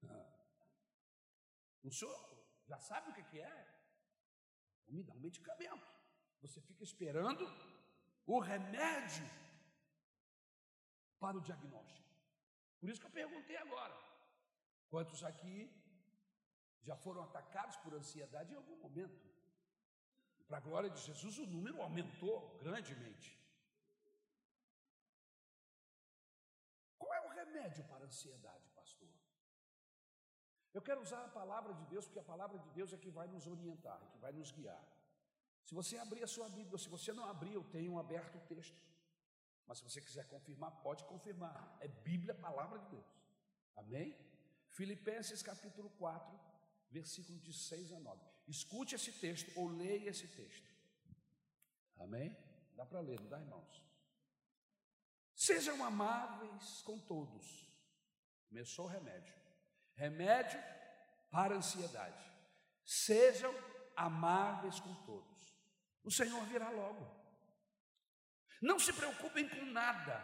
O 1.84 1.92
senhor 1.92 2.45
já 2.68 2.78
sabe 2.80 3.10
o 3.10 3.14
que 3.14 3.40
é? 3.40 3.56
Vou 4.86 4.96
me 4.96 5.04
dar 5.04 5.14
um 5.14 5.20
medicamento. 5.20 5.88
Você 6.42 6.60
fica 6.62 6.84
esperando 6.84 7.46
o 8.26 8.40
remédio 8.40 9.28
para 11.20 11.38
o 11.38 11.42
diagnóstico. 11.42 12.10
Por 12.80 12.90
isso 12.90 13.00
que 13.02 13.08
eu 13.08 13.20
perguntei 13.22 13.58
agora: 13.58 13.96
quantos 14.90 15.24
aqui 15.24 15.56
já 16.82 16.96
foram 16.96 17.24
atacados 17.24 17.78
por 17.78 17.94
ansiedade 17.94 18.54
em 18.54 18.58
algum 18.58 18.78
momento? 18.78 19.36
Para 20.48 20.58
a 20.58 20.66
glória 20.68 20.90
de 20.90 21.02
Jesus, 21.02 21.40
o 21.40 21.46
número 21.48 21.82
aumentou 21.82 22.60
grandemente. 22.60 23.30
Qual 27.00 27.12
é 27.14 27.22
o 27.22 27.30
remédio 27.30 27.84
para 27.86 28.04
a 28.04 28.08
ansiedade? 28.08 28.65
Eu 30.76 30.82
quero 30.88 31.02
usar 31.02 31.22
a 31.24 31.30
palavra 31.30 31.74
de 31.74 31.86
Deus, 31.86 32.06
porque 32.06 32.20
a 32.20 32.30
palavra 32.34 32.58
de 32.60 32.70
Deus 32.78 32.92
é 32.92 32.98
que 32.98 33.10
vai 33.10 33.28
nos 33.34 33.48
orientar, 33.48 34.00
que 34.12 34.18
vai 34.18 34.34
nos 34.34 34.52
guiar. 34.52 34.84
Se 35.64 35.74
você 35.74 35.98
abrir 35.98 36.22
a 36.22 36.28
sua 36.28 36.50
Bíblia, 36.50 36.78
se 36.78 36.90
você 36.90 37.14
não 37.14 37.26
abrir, 37.34 37.54
eu 37.54 37.64
tenho 37.76 37.98
aberto 37.98 38.36
o 38.40 38.42
texto. 38.42 38.78
Mas 39.66 39.78
se 39.78 39.86
você 39.86 40.02
quiser 40.02 40.26
confirmar, 40.28 40.72
pode 40.88 41.06
confirmar. 41.06 41.78
É 41.80 41.88
Bíblia, 41.88 42.36
palavra 42.36 42.78
de 42.80 42.90
Deus. 42.90 43.06
Amém? 43.78 44.18
Filipenses 44.68 45.42
capítulo 45.42 45.90
4, 45.92 46.38
versículo 46.92 47.40
de 47.40 47.54
6 47.54 47.94
a 47.94 48.00
9. 48.00 48.22
Escute 48.46 48.96
esse 48.96 49.14
texto 49.14 49.58
ou 49.58 49.70
leia 49.70 50.10
esse 50.10 50.28
texto. 50.28 50.70
Amém? 51.98 52.36
Dá 52.76 52.86
para 52.86 53.00
ler, 53.00 53.18
não 53.22 53.30
dá, 53.30 53.40
irmãos? 53.40 53.82
Sejam 55.34 55.82
amáveis 55.86 56.82
com 56.82 57.00
todos. 57.00 57.66
Começou 58.50 58.86
o 58.86 58.90
remédio. 58.90 59.45
Remédio 59.96 60.62
para 61.32 61.56
a 61.56 61.58
ansiedade. 61.58 62.24
Sejam 62.86 63.54
amáveis 63.96 64.80
com 64.80 64.94
todos. 65.06 65.56
O 66.04 66.12
Senhor 66.12 66.44
virá 66.46 66.70
logo. 66.70 67.10
Não 68.62 68.80
se 68.80 68.94
preocupem 68.94 69.48
com 69.48 69.66
nada, 69.66 70.24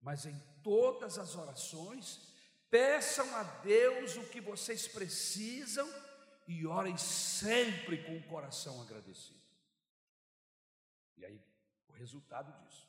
mas 0.00 0.26
em 0.26 0.38
todas 0.62 1.18
as 1.18 1.34
orações, 1.34 2.20
peçam 2.70 3.34
a 3.36 3.42
Deus 3.42 4.16
o 4.16 4.28
que 4.28 4.40
vocês 4.40 4.88
precisam 4.88 5.88
e 6.46 6.66
orem 6.66 6.96
sempre 6.96 8.02
com 8.04 8.16
o 8.16 8.22
coração 8.24 8.80
agradecido. 8.82 9.42
E 11.16 11.24
aí, 11.24 11.42
o 11.88 11.92
resultado 11.92 12.52
disso, 12.62 12.88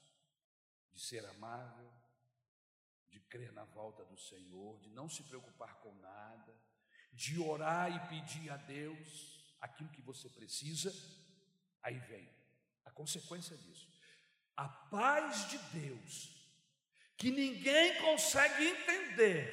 de 0.94 1.02
ser 1.02 1.26
amável, 1.26 1.90
de 3.16 3.22
crer 3.22 3.54
na 3.54 3.64
volta 3.64 4.04
do 4.04 4.18
Senhor, 4.18 4.78
de 4.82 4.90
não 4.90 5.08
se 5.08 5.24
preocupar 5.24 5.76
com 5.76 5.94
nada, 6.00 6.54
de 7.14 7.40
orar 7.40 7.90
e 7.96 8.10
pedir 8.10 8.50
a 8.50 8.58
Deus 8.58 9.56
aquilo 9.62 9.90
que 9.90 10.02
você 10.02 10.28
precisa, 10.28 10.94
aí 11.82 11.98
vem 11.98 12.30
a 12.84 12.92
consequência 12.92 13.56
disso. 13.58 13.88
A 14.58 14.68
paz 14.68 15.50
de 15.50 15.58
Deus, 15.80 16.12
que 17.16 17.32
ninguém 17.32 18.02
consegue 18.02 18.66
entender, 18.66 19.46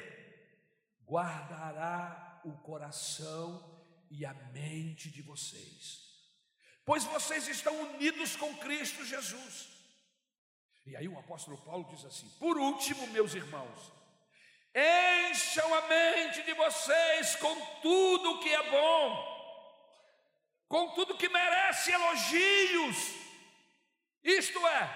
guardará 1.05 2.41
o 2.43 2.51
coração 2.57 3.47
e 4.11 4.25
a 4.25 4.33
mente 4.51 5.09
de 5.09 5.21
vocês, 5.21 6.01
pois 6.83 7.05
vocês 7.05 7.47
estão 7.47 7.73
unidos 7.93 8.35
com 8.35 8.57
Cristo 8.57 9.05
Jesus. 9.05 9.69
E 10.85 10.95
aí 10.97 11.07
o 11.07 11.17
apóstolo 11.17 11.57
Paulo 11.59 11.87
diz 11.89 12.03
assim: 12.05 12.29
por 12.39 12.57
último, 12.57 13.07
meus 13.07 13.33
irmãos, 13.33 13.91
encham 14.75 15.73
a 15.73 15.81
mente 15.87 16.41
de 16.43 16.53
vocês 16.53 17.35
com 17.37 17.55
tudo 17.81 18.39
que 18.39 18.53
é 18.53 18.69
bom, 18.69 19.33
com 20.67 20.89
tudo 20.89 21.17
que 21.17 21.29
merece 21.29 21.91
elogios, 21.91 22.97
isto 24.23 24.65
é, 24.67 24.89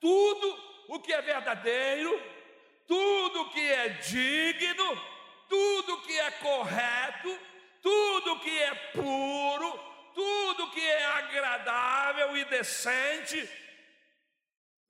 tudo 0.00 0.72
o 0.88 1.00
que 1.00 1.12
é 1.12 1.20
verdadeiro, 1.20 2.10
tudo 2.86 3.50
que 3.50 3.60
é 3.60 3.88
digno, 3.88 5.12
tudo 5.48 6.02
que 6.02 6.18
é 6.18 6.30
correto, 6.30 7.38
tudo 7.82 8.40
que 8.40 8.62
é 8.62 8.74
puro, 8.92 9.78
tudo 10.14 10.70
que 10.70 10.80
é 10.80 11.04
agradável 11.04 12.36
e 12.36 12.44
decente, 12.46 13.61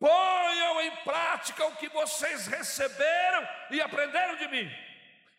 ponham 0.03 0.81
em 0.81 0.97
prática 1.05 1.65
o 1.65 1.77
que 1.77 1.89
vocês 1.91 2.49
receberam 2.49 3.49
e 3.71 3.81
aprenderam 3.81 4.37
de 4.37 4.49
mim, 4.49 4.69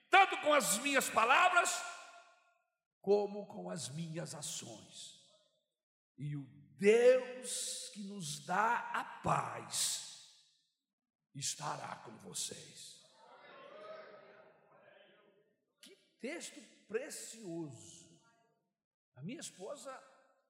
tanto 0.09 0.37
com 0.37 0.53
as 0.53 0.77
minhas 0.77 1.09
palavras, 1.09 1.83
como 3.01 3.45
com 3.45 3.69
as 3.69 3.89
minhas 3.89 4.33
ações. 4.33 5.21
E 6.17 6.37
o 6.37 6.45
Deus 6.77 7.89
que 7.93 8.03
nos 8.03 8.45
dá 8.45 8.77
a 8.93 9.03
paz 9.21 10.33
estará 11.35 11.97
com 11.97 12.15
vocês. 12.19 13.03
Que 15.81 15.93
texto 16.21 16.61
precioso. 16.87 18.17
A 19.15 19.21
minha 19.21 19.41
esposa 19.41 19.91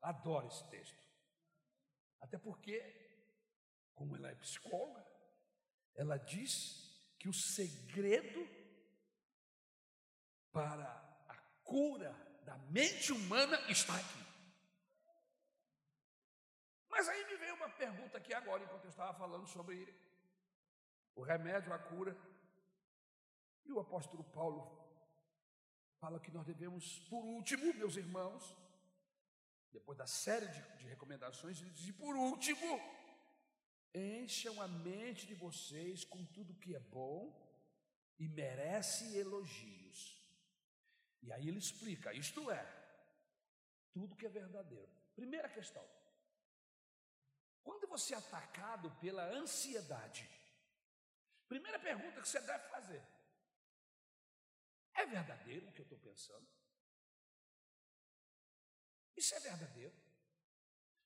adora 0.04 0.46
esse 0.46 0.70
texto. 0.70 1.02
Até 2.22 2.38
porque, 2.38 3.03
como 3.94 4.16
ela 4.16 4.30
é 4.30 4.36
psicóloga, 4.36 5.06
ela 5.96 6.18
diz 6.18 6.84
que 7.20 7.30
o 7.30 7.34
segredo 7.34 8.48
para 10.52 10.86
a 11.28 11.36
cura 11.64 12.12
da 12.44 12.58
mente 12.58 13.12
humana 13.12 13.58
está 13.70 13.96
aqui. 13.96 14.24
Mas 16.90 17.08
aí 17.08 17.26
me 17.26 17.38
veio 17.38 17.56
uma 17.56 17.70
pergunta 17.70 18.18
aqui 18.18 18.34
agora, 18.34 18.64
enquanto 18.64 18.84
eu 18.84 18.90
estava 18.90 19.18
falando 19.18 19.48
sobre 19.48 19.76
o 21.16 21.24
remédio, 21.24 21.74
a 21.74 21.80
cura. 21.80 22.16
E 23.66 23.72
o 23.72 23.80
apóstolo 23.80 24.24
Paulo 24.26 24.84
fala 26.00 26.20
que 26.20 26.32
nós 26.32 26.46
devemos, 26.46 27.00
por 27.10 27.24
último, 27.24 27.74
meus 27.74 27.96
irmãos, 27.96 28.56
depois 29.72 29.98
da 29.98 30.06
série 30.06 30.48
de, 30.48 30.62
de 30.78 30.88
recomendações, 30.88 31.62
ele 31.62 31.72
diz: 31.72 31.88
e 31.88 31.94
por 31.94 32.16
último, 32.16 32.80
encham 33.94 34.62
a 34.62 34.68
mente 34.68 35.26
de 35.28 35.36
vocês 35.36 36.04
com 36.04 36.26
tudo 36.26 36.56
que 36.56 36.76
é 36.76 36.80
bom 36.80 37.32
e 38.18 38.28
merece 38.28 39.16
elogios. 39.18 40.20
E 41.22 41.32
aí 41.32 41.48
ele 41.48 41.60
explica: 41.60 42.14
isto 42.14 42.50
é, 42.50 42.66
tudo 43.92 44.16
que 44.16 44.26
é 44.26 44.30
verdadeiro. 44.30 44.92
Primeira 45.16 45.48
questão: 45.48 45.88
quando 47.64 47.88
você 47.88 48.14
é 48.14 48.18
atacado 48.18 48.92
pela 49.00 49.26
ansiedade, 49.26 50.30
primeira 51.48 51.80
pergunta 51.80 52.22
que 52.22 52.28
você 52.28 52.42
deve 52.42 52.68
fazer: 52.70 53.04
é 54.96 55.06
verdadeiro 55.06 55.68
o 55.68 55.72
que 55.72 55.82
eu 55.82 55.84
estou 55.84 56.00
pensando? 56.00 56.48
Isso 59.16 59.36
é 59.36 59.40
verdadeiro. 59.40 59.94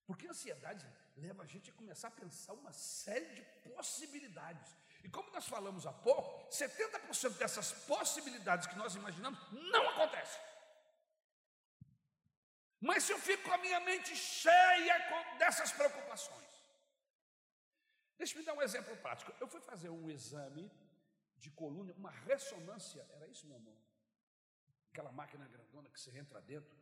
Porque 0.07 0.25
a 0.25 0.31
ansiedade 0.31 0.87
leva 1.17 1.43
a 1.43 1.45
gente 1.45 1.69
a 1.69 1.73
começar 1.73 2.07
a 2.07 2.11
pensar 2.11 2.53
uma 2.53 2.71
série 2.71 3.29
de 3.35 3.41
possibilidades. 3.69 4.75
E 5.03 5.09
como 5.09 5.29
nós 5.31 5.47
falamos 5.47 5.85
há 5.85 5.91
pouco, 5.91 6.49
70% 6.49 7.37
dessas 7.37 7.73
possibilidades 7.93 8.67
que 8.67 8.77
nós 8.77 8.95
imaginamos 8.95 9.37
não 9.51 9.89
acontecem. 9.89 10.41
Mas 12.79 13.03
se 13.03 13.11
eu 13.11 13.19
fico 13.19 13.43
com 13.43 13.53
a 13.53 13.57
minha 13.57 13.79
mente 13.81 14.15
cheia 14.15 14.95
dessas 15.37 15.71
preocupações. 15.73 16.47
Deixa-me 18.17 18.45
dar 18.45 18.53
um 18.53 18.61
exemplo 18.61 18.95
prático. 18.97 19.33
Eu 19.41 19.47
fui 19.47 19.59
fazer 19.61 19.89
um 19.89 20.09
exame 20.09 20.71
de 21.37 21.51
coluna, 21.51 21.93
uma 21.97 22.11
ressonância, 22.11 23.05
era 23.15 23.27
isso, 23.27 23.45
meu 23.45 23.57
amor? 23.57 23.77
Aquela 24.91 25.11
máquina 25.11 25.47
grandona 25.47 25.89
que 25.89 25.99
você 25.99 26.17
entra 26.17 26.41
dentro, 26.41 26.75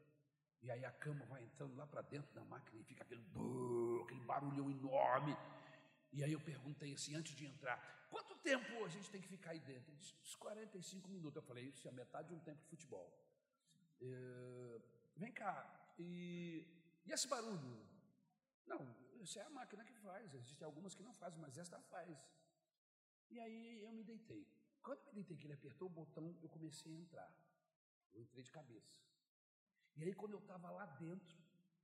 e 0.65 0.71
aí 0.71 0.83
a 0.83 0.91
cama 0.91 1.23
vai 1.25 1.43
entrando 1.43 1.75
lá 1.75 1.85
para 1.85 2.01
dentro 2.01 2.33
da 2.33 2.43
máquina 2.43 2.81
e 2.81 2.83
fica 2.83 3.03
aquele, 3.03 3.23
aquele 4.03 4.21
barulhão 4.21 4.69
enorme. 4.71 5.37
E 6.11 6.23
aí 6.23 6.31
eu 6.31 6.41
perguntei 6.41 6.91
assim, 6.91 7.13
antes 7.15 7.35
de 7.35 7.45
entrar, 7.45 7.77
quanto 8.09 8.35
tempo 8.37 8.83
a 8.83 8.87
gente 8.87 9.11
tem 9.11 9.21
que 9.21 9.27
ficar 9.27 9.51
aí 9.51 9.59
dentro? 9.59 9.91
Ele 9.91 9.99
disse, 9.99 10.15
uns 10.23 10.35
45 10.35 11.07
minutos. 11.07 11.35
Eu 11.35 11.43
falei, 11.43 11.65
isso 11.65 11.87
é 11.87 11.91
metade 11.91 12.29
de 12.29 12.33
um 12.33 12.39
tempo 12.39 12.59
de 12.63 12.67
futebol. 12.67 13.07
É, 14.01 14.81
vem 15.15 15.31
cá, 15.31 15.53
e, 15.99 16.65
e 17.05 17.11
esse 17.11 17.27
barulho? 17.27 17.77
Não, 18.65 18.81
isso 19.21 19.37
é 19.37 19.43
a 19.43 19.49
máquina 19.51 19.85
que 19.85 19.93
faz. 19.93 20.33
Existem 20.33 20.65
algumas 20.65 20.95
que 20.95 21.03
não 21.03 21.13
fazem, 21.13 21.39
mas 21.39 21.59
esta 21.59 21.79
faz. 21.79 22.17
E 23.29 23.39
aí 23.39 23.83
eu 23.83 23.91
me 23.91 24.03
deitei. 24.03 24.47
Quando 24.81 24.99
eu 25.01 25.13
me 25.13 25.13
deitei, 25.13 25.37
que 25.37 25.45
ele 25.45 25.53
apertou 25.53 25.87
o 25.87 25.91
botão, 25.91 26.35
eu 26.41 26.49
comecei 26.49 26.91
a 26.91 26.99
entrar. 26.99 27.31
Eu 28.15 28.23
entrei 28.23 28.43
de 28.43 28.51
cabeça. 28.51 29.04
E 29.97 30.03
aí, 30.03 30.13
quando 30.13 30.33
eu 30.33 30.39
estava 30.39 30.69
lá 30.71 30.85
dentro, 30.85 31.35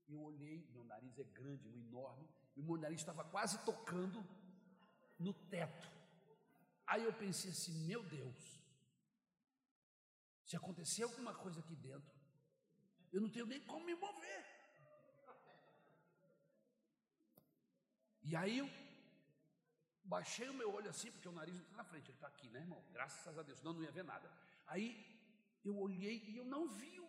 eu 0.07 0.21
olhei, 0.21 0.67
meu 0.71 0.83
nariz 0.83 1.17
é 1.17 1.23
grande, 1.23 1.67
um 1.67 1.77
enorme, 1.77 2.27
e 2.55 2.61
meu 2.61 2.77
nariz 2.77 2.99
estava 2.99 3.23
quase 3.23 3.57
tocando 3.63 4.23
no 5.17 5.33
teto. 5.33 5.87
Aí 6.85 7.03
eu 7.03 7.13
pensei 7.13 7.51
assim: 7.51 7.73
meu 7.87 8.03
Deus, 8.03 8.59
se 10.43 10.55
acontecer 10.55 11.03
alguma 11.03 11.33
coisa 11.33 11.59
aqui 11.61 11.75
dentro, 11.75 12.11
eu 13.13 13.21
não 13.21 13.29
tenho 13.29 13.45
nem 13.45 13.61
como 13.61 13.85
me 13.85 13.95
mover. 13.95 14.45
E 18.23 18.35
aí 18.35 18.57
eu 18.59 18.69
baixei 20.03 20.49
o 20.49 20.53
meu 20.53 20.73
olho 20.73 20.89
assim, 20.89 21.11
porque 21.11 21.27
o 21.27 21.31
nariz 21.31 21.55
não 21.55 21.63
está 21.63 21.77
na 21.77 21.83
frente, 21.85 22.09
ele 22.09 22.17
está 22.17 22.27
aqui, 22.27 22.49
né, 22.49 22.59
irmão? 22.59 22.83
Graças 22.91 23.37
a 23.37 23.43
Deus, 23.43 23.59
senão 23.59 23.73
não 23.73 23.83
ia 23.83 23.91
ver 23.91 24.03
nada. 24.03 24.29
Aí 24.67 24.87
eu 25.63 25.77
olhei 25.77 26.17
e 26.27 26.37
eu 26.37 26.45
não 26.45 26.67
vi 26.67 26.99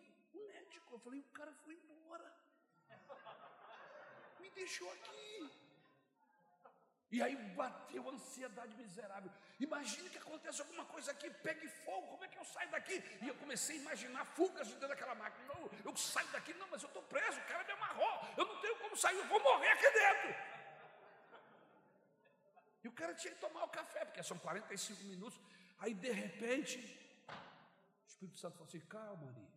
médico. 0.73 0.95
Eu 0.95 0.99
falei, 0.99 1.19
o 1.19 1.31
cara 1.39 1.53
foi 1.63 1.75
embora. 1.75 2.33
Me 4.39 4.49
deixou 4.51 4.91
aqui. 4.91 5.51
E 7.11 7.21
aí 7.21 7.35
bateu 7.53 8.09
ansiedade 8.09 8.75
miserável. 8.75 9.31
Imagine 9.59 10.09
que 10.09 10.17
acontece 10.17 10.61
alguma 10.61 10.83
coisa 10.85 11.11
aqui, 11.11 11.29
pegue 11.29 11.67
fogo, 11.67 12.07
como 12.07 12.25
é 12.25 12.27
que 12.27 12.39
eu 12.39 12.45
saio 12.45 12.71
daqui? 12.71 12.95
E 13.21 13.27
eu 13.27 13.35
comecei 13.35 13.77
a 13.77 13.81
imaginar 13.81 14.25
fugas 14.25 14.67
dentro 14.67 14.87
daquela 14.87 15.13
máquina. 15.13 15.45
Não, 15.53 15.69
eu 15.85 15.95
saio 15.95 16.27
daqui, 16.31 16.55
não, 16.55 16.67
mas 16.69 16.81
eu 16.81 16.87
estou 16.87 17.03
preso, 17.03 17.39
o 17.39 17.45
cara 17.45 17.63
me 17.63 17.71
amarrou, 17.73 18.29
eu 18.35 18.45
não 18.45 18.59
tenho 18.61 18.75
como 18.77 18.97
sair, 18.97 19.15
eu 19.17 19.27
vou 19.27 19.39
morrer 19.43 19.69
aqui 19.69 19.91
dentro. 19.91 20.35
E 22.83 22.87
o 22.87 22.91
cara 22.91 23.13
tinha 23.13 23.33
que 23.35 23.39
tomar 23.39 23.63
o 23.63 23.69
café, 23.69 24.03
porque 24.05 24.23
são 24.23 24.39
45 24.39 25.03
minutos. 25.03 25.39
Aí, 25.77 25.93
de 25.93 26.11
repente, 26.11 26.79
o 27.29 28.07
Espírito 28.07 28.39
Santo 28.39 28.53
falou 28.53 28.67
assim: 28.67 28.79
calma, 28.81 29.29
Ari. 29.29 29.47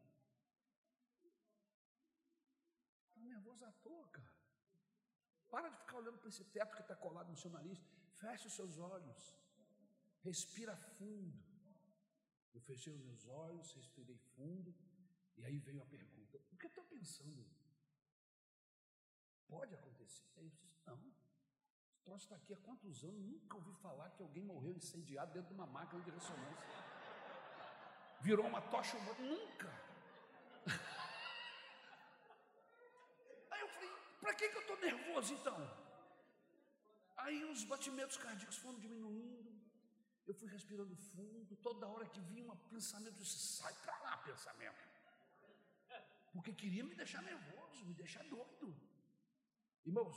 Está 3.08 3.20
nervoso 3.20 3.64
à 3.64 3.72
toa, 3.82 4.06
cara. 4.08 4.30
Para 5.50 5.68
de 5.68 5.76
ficar 5.76 5.96
olhando 5.96 6.18
para 6.18 6.28
esse 6.28 6.44
teto 6.44 6.76
que 6.76 6.82
está 6.82 6.96
colado 6.96 7.28
no 7.28 7.36
seu 7.36 7.50
nariz. 7.50 7.84
Feche 8.20 8.46
os 8.46 8.54
seus 8.54 8.78
olhos. 8.78 9.36
Respira 10.22 10.76
fundo. 10.76 11.44
Eu 12.54 12.60
fechei 12.60 12.92
os 12.92 13.00
meus 13.00 13.26
olhos, 13.26 13.72
respirei 13.74 14.16
fundo. 14.34 14.74
E 15.36 15.44
aí 15.44 15.58
veio 15.58 15.82
a 15.82 15.86
pergunta: 15.86 16.40
o 16.52 16.56
que 16.56 16.66
eu 16.66 16.68
estou 16.68 16.84
pensando? 16.84 17.44
Pode 19.48 19.74
acontecer? 19.74 20.24
Eu 20.36 20.48
disse: 20.48 20.66
não 20.86 20.96
troço 22.06 22.24
está 22.24 22.36
aqui 22.36 22.54
há 22.54 22.56
quantos 22.58 23.02
anos? 23.02 23.20
Nunca 23.20 23.56
ouvi 23.56 23.74
falar 23.74 24.08
que 24.10 24.22
alguém 24.22 24.44
morreu 24.44 24.72
incendiado 24.72 25.32
dentro 25.32 25.48
de 25.48 25.54
uma 25.54 25.66
máquina 25.66 26.00
de 26.04 26.10
ressonância. 26.10 26.84
Virou 28.20 28.46
uma 28.46 28.62
tocha 28.62 28.96
humana. 28.96 29.18
Nunca. 29.18 29.68
Aí 33.50 33.60
eu 33.60 33.68
falei, 33.68 33.90
para 34.26 34.34
que, 34.38 34.48
que 34.48 34.56
eu 34.60 34.64
estou 34.66 34.78
nervoso 34.88 35.34
então? 35.34 35.58
Aí 37.24 37.38
os 37.44 37.62
batimentos 37.72 38.16
cardíacos 38.24 38.58
foram 38.64 38.78
diminuindo. 38.84 39.50
Eu 40.26 40.34
fui 40.34 40.48
respirando 40.48 40.96
fundo. 41.10 41.54
Toda 41.66 41.86
hora 41.92 42.06
que 42.14 42.20
vinha 42.30 42.52
um 42.52 42.56
pensamento, 42.72 43.18
eu 43.18 43.22
disse, 43.22 43.38
sai 43.58 43.72
para 43.84 43.96
lá, 44.04 44.16
pensamento. 44.30 44.82
Porque 46.32 46.52
queria 46.62 46.82
me 46.88 46.96
deixar 47.02 47.22
nervoso, 47.22 47.86
me 47.90 47.94
deixar 47.94 48.24
doido. 48.24 48.68
Irmãos, 49.84 50.16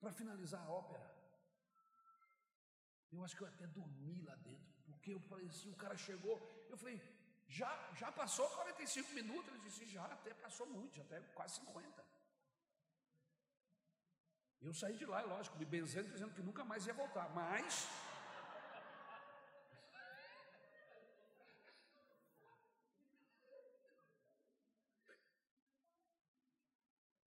para 0.00 0.10
finalizar 0.20 0.62
a 0.64 0.70
ópera, 0.70 1.06
eu 3.12 3.22
acho 3.22 3.36
que 3.36 3.42
eu 3.42 3.48
até 3.48 3.66
dormi 3.66 4.22
lá 4.22 4.36
dentro, 4.36 4.72
porque 4.86 5.12
eu 5.12 5.20
falei 5.20 5.46
assim, 5.48 5.70
o 5.70 5.76
cara 5.84 5.96
chegou, 6.08 6.36
eu 6.70 6.78
falei, 6.78 6.98
já, 7.46 7.70
já 8.00 8.10
passou 8.10 8.48
45 8.48 9.12
minutos? 9.12 9.48
Ele 9.52 9.64
disse, 9.68 9.86
já, 9.86 10.06
até 10.06 10.32
passou 10.46 10.66
muito, 10.66 10.96
já 10.96 11.02
até 11.02 11.20
quase 11.38 11.56
50. 11.56 12.15
Eu 14.66 14.74
saí 14.74 14.96
de 15.00 15.06
lá, 15.06 15.18
é 15.22 15.26
lógico, 15.26 15.56
me 15.58 15.64
benzendo, 15.64 16.10
dizendo 16.12 16.34
que 16.34 16.42
nunca 16.42 16.64
mais 16.64 16.84
ia 16.88 16.92
voltar, 16.92 17.28
mas. 17.32 17.86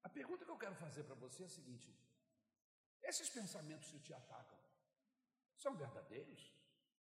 A 0.04 0.10
pergunta 0.10 0.44
que 0.44 0.52
eu 0.52 0.58
quero 0.58 0.76
fazer 0.76 1.06
para 1.06 1.16
você 1.16 1.44
é 1.44 1.46
a 1.46 1.56
seguinte: 1.58 1.88
esses 3.04 3.30
pensamentos 3.30 3.90
que 3.90 4.02
te 4.02 4.14
atacam 4.14 4.60
são 5.56 5.78
verdadeiros? 5.78 6.54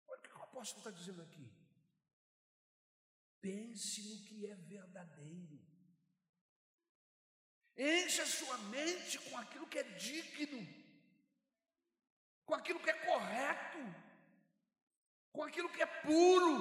Olha 0.06 0.18
o 0.18 0.22
que 0.22 0.38
o 0.38 0.42
apóstolo 0.42 0.80
está 0.80 0.90
dizendo 0.90 1.22
aqui. 1.22 1.50
Pense 3.40 4.06
no 4.10 4.22
que 4.26 4.46
é 4.46 4.54
verdadeiro. 4.54 5.69
Enche 7.76 8.20
a 8.22 8.26
sua 8.26 8.56
mente 8.58 9.18
com 9.18 9.38
aquilo 9.38 9.66
que 9.66 9.78
é 9.78 9.82
digno, 9.82 10.66
com 12.44 12.54
aquilo 12.54 12.80
que 12.80 12.90
é 12.90 12.92
correto, 12.92 13.78
com 15.32 15.44
aquilo 15.44 15.68
que 15.68 15.82
é 15.82 15.86
puro, 15.86 16.56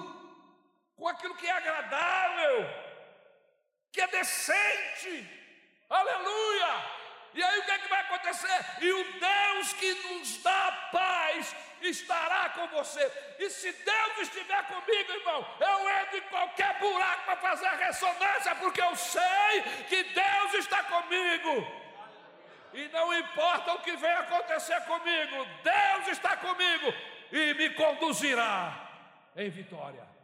com 0.95 1.07
aquilo 1.07 1.35
que 1.35 1.47
é 1.47 1.51
agradável, 1.51 2.65
que 3.91 4.01
é 4.01 4.07
decente. 4.07 5.27
Aleluia! 5.89 6.98
E 7.33 7.43
aí 7.43 7.59
o 7.59 7.63
que, 7.63 7.71
é 7.71 7.77
que 7.77 7.87
vai 7.87 8.01
acontecer? 8.01 8.65
E 8.81 8.91
o 8.91 9.03
Deus 9.19 9.73
que 9.73 9.93
nos 9.93 10.37
dá 10.41 10.89
paz 10.91 11.55
estará 11.81 12.49
com 12.49 12.67
você. 12.67 13.35
E 13.39 13.49
se 13.49 13.71
Deus 13.71 14.17
estiver 14.19 14.63
comigo, 14.65 15.11
irmão, 15.11 15.47
eu 15.59 15.89
entro 16.01 16.17
em 16.17 16.21
qualquer 16.21 16.79
buraco 16.79 17.25
para 17.25 17.37
fazer 17.37 17.67
a 17.67 17.75
ressonância, 17.75 18.55
porque 18.55 18.81
eu 18.81 18.95
sei 18.95 19.63
que 19.87 20.03
Deus 20.03 20.53
está 20.55 20.83
comigo. 20.83 21.79
E 22.73 22.87
não 22.89 23.13
importa 23.17 23.73
o 23.73 23.81
que 23.81 23.95
venha 23.95 24.19
acontecer 24.19 24.79
comigo, 24.81 25.47
Deus 25.63 26.07
está 26.09 26.37
comigo 26.37 26.93
e 27.31 27.53
me 27.55 27.69
conduzirá 27.71 28.89
em 29.35 29.49
vitória. 29.49 30.18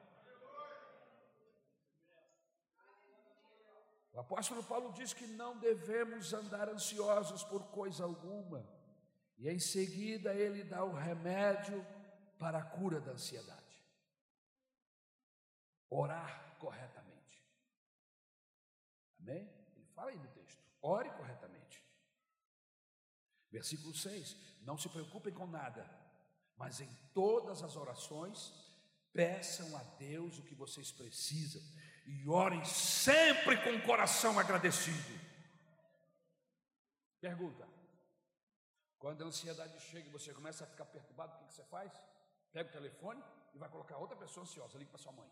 O 4.15 4.19
apóstolo 4.21 4.63
Paulo 4.63 4.93
diz 4.93 5.13
que 5.13 5.27
não 5.27 5.59
devemos 5.59 6.31
andar 6.31 6.69
ansiosos 6.69 7.43
por 7.43 7.65
coisa 7.65 8.05
alguma, 8.05 8.65
e 9.37 9.49
em 9.49 9.59
seguida 9.59 10.33
ele 10.33 10.63
dá 10.63 10.85
o 10.85 10.93
remédio 10.93 11.85
para 12.39 12.59
a 12.59 12.63
cura 12.63 13.01
da 13.01 13.11
ansiedade. 13.11 13.61
Orar 15.89 16.55
corretamente. 16.57 17.43
Amém? 19.19 19.49
Ele 19.75 19.85
fala 19.93 20.11
aí 20.11 20.17
no 20.17 20.29
texto: 20.29 20.63
ore 20.81 21.09
corretamente. 21.09 21.83
Versículo 23.51 23.93
6: 23.93 24.37
Não 24.61 24.77
se 24.77 24.87
preocupem 24.87 25.33
com 25.33 25.45
nada, 25.45 25.85
mas 26.55 26.79
em 26.79 26.89
todas 27.13 27.61
as 27.61 27.75
orações 27.75 28.53
peçam 29.11 29.75
a 29.75 29.83
Deus 29.99 30.39
o 30.39 30.43
que 30.43 30.55
vocês 30.55 30.89
precisam 30.89 31.61
e 32.05 32.29
orem 32.29 32.63
sempre 32.63 33.57
com 33.63 33.71
o 33.71 33.81
coração 33.81 34.39
agradecido. 34.39 35.19
Pergunta: 37.19 37.67
quando 38.99 39.23
a 39.23 39.27
ansiedade 39.27 39.79
chega 39.79 40.07
e 40.07 40.11
você 40.11 40.33
começa 40.33 40.63
a 40.63 40.67
ficar 40.67 40.85
perturbado, 40.85 41.35
o 41.35 41.47
que 41.47 41.53
você 41.53 41.63
faz? 41.63 41.91
Pega 42.53 42.69
o 42.69 42.73
telefone 42.73 43.23
e 43.53 43.57
vai 43.57 43.69
colocar 43.69 43.97
outra 43.97 44.15
pessoa 44.15 44.43
ansiosa. 44.43 44.77
Liga 44.77 44.91
para 44.91 44.99
sua 44.99 45.11
mãe, 45.11 45.29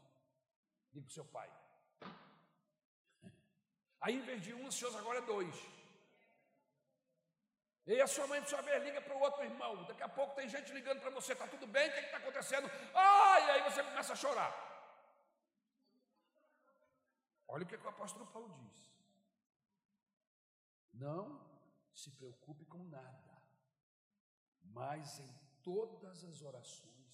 liga 0.93 1.05
para 1.05 1.13
seu 1.13 1.25
pai. 1.25 1.49
Aí, 4.01 4.15
em 4.15 4.21
vez 4.21 4.41
de 4.41 4.53
um 4.53 4.65
ansioso, 4.65 4.97
agora 4.97 5.19
é 5.19 5.21
dois. 5.21 5.55
E 7.85 8.01
a 8.01 8.07
sua 8.07 8.25
mãe, 8.27 8.41
por 8.41 8.49
sua 8.49 8.61
vez, 8.61 8.83
liga 8.83 9.01
para 9.01 9.15
o 9.15 9.19
outro 9.19 9.43
irmão. 9.43 9.83
Daqui 9.83 10.01
a 10.01 10.09
pouco 10.09 10.35
tem 10.35 10.49
gente 10.49 10.71
ligando 10.71 11.01
para 11.01 11.11
você: 11.11 11.33
está 11.33 11.47
tudo 11.47 11.67
bem? 11.67 11.89
O 11.89 11.93
que 11.93 11.99
está 11.99 12.17
acontecendo? 12.17 12.71
Ah, 12.95 13.39
e 13.39 13.51
aí 13.51 13.61
você 13.61 13.83
começa 13.83 14.13
a 14.13 14.15
chorar. 14.15 14.72
Olha 17.53 17.65
o 17.65 17.67
que, 17.67 17.75
é 17.75 17.77
que 17.77 17.85
o 17.85 17.95
apóstolo 17.95 18.25
Paulo 18.35 18.51
diz. 18.59 18.77
Não 20.91 21.23
se 21.93 22.09
preocupe 22.19 22.65
com 22.65 22.83
nada, 22.85 23.33
mas 24.79 25.19
em 25.19 25.31
todas 25.61 26.23
as 26.23 26.41
orações, 26.41 27.11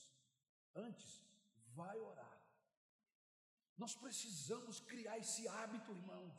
antes, 0.74 1.22
vai 1.80 1.98
orar. 2.00 2.38
Nós 3.78 3.96
precisamos 4.04 4.80
criar 4.92 5.18
esse 5.18 5.46
hábito, 5.58 5.92
irmãos. 5.92 6.38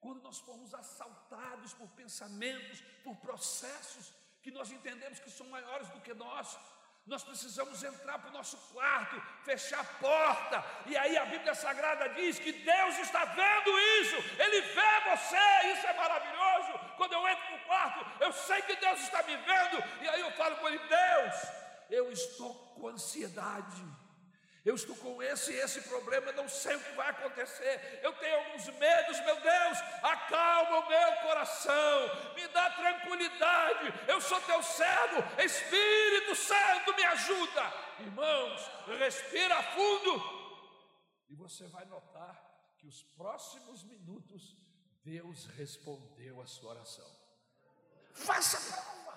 Quando 0.00 0.20
nós 0.20 0.40
formos 0.40 0.74
assaltados 0.74 1.72
por 1.72 1.88
pensamentos, 1.90 2.80
por 3.04 3.16
processos 3.28 4.12
que 4.42 4.50
nós 4.50 4.72
entendemos 4.72 5.20
que 5.20 5.30
são 5.30 5.48
maiores 5.50 5.88
do 5.90 6.00
que 6.00 6.14
nós, 6.14 6.58
Nós 7.06 7.22
precisamos 7.22 7.84
entrar 7.84 8.18
para 8.18 8.30
o 8.30 8.32
nosso 8.32 8.56
quarto, 8.72 9.20
fechar 9.44 9.80
a 9.80 9.84
porta, 9.84 10.64
e 10.86 10.96
aí 10.96 11.18
a 11.18 11.26
Bíblia 11.26 11.54
Sagrada 11.54 12.08
diz 12.10 12.38
que 12.38 12.50
Deus 12.50 12.98
está 12.98 13.26
vendo 13.26 13.78
isso, 14.00 14.16
Ele 14.40 14.60
vê 14.62 15.10
você, 15.10 15.68
isso 15.74 15.86
é 15.86 15.92
maravilhoso. 15.92 16.78
Quando 16.96 17.12
eu 17.12 17.28
entro 17.28 17.50
no 17.52 17.58
quarto, 17.66 18.22
eu 18.22 18.32
sei 18.32 18.62
que 18.62 18.76
Deus 18.76 19.00
está 19.00 19.22
me 19.22 19.36
vendo, 19.36 19.84
e 20.00 20.08
aí 20.08 20.20
eu 20.20 20.30
falo 20.32 20.56
com 20.56 20.66
Ele: 20.66 20.78
Deus, 20.78 21.34
eu 21.90 22.10
estou 22.10 22.54
com 22.74 22.88
ansiedade. 22.88 23.84
Eu 24.64 24.74
estou 24.74 24.96
com 24.96 25.22
esse 25.22 25.52
e 25.52 25.60
esse 25.60 25.82
problema, 25.82 26.32
não 26.32 26.48
sei 26.48 26.74
o 26.74 26.80
que 26.80 26.92
vai 26.92 27.10
acontecer. 27.10 28.00
Eu 28.02 28.14
tenho 28.14 28.34
alguns 28.36 28.66
medos, 28.78 29.20
meu 29.20 29.36
Deus, 29.38 29.78
acalma 30.74 30.78
o 30.78 30.88
meu 30.88 31.22
coração, 31.22 32.34
me 32.34 32.46
dá 32.48 32.70
tranquilidade. 32.70 33.92
Eu 34.08 34.20
sou 34.20 34.40
teu 34.42 34.62
servo, 34.62 35.22
Espírito 35.40 36.34
Santo, 36.34 36.94
me 36.94 37.04
ajuda. 37.04 37.72
Irmãos, 38.00 38.60
respira 38.98 39.62
fundo 39.74 40.12
e 41.28 41.34
você 41.34 41.66
vai 41.68 41.84
notar 41.86 42.34
que 42.78 42.86
os 42.86 43.02
próximos 43.02 43.84
minutos 43.84 44.56
Deus 45.02 45.46
respondeu 45.46 46.40
a 46.40 46.46
sua 46.46 46.70
oração. 46.70 47.10
Faça 48.12 48.58
prova. 48.72 49.14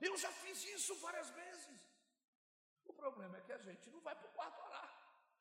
Eu 0.00 0.16
já 0.16 0.30
fiz 0.32 0.64
isso 0.64 0.94
várias 1.00 1.30
vezes. 1.30 1.80
O 2.84 2.92
problema 2.92 3.38
é 3.38 3.40
que 3.40 3.52
a 3.52 3.58
gente 3.58 3.90
não 3.90 4.00
vai 4.00 4.14
para 4.14 4.28
o 4.28 4.32
quarto 4.32 4.60
orar. 4.62 4.90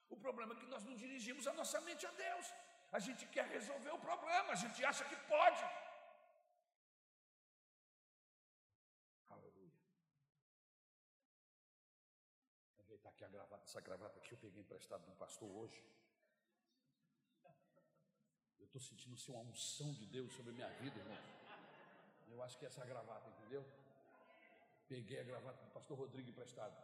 O 0.10 0.18
problema 0.18 0.54
é 0.54 0.58
que 0.58 0.66
nós 0.68 0.84
não 0.84 0.96
dirigimos 0.96 1.48
a 1.48 1.54
nossa 1.54 1.80
mente 1.82 2.06
a 2.06 2.12
Deus. 2.12 2.48
A 2.92 3.00
gente 3.00 3.26
quer 3.28 3.46
resolver 3.46 3.92
o 3.92 4.00
problema, 4.00 4.52
a 4.52 4.56
gente 4.56 4.84
acha 4.84 5.04
que 5.06 5.16
pode. 5.34 5.64
Aleluia. 9.30 9.72
Vou 12.76 12.84
ajeitar 12.86 13.12
aqui 13.12 13.24
a 13.26 13.28
gravata, 13.28 13.64
essa 13.64 13.82
gravata 13.82 14.20
que 14.20 14.34
eu 14.34 14.40
peguei 14.40 14.62
emprestado 14.62 15.06
do 15.06 15.16
pastor 15.16 15.50
hoje. 15.50 15.84
Eu 18.60 18.66
estou 18.66 18.82
sentindo 18.82 19.16
assim, 19.16 19.32
uma 19.32 19.42
unção 19.42 19.94
de 19.94 20.06
Deus 20.08 20.32
sobre 20.34 20.52
a 20.52 20.56
minha 20.56 20.70
vida, 20.82 21.00
irmão. 21.00 21.18
Eu 22.28 22.44
acho 22.44 22.58
que 22.58 22.66
é 22.66 22.68
essa 22.68 22.86
gravata, 22.86 23.30
entendeu? 23.30 23.64
Peguei 24.88 25.20
a 25.20 25.24
gravata 25.24 25.64
do 25.64 25.72
pastor 25.72 25.98
Rodrigo 25.98 26.30
emprestado 26.30 26.76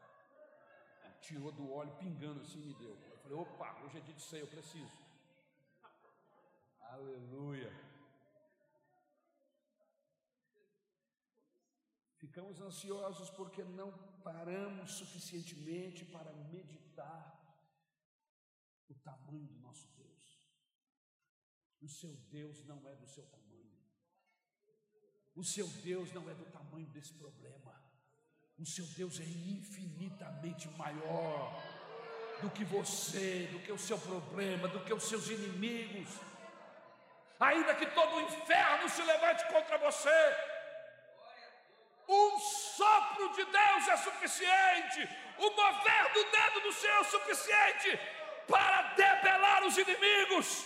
tirou 1.26 1.52
do 1.52 1.72
óleo 1.74 1.92
pingando 1.96 2.42
assim 2.42 2.60
me 2.60 2.74
deu. 2.76 2.96
Eu 3.10 3.18
falei, 3.18 3.38
opa, 3.38 3.82
hoje 3.84 3.98
é 3.98 4.02
dia 4.02 4.14
de 4.14 4.22
ceia, 4.22 4.42
eu 4.42 4.48
preciso. 4.48 5.05
Aleluia. 6.96 7.74
Ficamos 12.18 12.62
ansiosos 12.62 13.30
porque 13.32 13.64
não 13.64 13.92
paramos 14.24 14.94
suficientemente 14.94 16.06
para 16.06 16.32
meditar 16.54 17.24
o 18.88 18.94
tamanho 18.96 19.46
do 19.48 19.60
nosso 19.60 19.90
Deus. 19.98 20.40
O 21.82 21.90
seu 21.90 22.14
Deus 22.32 22.64
não 22.64 22.88
é 22.88 22.96
do 22.96 23.08
seu 23.08 23.26
tamanho. 23.26 23.76
O 25.36 25.44
seu 25.44 25.68
Deus 25.68 26.14
não 26.14 26.30
é 26.30 26.34
do 26.34 26.46
tamanho 26.46 26.88
desse 26.88 27.14
problema. 27.14 27.74
O 28.58 28.66
seu 28.66 28.86
Deus 29.00 29.20
é 29.20 29.26
infinitamente 29.26 30.70
maior 30.70 31.62
do 32.42 32.50
que 32.52 32.64
você, 32.64 33.48
do 33.48 33.60
que 33.60 33.72
o 33.74 33.78
seu 33.78 34.00
problema, 34.00 34.70
do 34.70 34.84
que 34.86 34.94
os 34.94 35.04
seus 35.04 35.28
inimigos. 35.30 36.35
Ainda 37.40 37.76
que 37.76 37.86
todo 37.88 38.16
o 38.16 38.22
inferno 38.22 38.90
se 38.90 39.02
levante 39.02 39.46
contra 39.48 39.78
você, 39.78 40.20
um 42.08 42.40
sopro 42.40 43.30
de 43.34 43.46
Deus 43.46 43.88
é 43.88 43.98
suficiente, 43.98 45.10
o 45.38 45.50
mover 45.50 46.14
do 46.14 46.24
dedo 46.32 46.62
do 46.62 46.74
Senhor 46.74 47.02
é 47.02 47.04
suficiente 47.04 48.00
para 48.48 48.94
debelar 48.94 49.64
os 49.66 49.78
inimigos. 49.78 50.66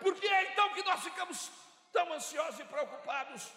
Porque 0.00 0.26
é 0.26 0.52
então 0.52 0.72
que 0.74 0.82
nós 0.82 1.02
ficamos 1.02 1.50
tão 1.92 2.12
ansiosos 2.12 2.60
e 2.60 2.64
preocupados 2.64 3.52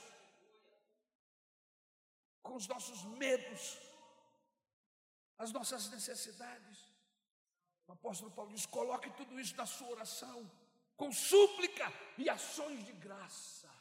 com 2.41 2.55
os 2.55 2.67
nossos 2.67 3.03
medos, 3.05 3.77
as 5.37 5.51
nossas 5.51 5.89
necessidades. 5.89 6.77
O 7.87 7.93
apóstolo 7.93 8.31
Paulo 8.31 8.51
diz: 8.51 8.65
coloque 8.65 9.09
tudo 9.11 9.39
isso 9.39 9.55
na 9.55 9.65
sua 9.65 9.89
oração, 9.89 10.49
com 10.95 11.11
súplica 11.11 11.91
e 12.17 12.29
ações 12.29 12.85
de 12.85 12.93
graça. 12.93 13.71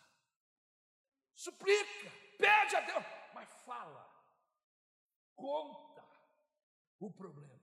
Suplica, 1.35 2.11
pede 2.39 2.77
a 2.77 2.81
Deus, 2.81 3.05
mas 3.35 3.49
fala, 3.65 4.05
conta 5.35 6.07
o 6.99 7.11
problema. 7.11 7.61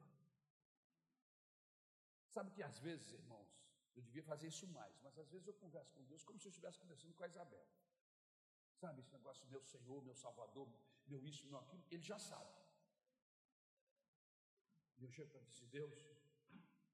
Sabe 2.27 2.51
que 2.51 2.61
às 2.61 2.77
vezes, 2.79 3.11
irmãos, 3.11 3.49
eu 3.95 4.01
devia 4.01 4.23
fazer 4.23 4.47
isso 4.47 4.67
mais, 4.67 4.97
mas 5.01 5.17
às 5.17 5.29
vezes 5.29 5.47
eu 5.47 5.53
converso 5.53 5.93
com 5.93 6.03
Deus 6.03 6.23
como 6.23 6.39
se 6.39 6.47
eu 6.47 6.51
estivesse 6.51 6.79
conversando 6.79 7.13
com 7.13 7.23
a 7.23 7.27
Isabel. 7.27 7.65
Sabe 8.75 9.01
esse 9.01 9.11
negócio, 9.11 9.45
meu 9.47 9.61
Senhor, 9.61 10.01
meu 10.03 10.15
Salvador, 10.15 10.69
meu 11.07 11.25
isso, 11.25 11.45
meu 11.47 11.57
aquilo, 11.59 11.83
ele 11.89 12.01
já 12.01 12.17
sabe. 12.17 12.53
E 14.97 15.03
eu 15.03 15.09
chego 15.09 15.29
para 15.31 15.41
dizer, 15.41 15.65
Deus, 15.67 15.97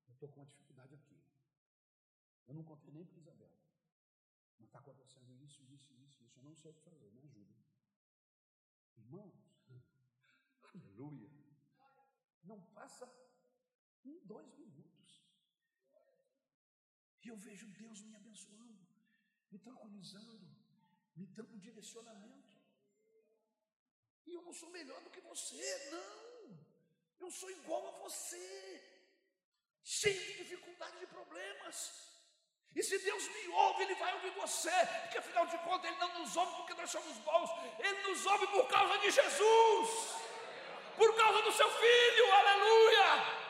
eu 0.08 0.14
estou 0.14 0.30
com 0.30 0.40
uma 0.40 0.46
dificuldade 0.46 0.96
aqui. 0.96 1.25
Eu 2.48 2.54
não 2.54 2.64
contei 2.64 2.92
nem 2.92 3.06
para 3.06 3.18
Isabel. 3.18 3.52
Mas 4.58 4.68
está 4.68 4.80
acontecendo 4.80 5.34
isso, 5.44 5.64
isso, 5.64 5.94
isso, 5.94 6.24
isso. 6.24 6.40
Eu 6.40 6.44
não 6.44 6.56
sei 6.56 6.72
o 6.72 6.74
que 6.74 6.82
fazer, 6.82 7.12
me 7.12 7.22
ajuda. 7.22 7.56
Irmãos, 8.98 9.34
aleluia. 10.64 11.30
Não 12.44 12.62
passa 12.74 13.06
um, 14.06 14.20
dois 14.26 14.48
minutos. 14.58 15.24
E 17.24 17.28
eu 17.28 17.38
vejo 17.38 17.68
Deus 17.72 18.02
me 18.02 18.16
abençoando, 18.16 18.88
me 19.52 19.58
tranquilizando, 19.58 20.48
me 21.16 21.26
dando 21.26 21.60
direcionamento. 21.60 22.56
E 24.28 24.34
eu 24.34 24.42
não 24.44 24.54
sou 24.54 24.70
melhor 24.70 25.02
do 25.04 25.10
que 25.10 25.22
você, 25.22 25.90
não. 25.90 26.66
Eu 27.20 27.32
sou 27.32 27.50
igual 27.50 27.88
a 27.88 28.00
você, 28.04 28.48
cheio 29.84 30.22
de 30.28 30.44
dificuldades 30.44 31.02
e 31.02 31.08
problemas. 31.08 32.15
E 32.76 32.84
se 32.84 32.98
Deus 33.00 33.28
me 33.30 33.48
ouve, 33.48 33.84
Ele 33.84 33.96
vai 33.96 34.14
ouvir 34.16 34.32
você, 34.32 34.70
porque 35.04 35.18
afinal 35.18 35.46
de 35.48 35.58
contas 35.60 35.90
Ele 35.90 36.00
não 36.00 36.20
nos 36.20 36.36
ouve 36.36 36.56
porque 36.58 36.74
nós 36.74 36.90
somos 36.90 37.18
bons, 37.20 37.50
Ele 37.80 38.02
nos 38.02 38.26
ouve 38.26 38.48
por 38.48 38.68
causa 38.68 38.98
de 38.98 39.12
Jesus, 39.12 39.90
por 40.98 41.16
causa 41.16 41.42
do 41.42 41.52
seu 41.54 41.70
Filho, 41.72 42.34
aleluia. 42.34 43.46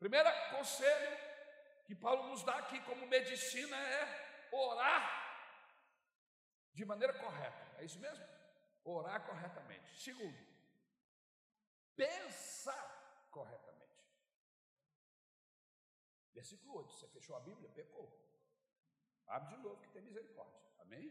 Primeiro 0.00 0.30
conselho 0.50 1.18
que 1.86 1.94
Paulo 1.94 2.28
nos 2.28 2.42
dá 2.42 2.56
aqui 2.56 2.80
como 2.80 3.06
medicina 3.06 3.76
é 3.76 4.48
orar 4.52 5.04
de 6.72 6.84
maneira 6.84 7.12
correta. 7.14 7.76
É 7.78 7.84
isso 7.84 7.98
mesmo? 8.00 8.24
Orar 8.84 9.24
corretamente. 9.24 9.96
Segundo, 10.00 10.36
pensar 11.94 12.95
corretamente. 13.36 14.02
Versículo 16.38 16.76
8. 16.78 16.92
Você 16.94 17.08
fechou 17.16 17.36
a 17.36 17.40
Bíblia? 17.48 17.68
Pecou. 17.80 18.08
Abre 19.26 19.48
de 19.54 19.62
novo 19.62 19.82
que 19.82 19.92
tem 19.94 20.02
misericórdia. 20.08 20.62
Amém? 20.84 21.06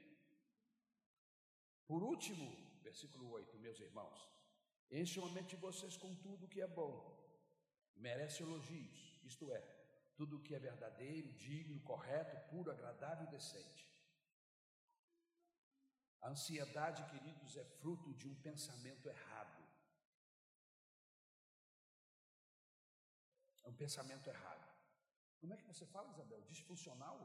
Por 1.89 2.01
último, 2.11 2.45
versículo 2.87 3.29
8, 3.29 3.59
meus 3.65 3.79
irmãos. 3.87 4.19
Encham 4.99 5.25
a 5.25 5.31
mente 5.35 5.55
de 5.55 5.61
vocês 5.67 5.95
com 6.03 6.15
tudo 6.25 6.51
que 6.53 6.61
é 6.61 6.67
bom. 6.67 6.95
Merece 7.95 8.43
elogios, 8.43 8.99
isto 9.31 9.51
é, 9.57 9.61
tudo 10.19 10.37
o 10.37 10.43
que 10.45 10.55
é 10.55 10.59
verdadeiro, 10.59 11.31
digno, 11.33 11.79
correto, 11.91 12.35
puro, 12.49 12.71
agradável 12.71 13.27
e 13.27 13.31
decente. 13.37 13.83
A 16.21 16.29
ansiedade, 16.29 17.09
queridos, 17.11 17.55
é 17.55 17.65
fruto 17.79 18.13
de 18.15 18.27
um 18.27 18.35
pensamento 18.47 19.07
errado. 19.07 19.54
Um 23.75 23.77
pensamento 23.77 24.27
errado. 24.27 24.65
Como 25.39 25.53
é 25.53 25.57
que 25.57 25.67
você 25.71 25.85
fala, 25.85 26.09
Isabel? 26.09 26.41
Disfuncional? 26.53 27.17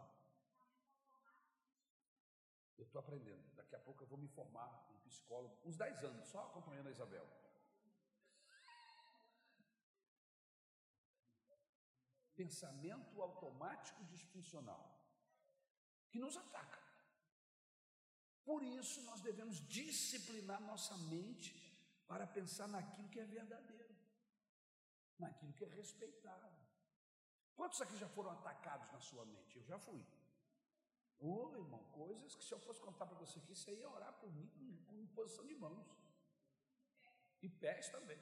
Eu 2.77 2.85
estou 2.85 2.99
aprendendo. 2.99 3.45
Daqui 3.55 3.77
a 3.77 3.79
pouco 3.79 4.03
eu 4.03 4.09
vou 4.09 4.19
me 4.19 4.27
formar 4.27 4.71
em 4.93 4.99
psicólogo, 5.09 5.57
uns 5.65 5.77
10 5.77 6.05
anos, 6.05 6.29
só 6.29 6.41
acompanhando 6.47 6.89
a 6.89 6.97
Isabel. 6.99 7.27
pensamento 12.41 13.21
automático 13.21 14.03
disfuncional 14.05 14.85
que 16.11 16.19
nos 16.19 16.39
ataca. 16.39 16.79
Por 18.47 18.63
isso, 18.63 19.03
nós 19.03 19.21
devemos 19.21 19.57
disciplinar 19.69 20.59
nossa 20.63 20.97
mente 21.15 21.53
para 22.09 22.27
pensar 22.27 22.67
naquilo 22.67 23.11
que 23.11 23.21
é 23.21 23.27
verdadeiro, 23.27 23.90
naquilo 25.21 25.53
que 25.53 25.65
é 25.65 25.69
respeitável. 25.69 26.51
Quantos 27.55 27.81
aqui 27.83 27.97
já 27.97 28.09
foram 28.09 28.31
atacados 28.31 28.91
na 28.91 29.01
sua 29.01 29.25
mente? 29.27 29.57
Eu 29.57 29.65
já 29.65 29.79
fui. 29.79 30.03
Ô 31.19 31.33
oh, 31.33 31.55
irmão, 31.55 31.83
coisas 31.93 32.35
que 32.35 32.45
se 32.45 32.53
eu 32.55 32.59
fosse 32.59 32.81
contar 32.81 33.07
para 33.07 33.19
você 33.19 33.39
aqui, 33.39 33.55
você 33.55 33.75
ia 33.75 33.89
orar 33.89 34.13
por 34.15 34.33
mim 34.33 34.49
com, 34.57 34.85
com 34.87 35.07
posição 35.09 35.47
de 35.47 35.55
mãos. 35.55 35.87
E 37.43 37.49
pés 37.49 37.91
também. 37.91 38.21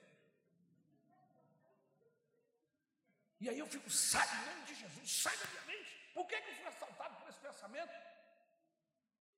E 3.40 3.48
aí 3.48 3.58
eu 3.58 3.68
fico, 3.68 3.88
sai 3.88 4.26
em 4.36 4.46
nome 4.46 4.64
de 4.64 4.74
Jesus, 4.74 5.22
sai 5.22 5.36
da 5.38 5.46
minha 5.46 5.64
mente. 5.66 5.92
Por 6.12 6.26
que, 6.26 6.40
que 6.40 6.50
eu 6.50 6.56
fui 6.56 6.66
assaltado 6.66 7.16
por 7.20 7.28
esse 7.28 7.38
pensamento? 7.38 7.92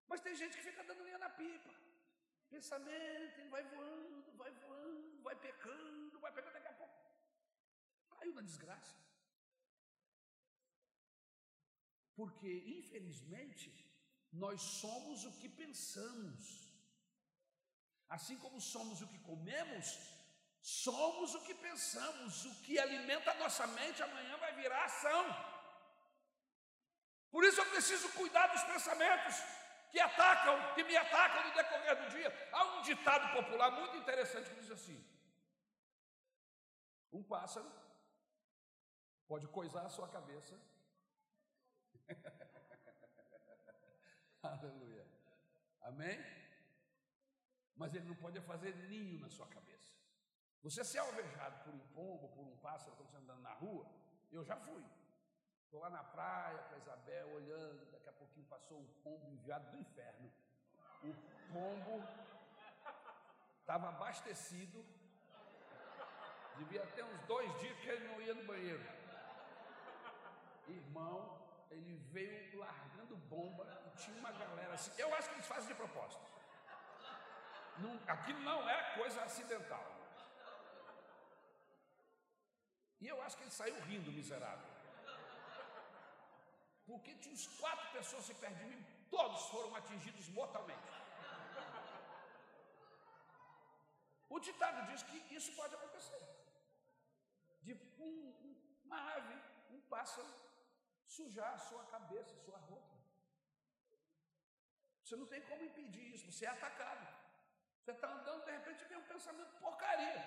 Mas 0.08 0.22
tem 0.22 0.34
gente 0.34 0.56
que 0.56 0.62
fica 0.62 0.82
dando 0.84 1.04
linha 1.04 1.18
na 1.18 1.28
pipa. 1.28 1.74
Pensamento, 2.48 3.38
ele 3.40 3.50
vai 3.50 3.62
voando, 3.64 4.32
vai 4.38 4.50
voando, 4.52 5.22
vai 5.22 5.36
pecando, 5.36 6.18
vai 6.18 6.32
pecando, 6.32 6.54
daqui 6.54 6.68
a 6.68 6.72
pouco 6.72 6.99
caiu 8.20 8.34
na 8.34 8.42
desgraça. 8.50 8.96
Porque, 12.18 12.52
infelizmente, 12.78 13.68
nós 14.44 14.60
somos 14.60 15.24
o 15.24 15.32
que 15.40 15.48
pensamos. 15.48 16.46
Assim 18.16 18.36
como 18.44 18.60
somos 18.60 19.00
o 19.00 19.08
que 19.12 19.20
comemos, 19.30 19.86
somos 20.60 21.34
o 21.34 21.44
que 21.46 21.54
pensamos. 21.54 22.44
O 22.44 22.54
que 22.64 22.78
alimenta 22.78 23.30
a 23.30 23.40
nossa 23.42 23.66
mente 23.78 24.02
amanhã 24.02 24.36
vai 24.36 24.52
virar 24.60 24.84
ação. 24.84 25.24
Por 27.30 27.44
isso 27.44 27.60
eu 27.60 27.70
preciso 27.70 28.12
cuidar 28.20 28.48
dos 28.48 28.64
pensamentos 28.64 29.36
que 29.90 30.00
atacam, 30.00 30.56
que 30.74 30.84
me 30.84 30.96
atacam 30.96 31.44
no 31.46 31.54
decorrer 31.54 31.96
do 32.02 32.10
dia. 32.16 32.50
Há 32.52 32.64
um 32.74 32.82
ditado 32.82 33.32
popular 33.36 33.70
muito 33.70 33.96
interessante 33.96 34.50
que 34.50 34.60
diz 34.60 34.70
assim: 34.70 34.98
um 37.12 37.22
pássaro 37.22 37.70
pode 39.30 39.46
coisar 39.58 39.82
a 39.86 39.94
sua 39.96 40.08
cabeça 40.16 40.54
Aleluia. 44.42 45.06
Amém? 45.82 46.18
Mas 47.76 47.94
ele 47.94 48.08
não 48.08 48.16
pode 48.16 48.40
fazer 48.40 48.74
ninho 48.88 49.20
na 49.20 49.28
sua 49.28 49.46
cabeça. 49.46 49.92
Você 50.62 50.84
ser 50.84 50.98
alvejado 50.98 51.64
por 51.64 51.74
um 51.74 51.78
pombo, 51.94 52.28
por 52.28 52.46
um 52.46 52.56
pássaro, 52.56 52.96
quando 52.96 53.10
você 53.10 53.16
andando 53.16 53.40
na 53.40 53.54
rua, 53.54 53.86
eu 54.30 54.44
já 54.44 54.56
fui. 54.56 54.84
Estou 55.64 55.80
lá 55.80 55.90
na 55.90 56.02
praia 56.02 56.58
com 56.64 56.74
a 56.74 56.78
Isabel, 56.78 57.32
olhando, 57.32 57.90
daqui 57.92 58.08
a 58.08 58.12
pouquinho 58.12 58.46
passou 58.46 58.78
um 58.78 58.86
pombo 59.04 59.30
enviado 59.30 59.70
do 59.70 59.78
inferno. 59.78 60.30
O 61.02 61.14
pombo 61.52 62.04
estava 63.60 63.88
abastecido, 63.88 64.84
devia 66.58 66.84
ter 66.88 67.04
uns 67.04 67.22
dois 67.22 67.58
dias 67.60 67.78
que 67.78 67.88
ele 67.88 68.08
não 68.08 68.20
ia 68.20 68.34
no 68.34 68.44
banheiro. 68.44 68.99
Irmão, 70.70 71.40
ele 71.70 71.96
veio 72.12 72.58
largando 72.58 73.16
bomba 73.16 73.64
e 73.86 73.90
tinha 73.98 74.18
uma 74.18 74.32
galera 74.32 74.74
assim. 74.74 74.92
Eu 74.98 75.14
acho 75.14 75.28
que 75.28 75.34
eles 75.36 75.46
fazem 75.46 75.68
de 75.68 75.74
propósito. 75.74 76.26
Não, 77.78 77.98
aquilo 78.06 78.40
não 78.40 78.68
é 78.68 78.94
coisa 78.94 79.22
acidental. 79.22 79.84
E 83.00 83.08
eu 83.08 83.20
acho 83.22 83.36
que 83.36 83.44
ele 83.44 83.50
saiu 83.50 83.80
rindo, 83.82 84.12
miserável. 84.12 84.68
Porque 86.86 87.14
tinha 87.14 87.34
uns 87.34 87.46
quatro 87.58 87.88
pessoas 87.92 88.24
se 88.24 88.34
de 88.34 88.64
mim, 88.64 88.84
todos 89.10 89.42
foram 89.52 89.74
atingidos 89.76 90.28
mortalmente. 90.28 90.90
O 94.28 94.38
ditado 94.38 94.86
diz 94.90 95.02
que 95.02 95.34
isso 95.34 95.52
pode 95.56 95.74
acontecer. 95.74 96.22
De 97.62 97.72
um, 97.98 98.56
uma 98.84 99.00
ave, 99.16 99.34
um 99.70 99.80
pássaro, 99.82 100.28
sujar 101.16 101.58
sua 101.58 101.84
cabeça, 101.94 102.36
sua 102.44 102.58
roupa. 102.58 102.96
Você 105.02 105.16
não 105.16 105.26
tem 105.26 105.40
como 105.42 105.64
impedir 105.64 106.14
isso, 106.14 106.30
você 106.30 106.44
é 106.46 106.50
atacado. 106.50 107.06
Você 107.80 107.90
está 107.90 108.08
andando, 108.08 108.44
de 108.44 108.52
repente 108.52 108.84
vem 108.84 108.98
um 108.98 109.10
pensamento 109.14 109.58
porcaria. 109.58 110.22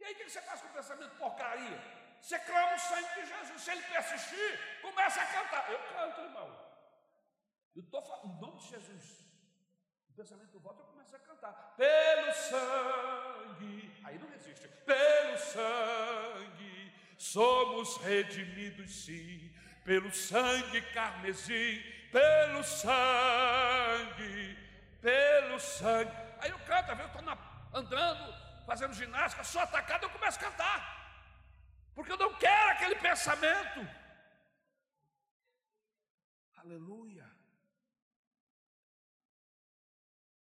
E 0.00 0.04
aí 0.04 0.14
o 0.14 0.16
que 0.16 0.30
você 0.30 0.40
faz 0.40 0.62
com 0.62 0.68
o 0.68 0.72
pensamento 0.72 1.14
porcaria? 1.16 1.78
Você 2.20 2.38
clama 2.38 2.74
o 2.74 2.78
sangue 2.78 3.20
de 3.20 3.26
Jesus. 3.26 3.62
Se 3.62 3.70
ele 3.70 3.82
persistir, 3.82 4.80
começa 4.80 5.20
a 5.20 5.26
cantar. 5.26 5.70
Eu 5.70 5.78
canto, 5.92 6.20
irmão. 6.22 6.48
Eu 7.76 7.82
estou 7.82 8.02
falando, 8.02 8.26
em 8.32 8.40
nome 8.40 8.58
de 8.60 8.68
Jesus. 8.68 9.04
O 10.08 10.14
pensamento 10.14 10.58
volta, 10.58 10.82
eu 10.82 10.86
começo 10.86 11.14
a 11.14 11.18
cantar. 11.18 11.52
Pelo 11.76 12.32
sangue. 12.32 14.02
Aí 14.04 14.18
não 14.18 14.30
resiste. 14.30 14.66
Pelo 14.68 15.38
sangue 15.38 16.94
somos 17.18 17.96
redimidos, 17.98 19.04
sim 19.04 19.57
pelo 19.88 20.10
sangue 20.12 20.80
carmesim, 20.96 21.82
pelo 22.12 22.62
sangue, 22.62 24.40
pelo 25.00 25.58
sangue. 25.58 26.10
Aí 26.40 26.50
eu 26.50 26.58
canto, 26.70 26.90
eu 26.90 27.06
estou 27.06 27.22
andando, 27.80 28.24
fazendo 28.66 28.92
ginástica, 28.92 29.42
sou 29.52 29.62
atacado, 29.62 30.02
eu 30.04 30.10
começo 30.10 30.38
a 30.38 30.42
cantar, 30.42 30.80
porque 31.94 32.12
eu 32.12 32.18
não 32.18 32.34
quero 32.44 32.72
aquele 32.72 32.96
pensamento. 32.96 33.80
Aleluia. 36.56 37.26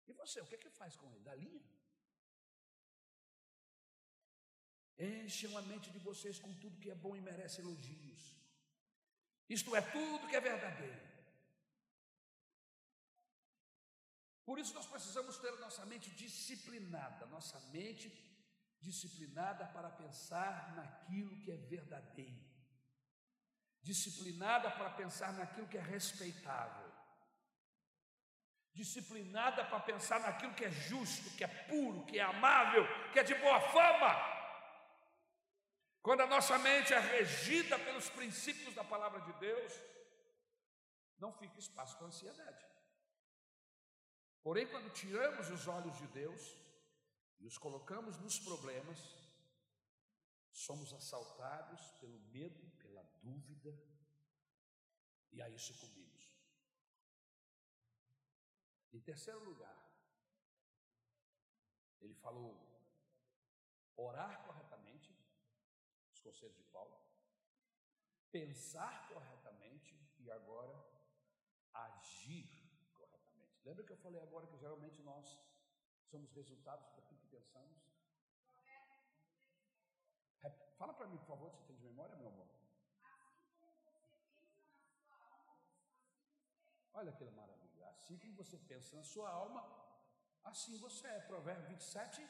E 0.08 0.14
você, 0.14 0.40
o 0.40 0.46
que 0.46 0.54
é 0.54 0.64
que 0.66 0.70
faz 0.70 0.96
com 0.96 1.10
ele? 1.10 1.24
Da 1.30 1.34
linha? 1.34 1.68
Enchem 5.00 5.58
a 5.58 5.64
mente 5.64 5.90
de 5.90 5.98
vocês 5.98 6.38
com 6.38 6.54
tudo 6.60 6.80
que 6.80 6.92
é 6.92 6.96
bom 6.96 7.16
e 7.16 7.22
merece 7.22 7.60
elogios. 7.62 8.41
Isto 9.58 9.76
é 9.76 9.82
tudo 9.82 10.28
que 10.30 10.36
é 10.36 10.40
verdadeiro. 10.40 11.02
Por 14.46 14.58
isso 14.58 14.74
nós 14.74 14.86
precisamos 14.86 15.38
ter 15.38 15.52
nossa 15.60 15.86
mente 15.86 16.10
disciplinada, 16.12 17.26
nossa 17.26 17.60
mente 17.76 18.08
disciplinada 18.80 19.66
para 19.68 19.90
pensar 19.90 20.74
naquilo 20.76 21.38
que 21.42 21.52
é 21.52 21.58
verdadeiro, 21.58 22.42
disciplinada 23.82 24.72
para 24.72 24.90
pensar 24.92 25.34
naquilo 25.34 25.68
que 25.68 25.78
é 25.78 25.82
respeitável, 25.82 26.90
disciplinada 28.74 29.66
para 29.66 29.82
pensar 29.82 30.20
naquilo 30.22 30.54
que 30.54 30.64
é 30.64 30.72
justo, 30.72 31.30
que 31.38 31.44
é 31.44 31.48
puro, 31.48 32.06
que 32.06 32.18
é 32.18 32.24
amável, 32.24 32.86
que 33.12 33.20
é 33.20 33.24
de 33.24 33.36
boa 33.36 33.60
fama. 33.60 34.41
Quando 36.02 36.22
a 36.22 36.28
nossa 36.28 36.58
mente 36.58 36.94
é 36.94 37.00
regida 37.00 37.78
pelos 37.78 38.10
princípios 38.10 38.74
da 38.74 38.84
palavra 38.84 39.22
de 39.22 39.34
Deus, 39.34 39.74
não 41.20 41.32
fica 41.32 41.60
espaço 41.60 41.96
para 41.98 42.08
ansiedade. 42.08 42.66
Porém, 44.42 44.68
quando 44.68 44.92
tiramos 44.92 45.50
os 45.50 45.68
olhos 45.68 45.96
de 45.98 46.08
Deus 46.08 46.58
e 47.40 47.46
os 47.46 47.58
colocamos 47.58 48.18
nos 48.18 48.40
problemas, 48.40 48.98
somos 50.52 50.92
assaltados 50.92 51.92
pelo 52.00 52.20
medo, 52.20 52.68
pela 52.78 53.04
dúvida, 53.22 53.72
e 55.32 55.42
aí 55.42 55.58
sucumbimos. 55.60 56.30
Em 58.92 59.00
terceiro 59.00 59.44
lugar, 59.44 59.78
ele 62.02 62.16
falou: 62.16 62.60
orar 63.96 64.44
corretamente 64.44 64.61
os 66.22 66.24
conselhos 66.24 66.56
de 66.56 66.64
Paulo, 66.66 66.96
pensar 68.32 69.08
corretamente 69.08 70.00
e 70.20 70.30
agora 70.32 70.78
agir 71.74 72.48
corretamente. 72.94 73.60
Lembra 73.66 73.84
que 73.84 73.92
eu 73.92 73.98
falei 73.98 74.22
agora 74.22 74.48
que 74.48 74.58
geralmente 74.58 75.02
nós 75.02 75.38
somos 76.04 76.32
resultados 76.34 76.88
daquilo 76.96 77.20
que 77.20 77.28
pensamos? 77.28 77.82
Fala 80.78 80.94
para 80.94 81.08
mim, 81.08 81.18
por 81.18 81.28
favor, 81.28 81.56
se 81.56 81.64
tem 81.66 81.76
de 81.76 81.84
memória, 81.84 82.16
meu 82.16 82.28
amor. 82.28 82.48
Olha 86.94 87.12
que 87.14 87.30
maravilha. 87.32 87.90
Assim 87.90 88.18
como 88.18 88.34
você 88.34 88.58
pensa 88.58 88.96
na 88.96 89.04
sua 89.04 89.30
alma, 89.30 89.62
assim 90.44 90.78
você 90.80 91.08
é. 91.08 91.20
Provérbio 91.22 91.68
27, 91.68 92.28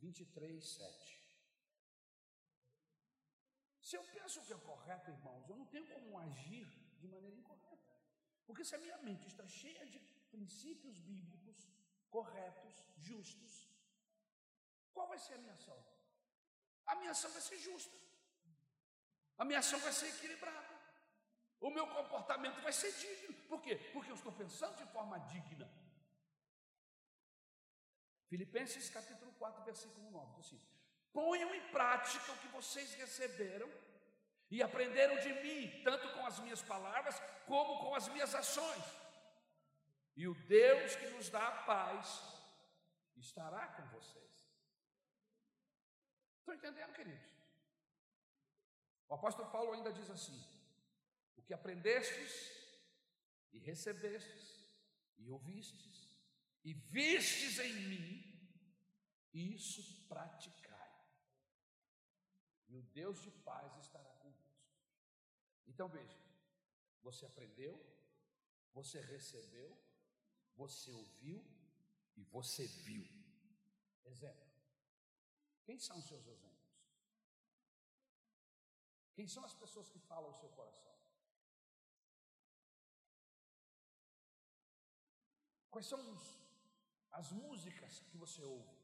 23, 0.00 0.74
7. 0.74 1.21
Se 3.92 3.98
eu 3.98 4.04
penso 4.18 4.42
que 4.46 4.54
é 4.54 4.58
correto, 4.68 5.10
irmãos, 5.10 5.46
eu 5.50 5.56
não 5.60 5.66
tenho 5.72 5.86
como 5.94 6.18
agir 6.18 6.66
de 7.00 7.06
maneira 7.14 7.36
incorreta. 7.40 7.90
Porque 8.46 8.64
se 8.68 8.74
a 8.76 8.78
minha 8.84 8.96
mente 9.06 9.26
está 9.30 9.46
cheia 9.46 9.84
de 9.84 9.98
princípios 10.34 10.96
bíblicos 11.08 11.58
corretos, 12.08 12.74
justos, 13.08 13.68
qual 14.94 15.06
vai 15.08 15.18
ser 15.18 15.34
a 15.34 15.42
minha 15.42 15.52
ação? 15.52 15.78
A 16.86 16.94
minha 16.94 17.10
ação 17.10 17.30
vai 17.32 17.42
ser 17.42 17.58
justa. 17.58 17.94
A 19.36 19.44
minha 19.44 19.58
ação 19.58 19.78
vai 19.80 19.92
ser 19.92 20.08
equilibrada. 20.14 20.74
O 21.60 21.68
meu 21.68 21.86
comportamento 21.86 22.62
vai 22.62 22.72
ser 22.72 22.92
digno. 23.04 23.34
Por 23.50 23.60
quê? 23.60 23.76
Porque 23.92 24.10
eu 24.10 24.20
estou 24.22 24.32
pensando 24.32 24.74
de 24.78 24.86
forma 24.86 25.18
digna. 25.34 25.70
Filipenses 28.30 28.88
capítulo 28.88 29.32
4, 29.32 29.62
versículo 29.64 30.10
9, 30.10 30.36
diz 30.36 30.46
assim: 30.46 30.62
ponham 31.12 31.54
em 31.54 31.68
prática 31.70 32.32
o 32.32 32.38
que 32.38 32.48
vocês 32.48 32.94
receberam 32.94 33.70
e 34.50 34.62
aprenderam 34.62 35.16
de 35.20 35.32
mim, 35.42 35.82
tanto 35.82 36.08
com 36.14 36.26
as 36.26 36.38
minhas 36.40 36.62
palavras 36.62 37.20
como 37.46 37.80
com 37.80 37.94
as 37.94 38.08
minhas 38.08 38.34
ações. 38.34 38.84
E 40.14 40.28
o 40.28 40.34
Deus 40.46 40.94
que 40.96 41.06
nos 41.10 41.30
dá 41.30 41.48
a 41.48 41.62
paz 41.62 42.22
estará 43.16 43.66
com 43.68 43.86
vocês. 43.88 44.32
Estão 46.40 46.54
entendendo, 46.54 46.92
queridos? 46.92 47.32
O 49.08 49.14
apóstolo 49.14 49.50
Paulo 49.50 49.72
ainda 49.72 49.92
diz 49.92 50.10
assim: 50.10 50.38
O 51.36 51.42
que 51.42 51.54
aprendestes 51.54 52.32
e 53.52 53.58
recebestes 53.58 54.66
e 55.18 55.30
ouvistes 55.30 56.12
e 56.64 56.74
vistes 56.74 57.58
em 57.58 57.72
mim, 57.88 58.10
isso 59.32 60.06
praticai. 60.08 60.61
E 62.72 62.76
o 62.80 62.82
Deus 62.98 63.20
de 63.20 63.30
paz 63.48 63.70
estará 63.84 64.10
convosco. 64.22 64.66
Então 65.70 65.88
veja, 65.96 66.18
você 67.06 67.26
aprendeu, 67.26 67.74
você 68.72 68.98
recebeu, 69.14 69.70
você 70.56 70.90
ouviu 70.90 71.44
e 72.16 72.22
você 72.36 72.66
viu. 72.86 73.06
Exemplo. 74.12 74.50
Quem 75.66 75.78
são 75.78 75.98
os 75.98 76.06
seus 76.06 76.26
exemplos? 76.26 76.72
Quem 79.16 79.28
são 79.28 79.44
as 79.44 79.54
pessoas 79.62 79.90
que 79.90 79.98
falam 79.98 80.30
o 80.30 80.38
seu 80.40 80.48
coração? 80.48 80.96
Quais 85.70 85.86
são 85.86 86.00
os, 86.12 86.24
as 87.10 87.30
músicas 87.32 88.00
que 88.08 88.16
você 88.16 88.42
ouve? 88.42 88.81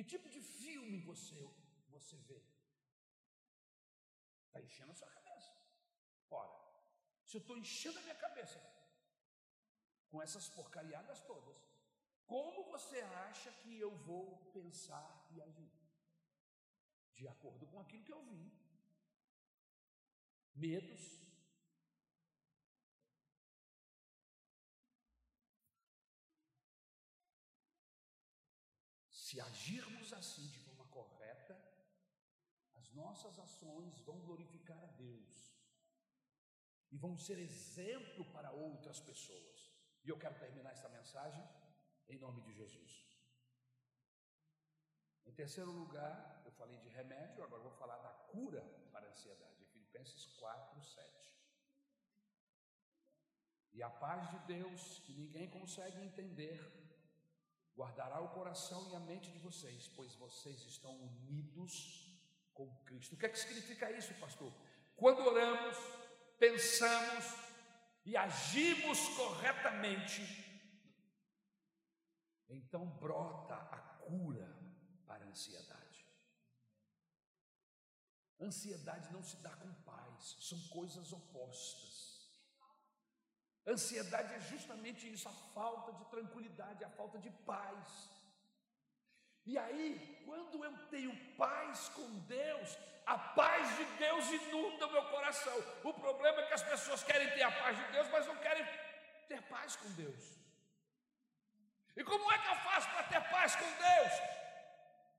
Que 0.00 0.04
tipo 0.12 0.30
de 0.30 0.40
filme 0.40 0.98
você, 0.98 1.40
você 1.90 2.16
vê? 2.28 2.42
Está 4.46 4.58
enchendo 4.62 4.92
a 4.92 4.94
sua 4.94 5.08
cabeça. 5.16 5.52
Ora, 6.30 6.54
se 7.26 7.36
eu 7.36 7.40
estou 7.42 7.58
enchendo 7.58 7.98
a 7.98 8.02
minha 8.06 8.14
cabeça 8.14 8.58
com 10.08 10.22
essas 10.22 10.48
porcariadas 10.48 11.20
todas, 11.32 11.58
como 12.26 12.64
você 12.70 13.02
acha 13.26 13.52
que 13.60 13.78
eu 13.78 13.94
vou 13.94 14.38
pensar 14.54 15.28
e 15.32 15.42
agir? 15.42 15.70
De 17.12 17.28
acordo 17.28 17.66
com 17.66 17.78
aquilo 17.78 18.02
que 18.02 18.16
eu 18.18 18.24
vi. 18.24 18.50
Medos, 20.54 21.04
Se 29.30 29.40
agirmos 29.40 30.12
assim 30.12 30.44
de 30.48 30.58
forma 30.58 30.84
correta, 30.86 31.56
as 32.74 32.90
nossas 32.90 33.38
ações 33.38 33.96
vão 34.00 34.18
glorificar 34.22 34.82
a 34.82 34.86
Deus 34.86 35.54
e 36.90 36.96
vão 36.98 37.16
ser 37.16 37.38
exemplo 37.38 38.24
para 38.32 38.50
outras 38.50 38.98
pessoas. 38.98 39.70
E 40.02 40.08
eu 40.08 40.18
quero 40.18 40.36
terminar 40.36 40.72
esta 40.72 40.88
mensagem 40.88 41.48
em 42.08 42.18
nome 42.18 42.40
de 42.42 42.52
Jesus. 42.52 42.92
Em 45.24 45.32
terceiro 45.32 45.70
lugar, 45.70 46.42
eu 46.44 46.50
falei 46.50 46.78
de 46.78 46.88
remédio, 46.88 47.44
agora 47.44 47.62
vou 47.62 47.76
falar 47.82 47.98
da 47.98 48.10
cura 48.32 48.62
para 48.90 49.06
a 49.06 49.10
ansiedade. 49.10 49.64
Filipenses 49.66 50.26
4, 50.40 50.82
7. 50.82 51.40
E 53.74 53.80
a 53.80 53.90
paz 53.90 54.28
de 54.32 54.38
Deus, 54.54 54.98
que 55.04 55.12
ninguém 55.12 55.48
consegue 55.48 56.00
entender, 56.00 56.58
guardará 57.76 58.20
o 58.20 58.28
coração 58.30 58.88
e 58.90 58.96
a 58.96 59.00
mente 59.00 59.30
de 59.30 59.38
vocês, 59.38 59.88
pois 59.96 60.14
vocês 60.14 60.60
estão 60.62 60.94
unidos 60.96 62.10
com 62.52 62.68
Cristo. 62.84 63.14
O 63.14 63.18
que 63.18 63.26
é 63.26 63.28
que 63.28 63.38
significa 63.38 63.90
isso, 63.90 64.12
pastor? 64.14 64.52
Quando 64.96 65.20
oramos, 65.20 65.76
pensamos 66.38 67.24
e 68.04 68.16
agimos 68.16 68.98
corretamente, 69.16 70.22
então 72.48 72.86
brota 72.98 73.54
a 73.54 73.78
cura 74.04 74.48
para 75.06 75.24
a 75.24 75.28
ansiedade. 75.28 75.80
Ansiedade 78.40 79.12
não 79.12 79.22
se 79.22 79.36
dá 79.36 79.50
com 79.50 79.72
paz, 79.82 80.36
são 80.40 80.58
coisas 80.68 81.12
opostas. 81.12 81.89
Ansiedade 83.66 84.34
é 84.34 84.40
justamente 84.40 85.10
isso, 85.12 85.28
a 85.28 85.32
falta 85.54 85.92
de 85.92 86.04
tranquilidade, 86.06 86.84
a 86.84 86.90
falta 86.90 87.18
de 87.18 87.30
paz. 87.44 88.10
E 89.44 89.58
aí, 89.58 90.22
quando 90.24 90.64
eu 90.64 90.72
tenho 90.88 91.14
paz 91.36 91.88
com 91.90 92.18
Deus, 92.20 92.76
a 93.06 93.18
paz 93.18 93.76
de 93.76 93.84
Deus 93.98 94.30
inunda 94.30 94.86
o 94.86 94.92
meu 94.92 95.04
coração. 95.10 95.56
O 95.84 95.92
problema 95.92 96.40
é 96.40 96.46
que 96.46 96.54
as 96.54 96.62
pessoas 96.62 97.02
querem 97.02 97.28
ter 97.30 97.42
a 97.42 97.52
paz 97.52 97.76
de 97.76 97.92
Deus, 97.92 98.08
mas 98.08 98.26
não 98.26 98.36
querem 98.36 98.64
ter 99.28 99.42
paz 99.42 99.76
com 99.76 99.90
Deus. 99.92 100.38
E 101.96 102.04
como 102.04 102.30
é 102.32 102.38
que 102.38 102.48
eu 102.48 102.56
faço 102.56 102.88
para 102.90 103.02
ter 103.04 103.20
paz 103.30 103.56
com 103.56 103.70
Deus? 103.88 104.12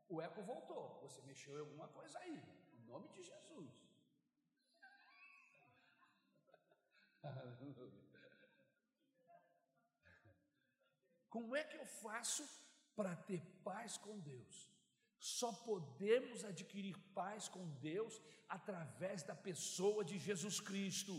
O 0.10 0.22
eco 0.22 0.42
voltou. 0.42 1.00
Você 1.04 1.22
mexeu 1.22 1.56
em 1.56 1.60
alguma 1.60 1.88
coisa 1.90 2.18
aí, 2.20 2.42
em 2.74 2.86
nome 2.86 3.08
de 3.10 3.22
Jesus. 3.24 3.92
Como 11.34 11.56
é 11.56 11.64
que 11.70 11.78
eu 11.82 11.86
faço 12.04 12.44
para 12.96 13.16
ter 13.30 13.42
paz 13.64 13.98
com 14.06 14.20
Deus? 14.20 14.56
Só 15.18 15.50
podemos 15.70 16.44
adquirir 16.52 16.96
paz 17.20 17.48
com 17.56 17.66
Deus 17.90 18.14
através 18.58 19.24
da 19.30 19.36
pessoa 19.50 20.04
de 20.10 20.18
Jesus 20.28 20.60
Cristo. 20.60 21.14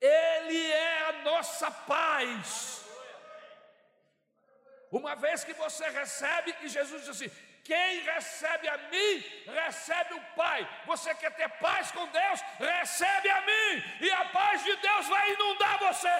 Ele 0.00 0.60
é 0.70 1.08
a 1.08 1.12
nossa 1.22 1.70
paz. 1.70 2.84
Uma 5.00 5.14
vez 5.24 5.42
que 5.42 5.54
você 5.64 5.86
recebe, 6.00 6.54
e 6.62 6.68
Jesus 6.68 7.00
diz 7.02 7.10
assim: 7.14 7.30
quem 7.64 8.02
recebe 8.02 8.68
a 8.68 8.76
mim, 8.92 9.12
recebe 9.62 10.14
o 10.14 10.24
Pai. 10.36 10.60
Você 10.86 11.12
quer 11.14 11.34
ter 11.34 11.48
paz 11.66 11.90
com 11.90 12.06
Deus? 12.20 12.40
Recebe 12.58 13.28
a 13.30 13.40
mim, 13.40 13.70
e 14.02 14.10
a 14.10 14.24
paz 14.26 14.62
de 14.62 14.76
Deus 14.76 15.08
vai 15.08 15.32
inundar 15.32 15.78
você. 15.78 16.18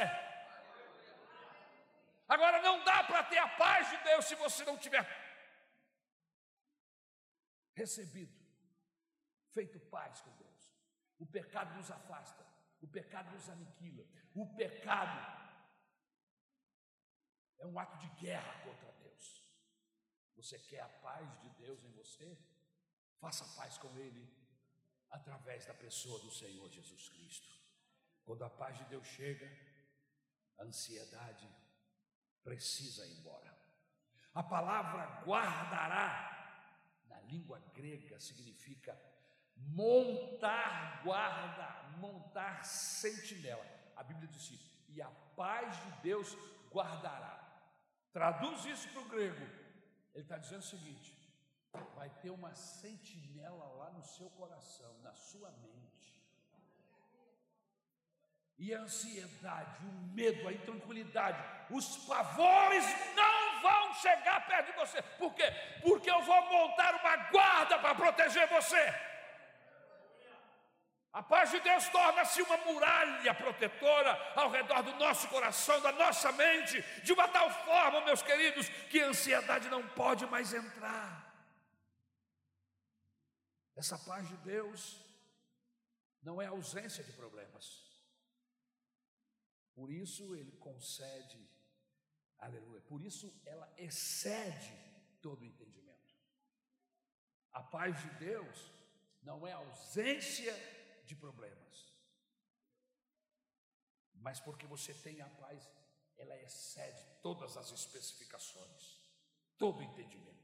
Agora 2.27 2.61
não 2.63 2.83
dá 2.85 3.05
para 3.05 3.23
ter 3.25 3.39
a 3.39 3.49
paz 3.49 3.91
de 3.91 3.99
Deus 4.05 4.25
se 4.25 4.35
você 4.37 4.65
não 4.65 4.79
tiver 4.79 5.05
recebido, 7.75 8.35
feito 9.53 9.79
paz 9.81 10.21
com 10.21 10.31
Deus. 10.37 10.73
O 11.19 11.27
pecado 11.27 11.75
nos 11.75 11.91
afasta, 11.91 12.47
o 12.81 12.89
pecado 12.89 13.31
nos 13.33 13.49
aniquila, 13.49 14.05
o 14.35 14.47
pecado 14.57 15.19
é 17.59 17.67
um 17.67 17.79
ato 17.79 17.97
de 17.99 18.09
guerra 18.21 18.53
contra 18.63 18.93
Deus. 18.93 19.43
Você 20.37 20.59
quer 20.59 20.81
a 20.81 20.89
paz 20.89 21.41
de 21.41 21.49
Deus 21.51 21.85
em 21.85 21.93
você? 21.93 22.39
Faça 23.19 23.45
paz 23.57 23.79
com 23.79 23.97
Ele 23.99 24.33
através 25.11 25.65
da 25.67 25.75
pessoa 25.75 26.19
do 26.21 26.31
Senhor 26.31 26.69
Jesus 26.71 27.09
Cristo. 27.09 27.49
Quando 28.25 28.45
a 28.45 28.51
paz 28.51 28.77
de 28.79 28.85
Deus 28.85 29.07
chega, 29.07 29.47
a 30.59 30.65
ansiedade 30.65 31.49
precisa 32.45 33.07
ir 33.07 33.19
embora. 33.19 33.53
A 34.35 34.43
palavra 34.43 35.23
guardará, 35.25 36.31
na 37.09 37.21
língua 37.23 37.61
grega, 37.75 38.21
significa 38.21 38.97
montar 39.57 41.03
guarda, 41.03 41.97
montar 41.99 42.65
sentinela. 42.65 43.65
A 43.97 44.03
Bíblia 44.03 44.29
diz 44.29 44.43
assim: 44.43 44.61
e 44.89 45.01
a 45.01 45.11
paz 45.37 45.77
de 45.83 45.91
Deus 46.03 46.37
guardará. 46.71 47.41
Traduz 48.13 48.65
isso 48.67 48.89
para 48.91 49.03
o 49.03 49.09
grego. 49.09 49.45
Ele 50.15 50.23
está 50.23 50.37
dizendo 50.37 50.61
o 50.61 50.71
seguinte: 50.75 51.17
vai 51.95 52.11
ter 52.21 52.31
uma 52.31 52.55
sentinela 52.55 53.67
lá 53.75 53.91
no 53.91 54.03
seu 54.03 54.29
coração, 54.31 54.97
na 55.03 55.15
sua 55.15 55.51
mente 55.51 55.94
e 58.57 58.73
a 58.73 58.81
ansiedade, 58.81 59.85
o 59.85 60.15
medo, 60.15 60.47
a 60.47 60.53
intranquilidade, 60.53 61.43
os 61.71 61.97
pavores 62.07 62.85
não 63.17 63.61
vão 63.61 63.95
chegar 63.95 64.47
perto 64.47 64.67
de 64.67 64.79
você. 64.79 65.03
Por 65.19 65.35
quê? 65.35 65.51
Porque 65.83 66.11
eu 66.11 66.23
vou 66.23 66.43
montar 66.43 66.95
uma 66.95 67.17
guarda 67.31 67.79
para 67.79 67.95
proteger 67.95 68.49
você. 68.49 68.95
A 71.13 71.23
paz 71.23 71.51
de 71.51 71.61
Deus 71.61 71.89
torna-se 71.91 72.43
uma 72.43 72.57
muralha 72.59 73.35
protetora 73.35 74.33
ao 74.35 74.51
redor 74.51 74.83
do 74.83 74.95
nosso 74.97 75.29
coração, 75.29 75.81
da 75.81 75.93
nossa 75.93 76.33
mente, 76.33 76.83
de 77.05 77.13
uma 77.13 77.29
tal 77.29 77.49
forma, 77.65 78.01
meus 78.01 78.21
queridos, 78.21 78.69
que 78.91 79.01
a 79.01 79.07
ansiedade 79.07 79.69
não 79.69 79.87
pode 79.91 80.27
mais 80.27 80.53
entrar. 80.53 81.33
Essa 83.77 83.97
paz 83.99 84.29
de 84.29 84.37
Deus 84.39 84.97
não 86.23 86.43
é 86.43 86.47
ausência 86.47 87.05
de 87.05 87.13
problemas. 87.13 87.84
Por 89.75 89.91
isso 89.91 90.35
ele 90.35 90.53
concede, 90.53 91.49
aleluia, 92.39 92.81
por 92.83 93.03
isso 93.03 93.33
ela 93.45 93.73
excede 93.77 94.73
todo 95.21 95.43
o 95.43 95.45
entendimento. 95.45 96.15
A 97.53 97.63
paz 97.63 98.01
de 98.01 98.11
Deus 98.19 98.71
não 99.23 99.47
é 99.47 99.53
ausência 99.53 100.55
de 101.05 101.17
problemas, 101.17 101.93
mas 104.15 104.41
porque 104.41 104.67
você 104.67 104.95
tem 104.95 105.21
a 105.21 105.29
paz, 105.29 105.69
ela 106.17 106.37
excede 106.43 107.05
todas 107.23 107.57
as 107.57 107.71
especificações, 107.73 109.01
todo 109.59 109.83
entendimento. 109.83 110.35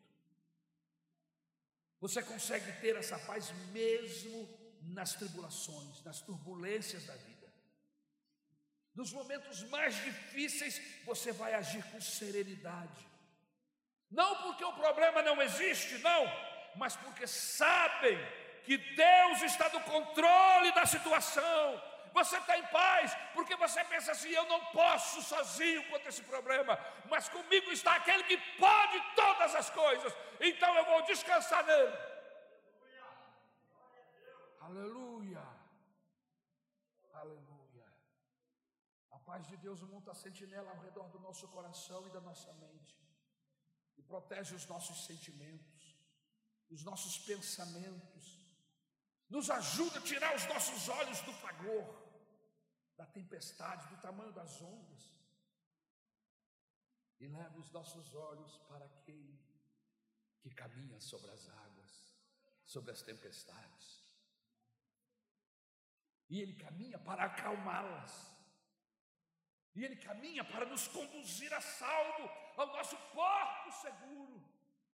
Você 2.01 2.23
consegue 2.23 2.73
ter 2.81 2.97
essa 2.97 3.19
paz 3.19 3.51
mesmo 3.73 4.49
nas 4.83 5.15
tribulações, 5.15 6.03
nas 6.03 6.21
turbulências 6.21 7.05
da 7.05 7.15
vida. 7.15 7.30
Nos 8.95 9.13
momentos 9.13 9.63
mais 9.65 9.95
difíceis, 10.05 10.81
você 11.05 11.33
vai 11.33 11.55
agir 11.55 11.83
com 11.91 12.01
serenidade. 12.01 13.07
Não 14.11 14.43
porque 14.43 14.65
o 14.65 14.73
problema 14.73 15.23
não 15.23 15.41
existe, 15.41 15.99
não, 15.99 16.27
mas 16.75 16.97
porque 16.97 17.27
sabem 17.27 18.19
que 18.65 18.77
Deus 18.77 19.43
está 19.43 19.69
no 19.69 19.81
controle 19.83 20.73
da 20.73 20.85
situação. 20.85 21.83
Você 22.13 22.37
está 22.37 22.59
em 22.59 22.67
paz, 22.67 23.17
porque 23.35 23.55
você 23.55 23.85
pensa 23.85 24.13
assim: 24.13 24.31
eu 24.31 24.45
não 24.47 24.65
posso 24.67 25.23
sozinho 25.23 25.89
contra 25.89 26.09
esse 26.09 26.23
problema, 26.23 26.79
mas 27.09 27.29
comigo 27.29 27.71
está 27.71 27.95
aquele 27.95 28.25
que 28.25 28.37
pode 28.59 29.01
todas 29.15 29.55
as 29.55 29.71
coisas, 29.71 30.13
então 30.41 30.75
eu 30.77 30.85
vou 30.87 31.03
descansar 31.03 31.65
nele. 31.65 31.97
Aleluia. 34.61 35.43
A 39.13 39.19
paz 39.31 39.47
de 39.47 39.57
Deus 39.65 39.81
monta 39.83 40.13
sentinela 40.13 40.71
ao 40.73 40.81
redor 40.87 41.09
do 41.15 41.21
nosso 41.27 41.47
coração 41.49 42.01
e 42.07 42.11
da 42.11 42.21
nossa 42.21 42.53
mente, 42.55 42.97
e 43.99 44.03
protege 44.03 44.57
os 44.57 44.67
nossos 44.67 45.05
sentimentos, 45.09 45.83
os 46.69 46.83
nossos 46.83 47.17
pensamentos, 47.19 48.25
nos 49.29 49.49
ajuda 49.49 50.01
a 50.01 50.03
tirar 50.03 50.35
os 50.35 50.47
nossos 50.47 50.89
olhos 50.89 51.21
do 51.21 51.33
fragor, 51.35 51.87
da 52.97 53.07
tempestade, 53.07 53.87
do 53.93 53.99
tamanho 53.99 54.33
das 54.33 54.61
ondas, 54.61 55.05
e 57.21 57.29
leva 57.29 57.57
os 57.61 57.71
nossos 57.71 58.13
olhos 58.15 58.59
para 58.67 58.85
aquele 58.85 59.39
que 60.41 60.51
caminha 60.51 61.01
sobre 61.01 61.31
as 61.31 61.49
águas, 61.49 61.93
sobre 62.65 62.91
as 62.91 63.03
tempestades. 63.03 63.87
E 66.29 66.41
ele 66.41 66.55
caminha 66.55 66.99
para 66.99 67.27
acalmá-las. 67.27 68.40
E 69.75 69.85
ele 69.85 69.97
caminha 69.97 70.43
para 70.45 70.67
nos 70.67 70.89
conduzir 70.89 71.53
a 71.55 71.61
salvo 71.61 72.31
ao 72.57 72.67
nosso 72.69 72.97
porto 73.15 73.73
seguro. 73.81 74.43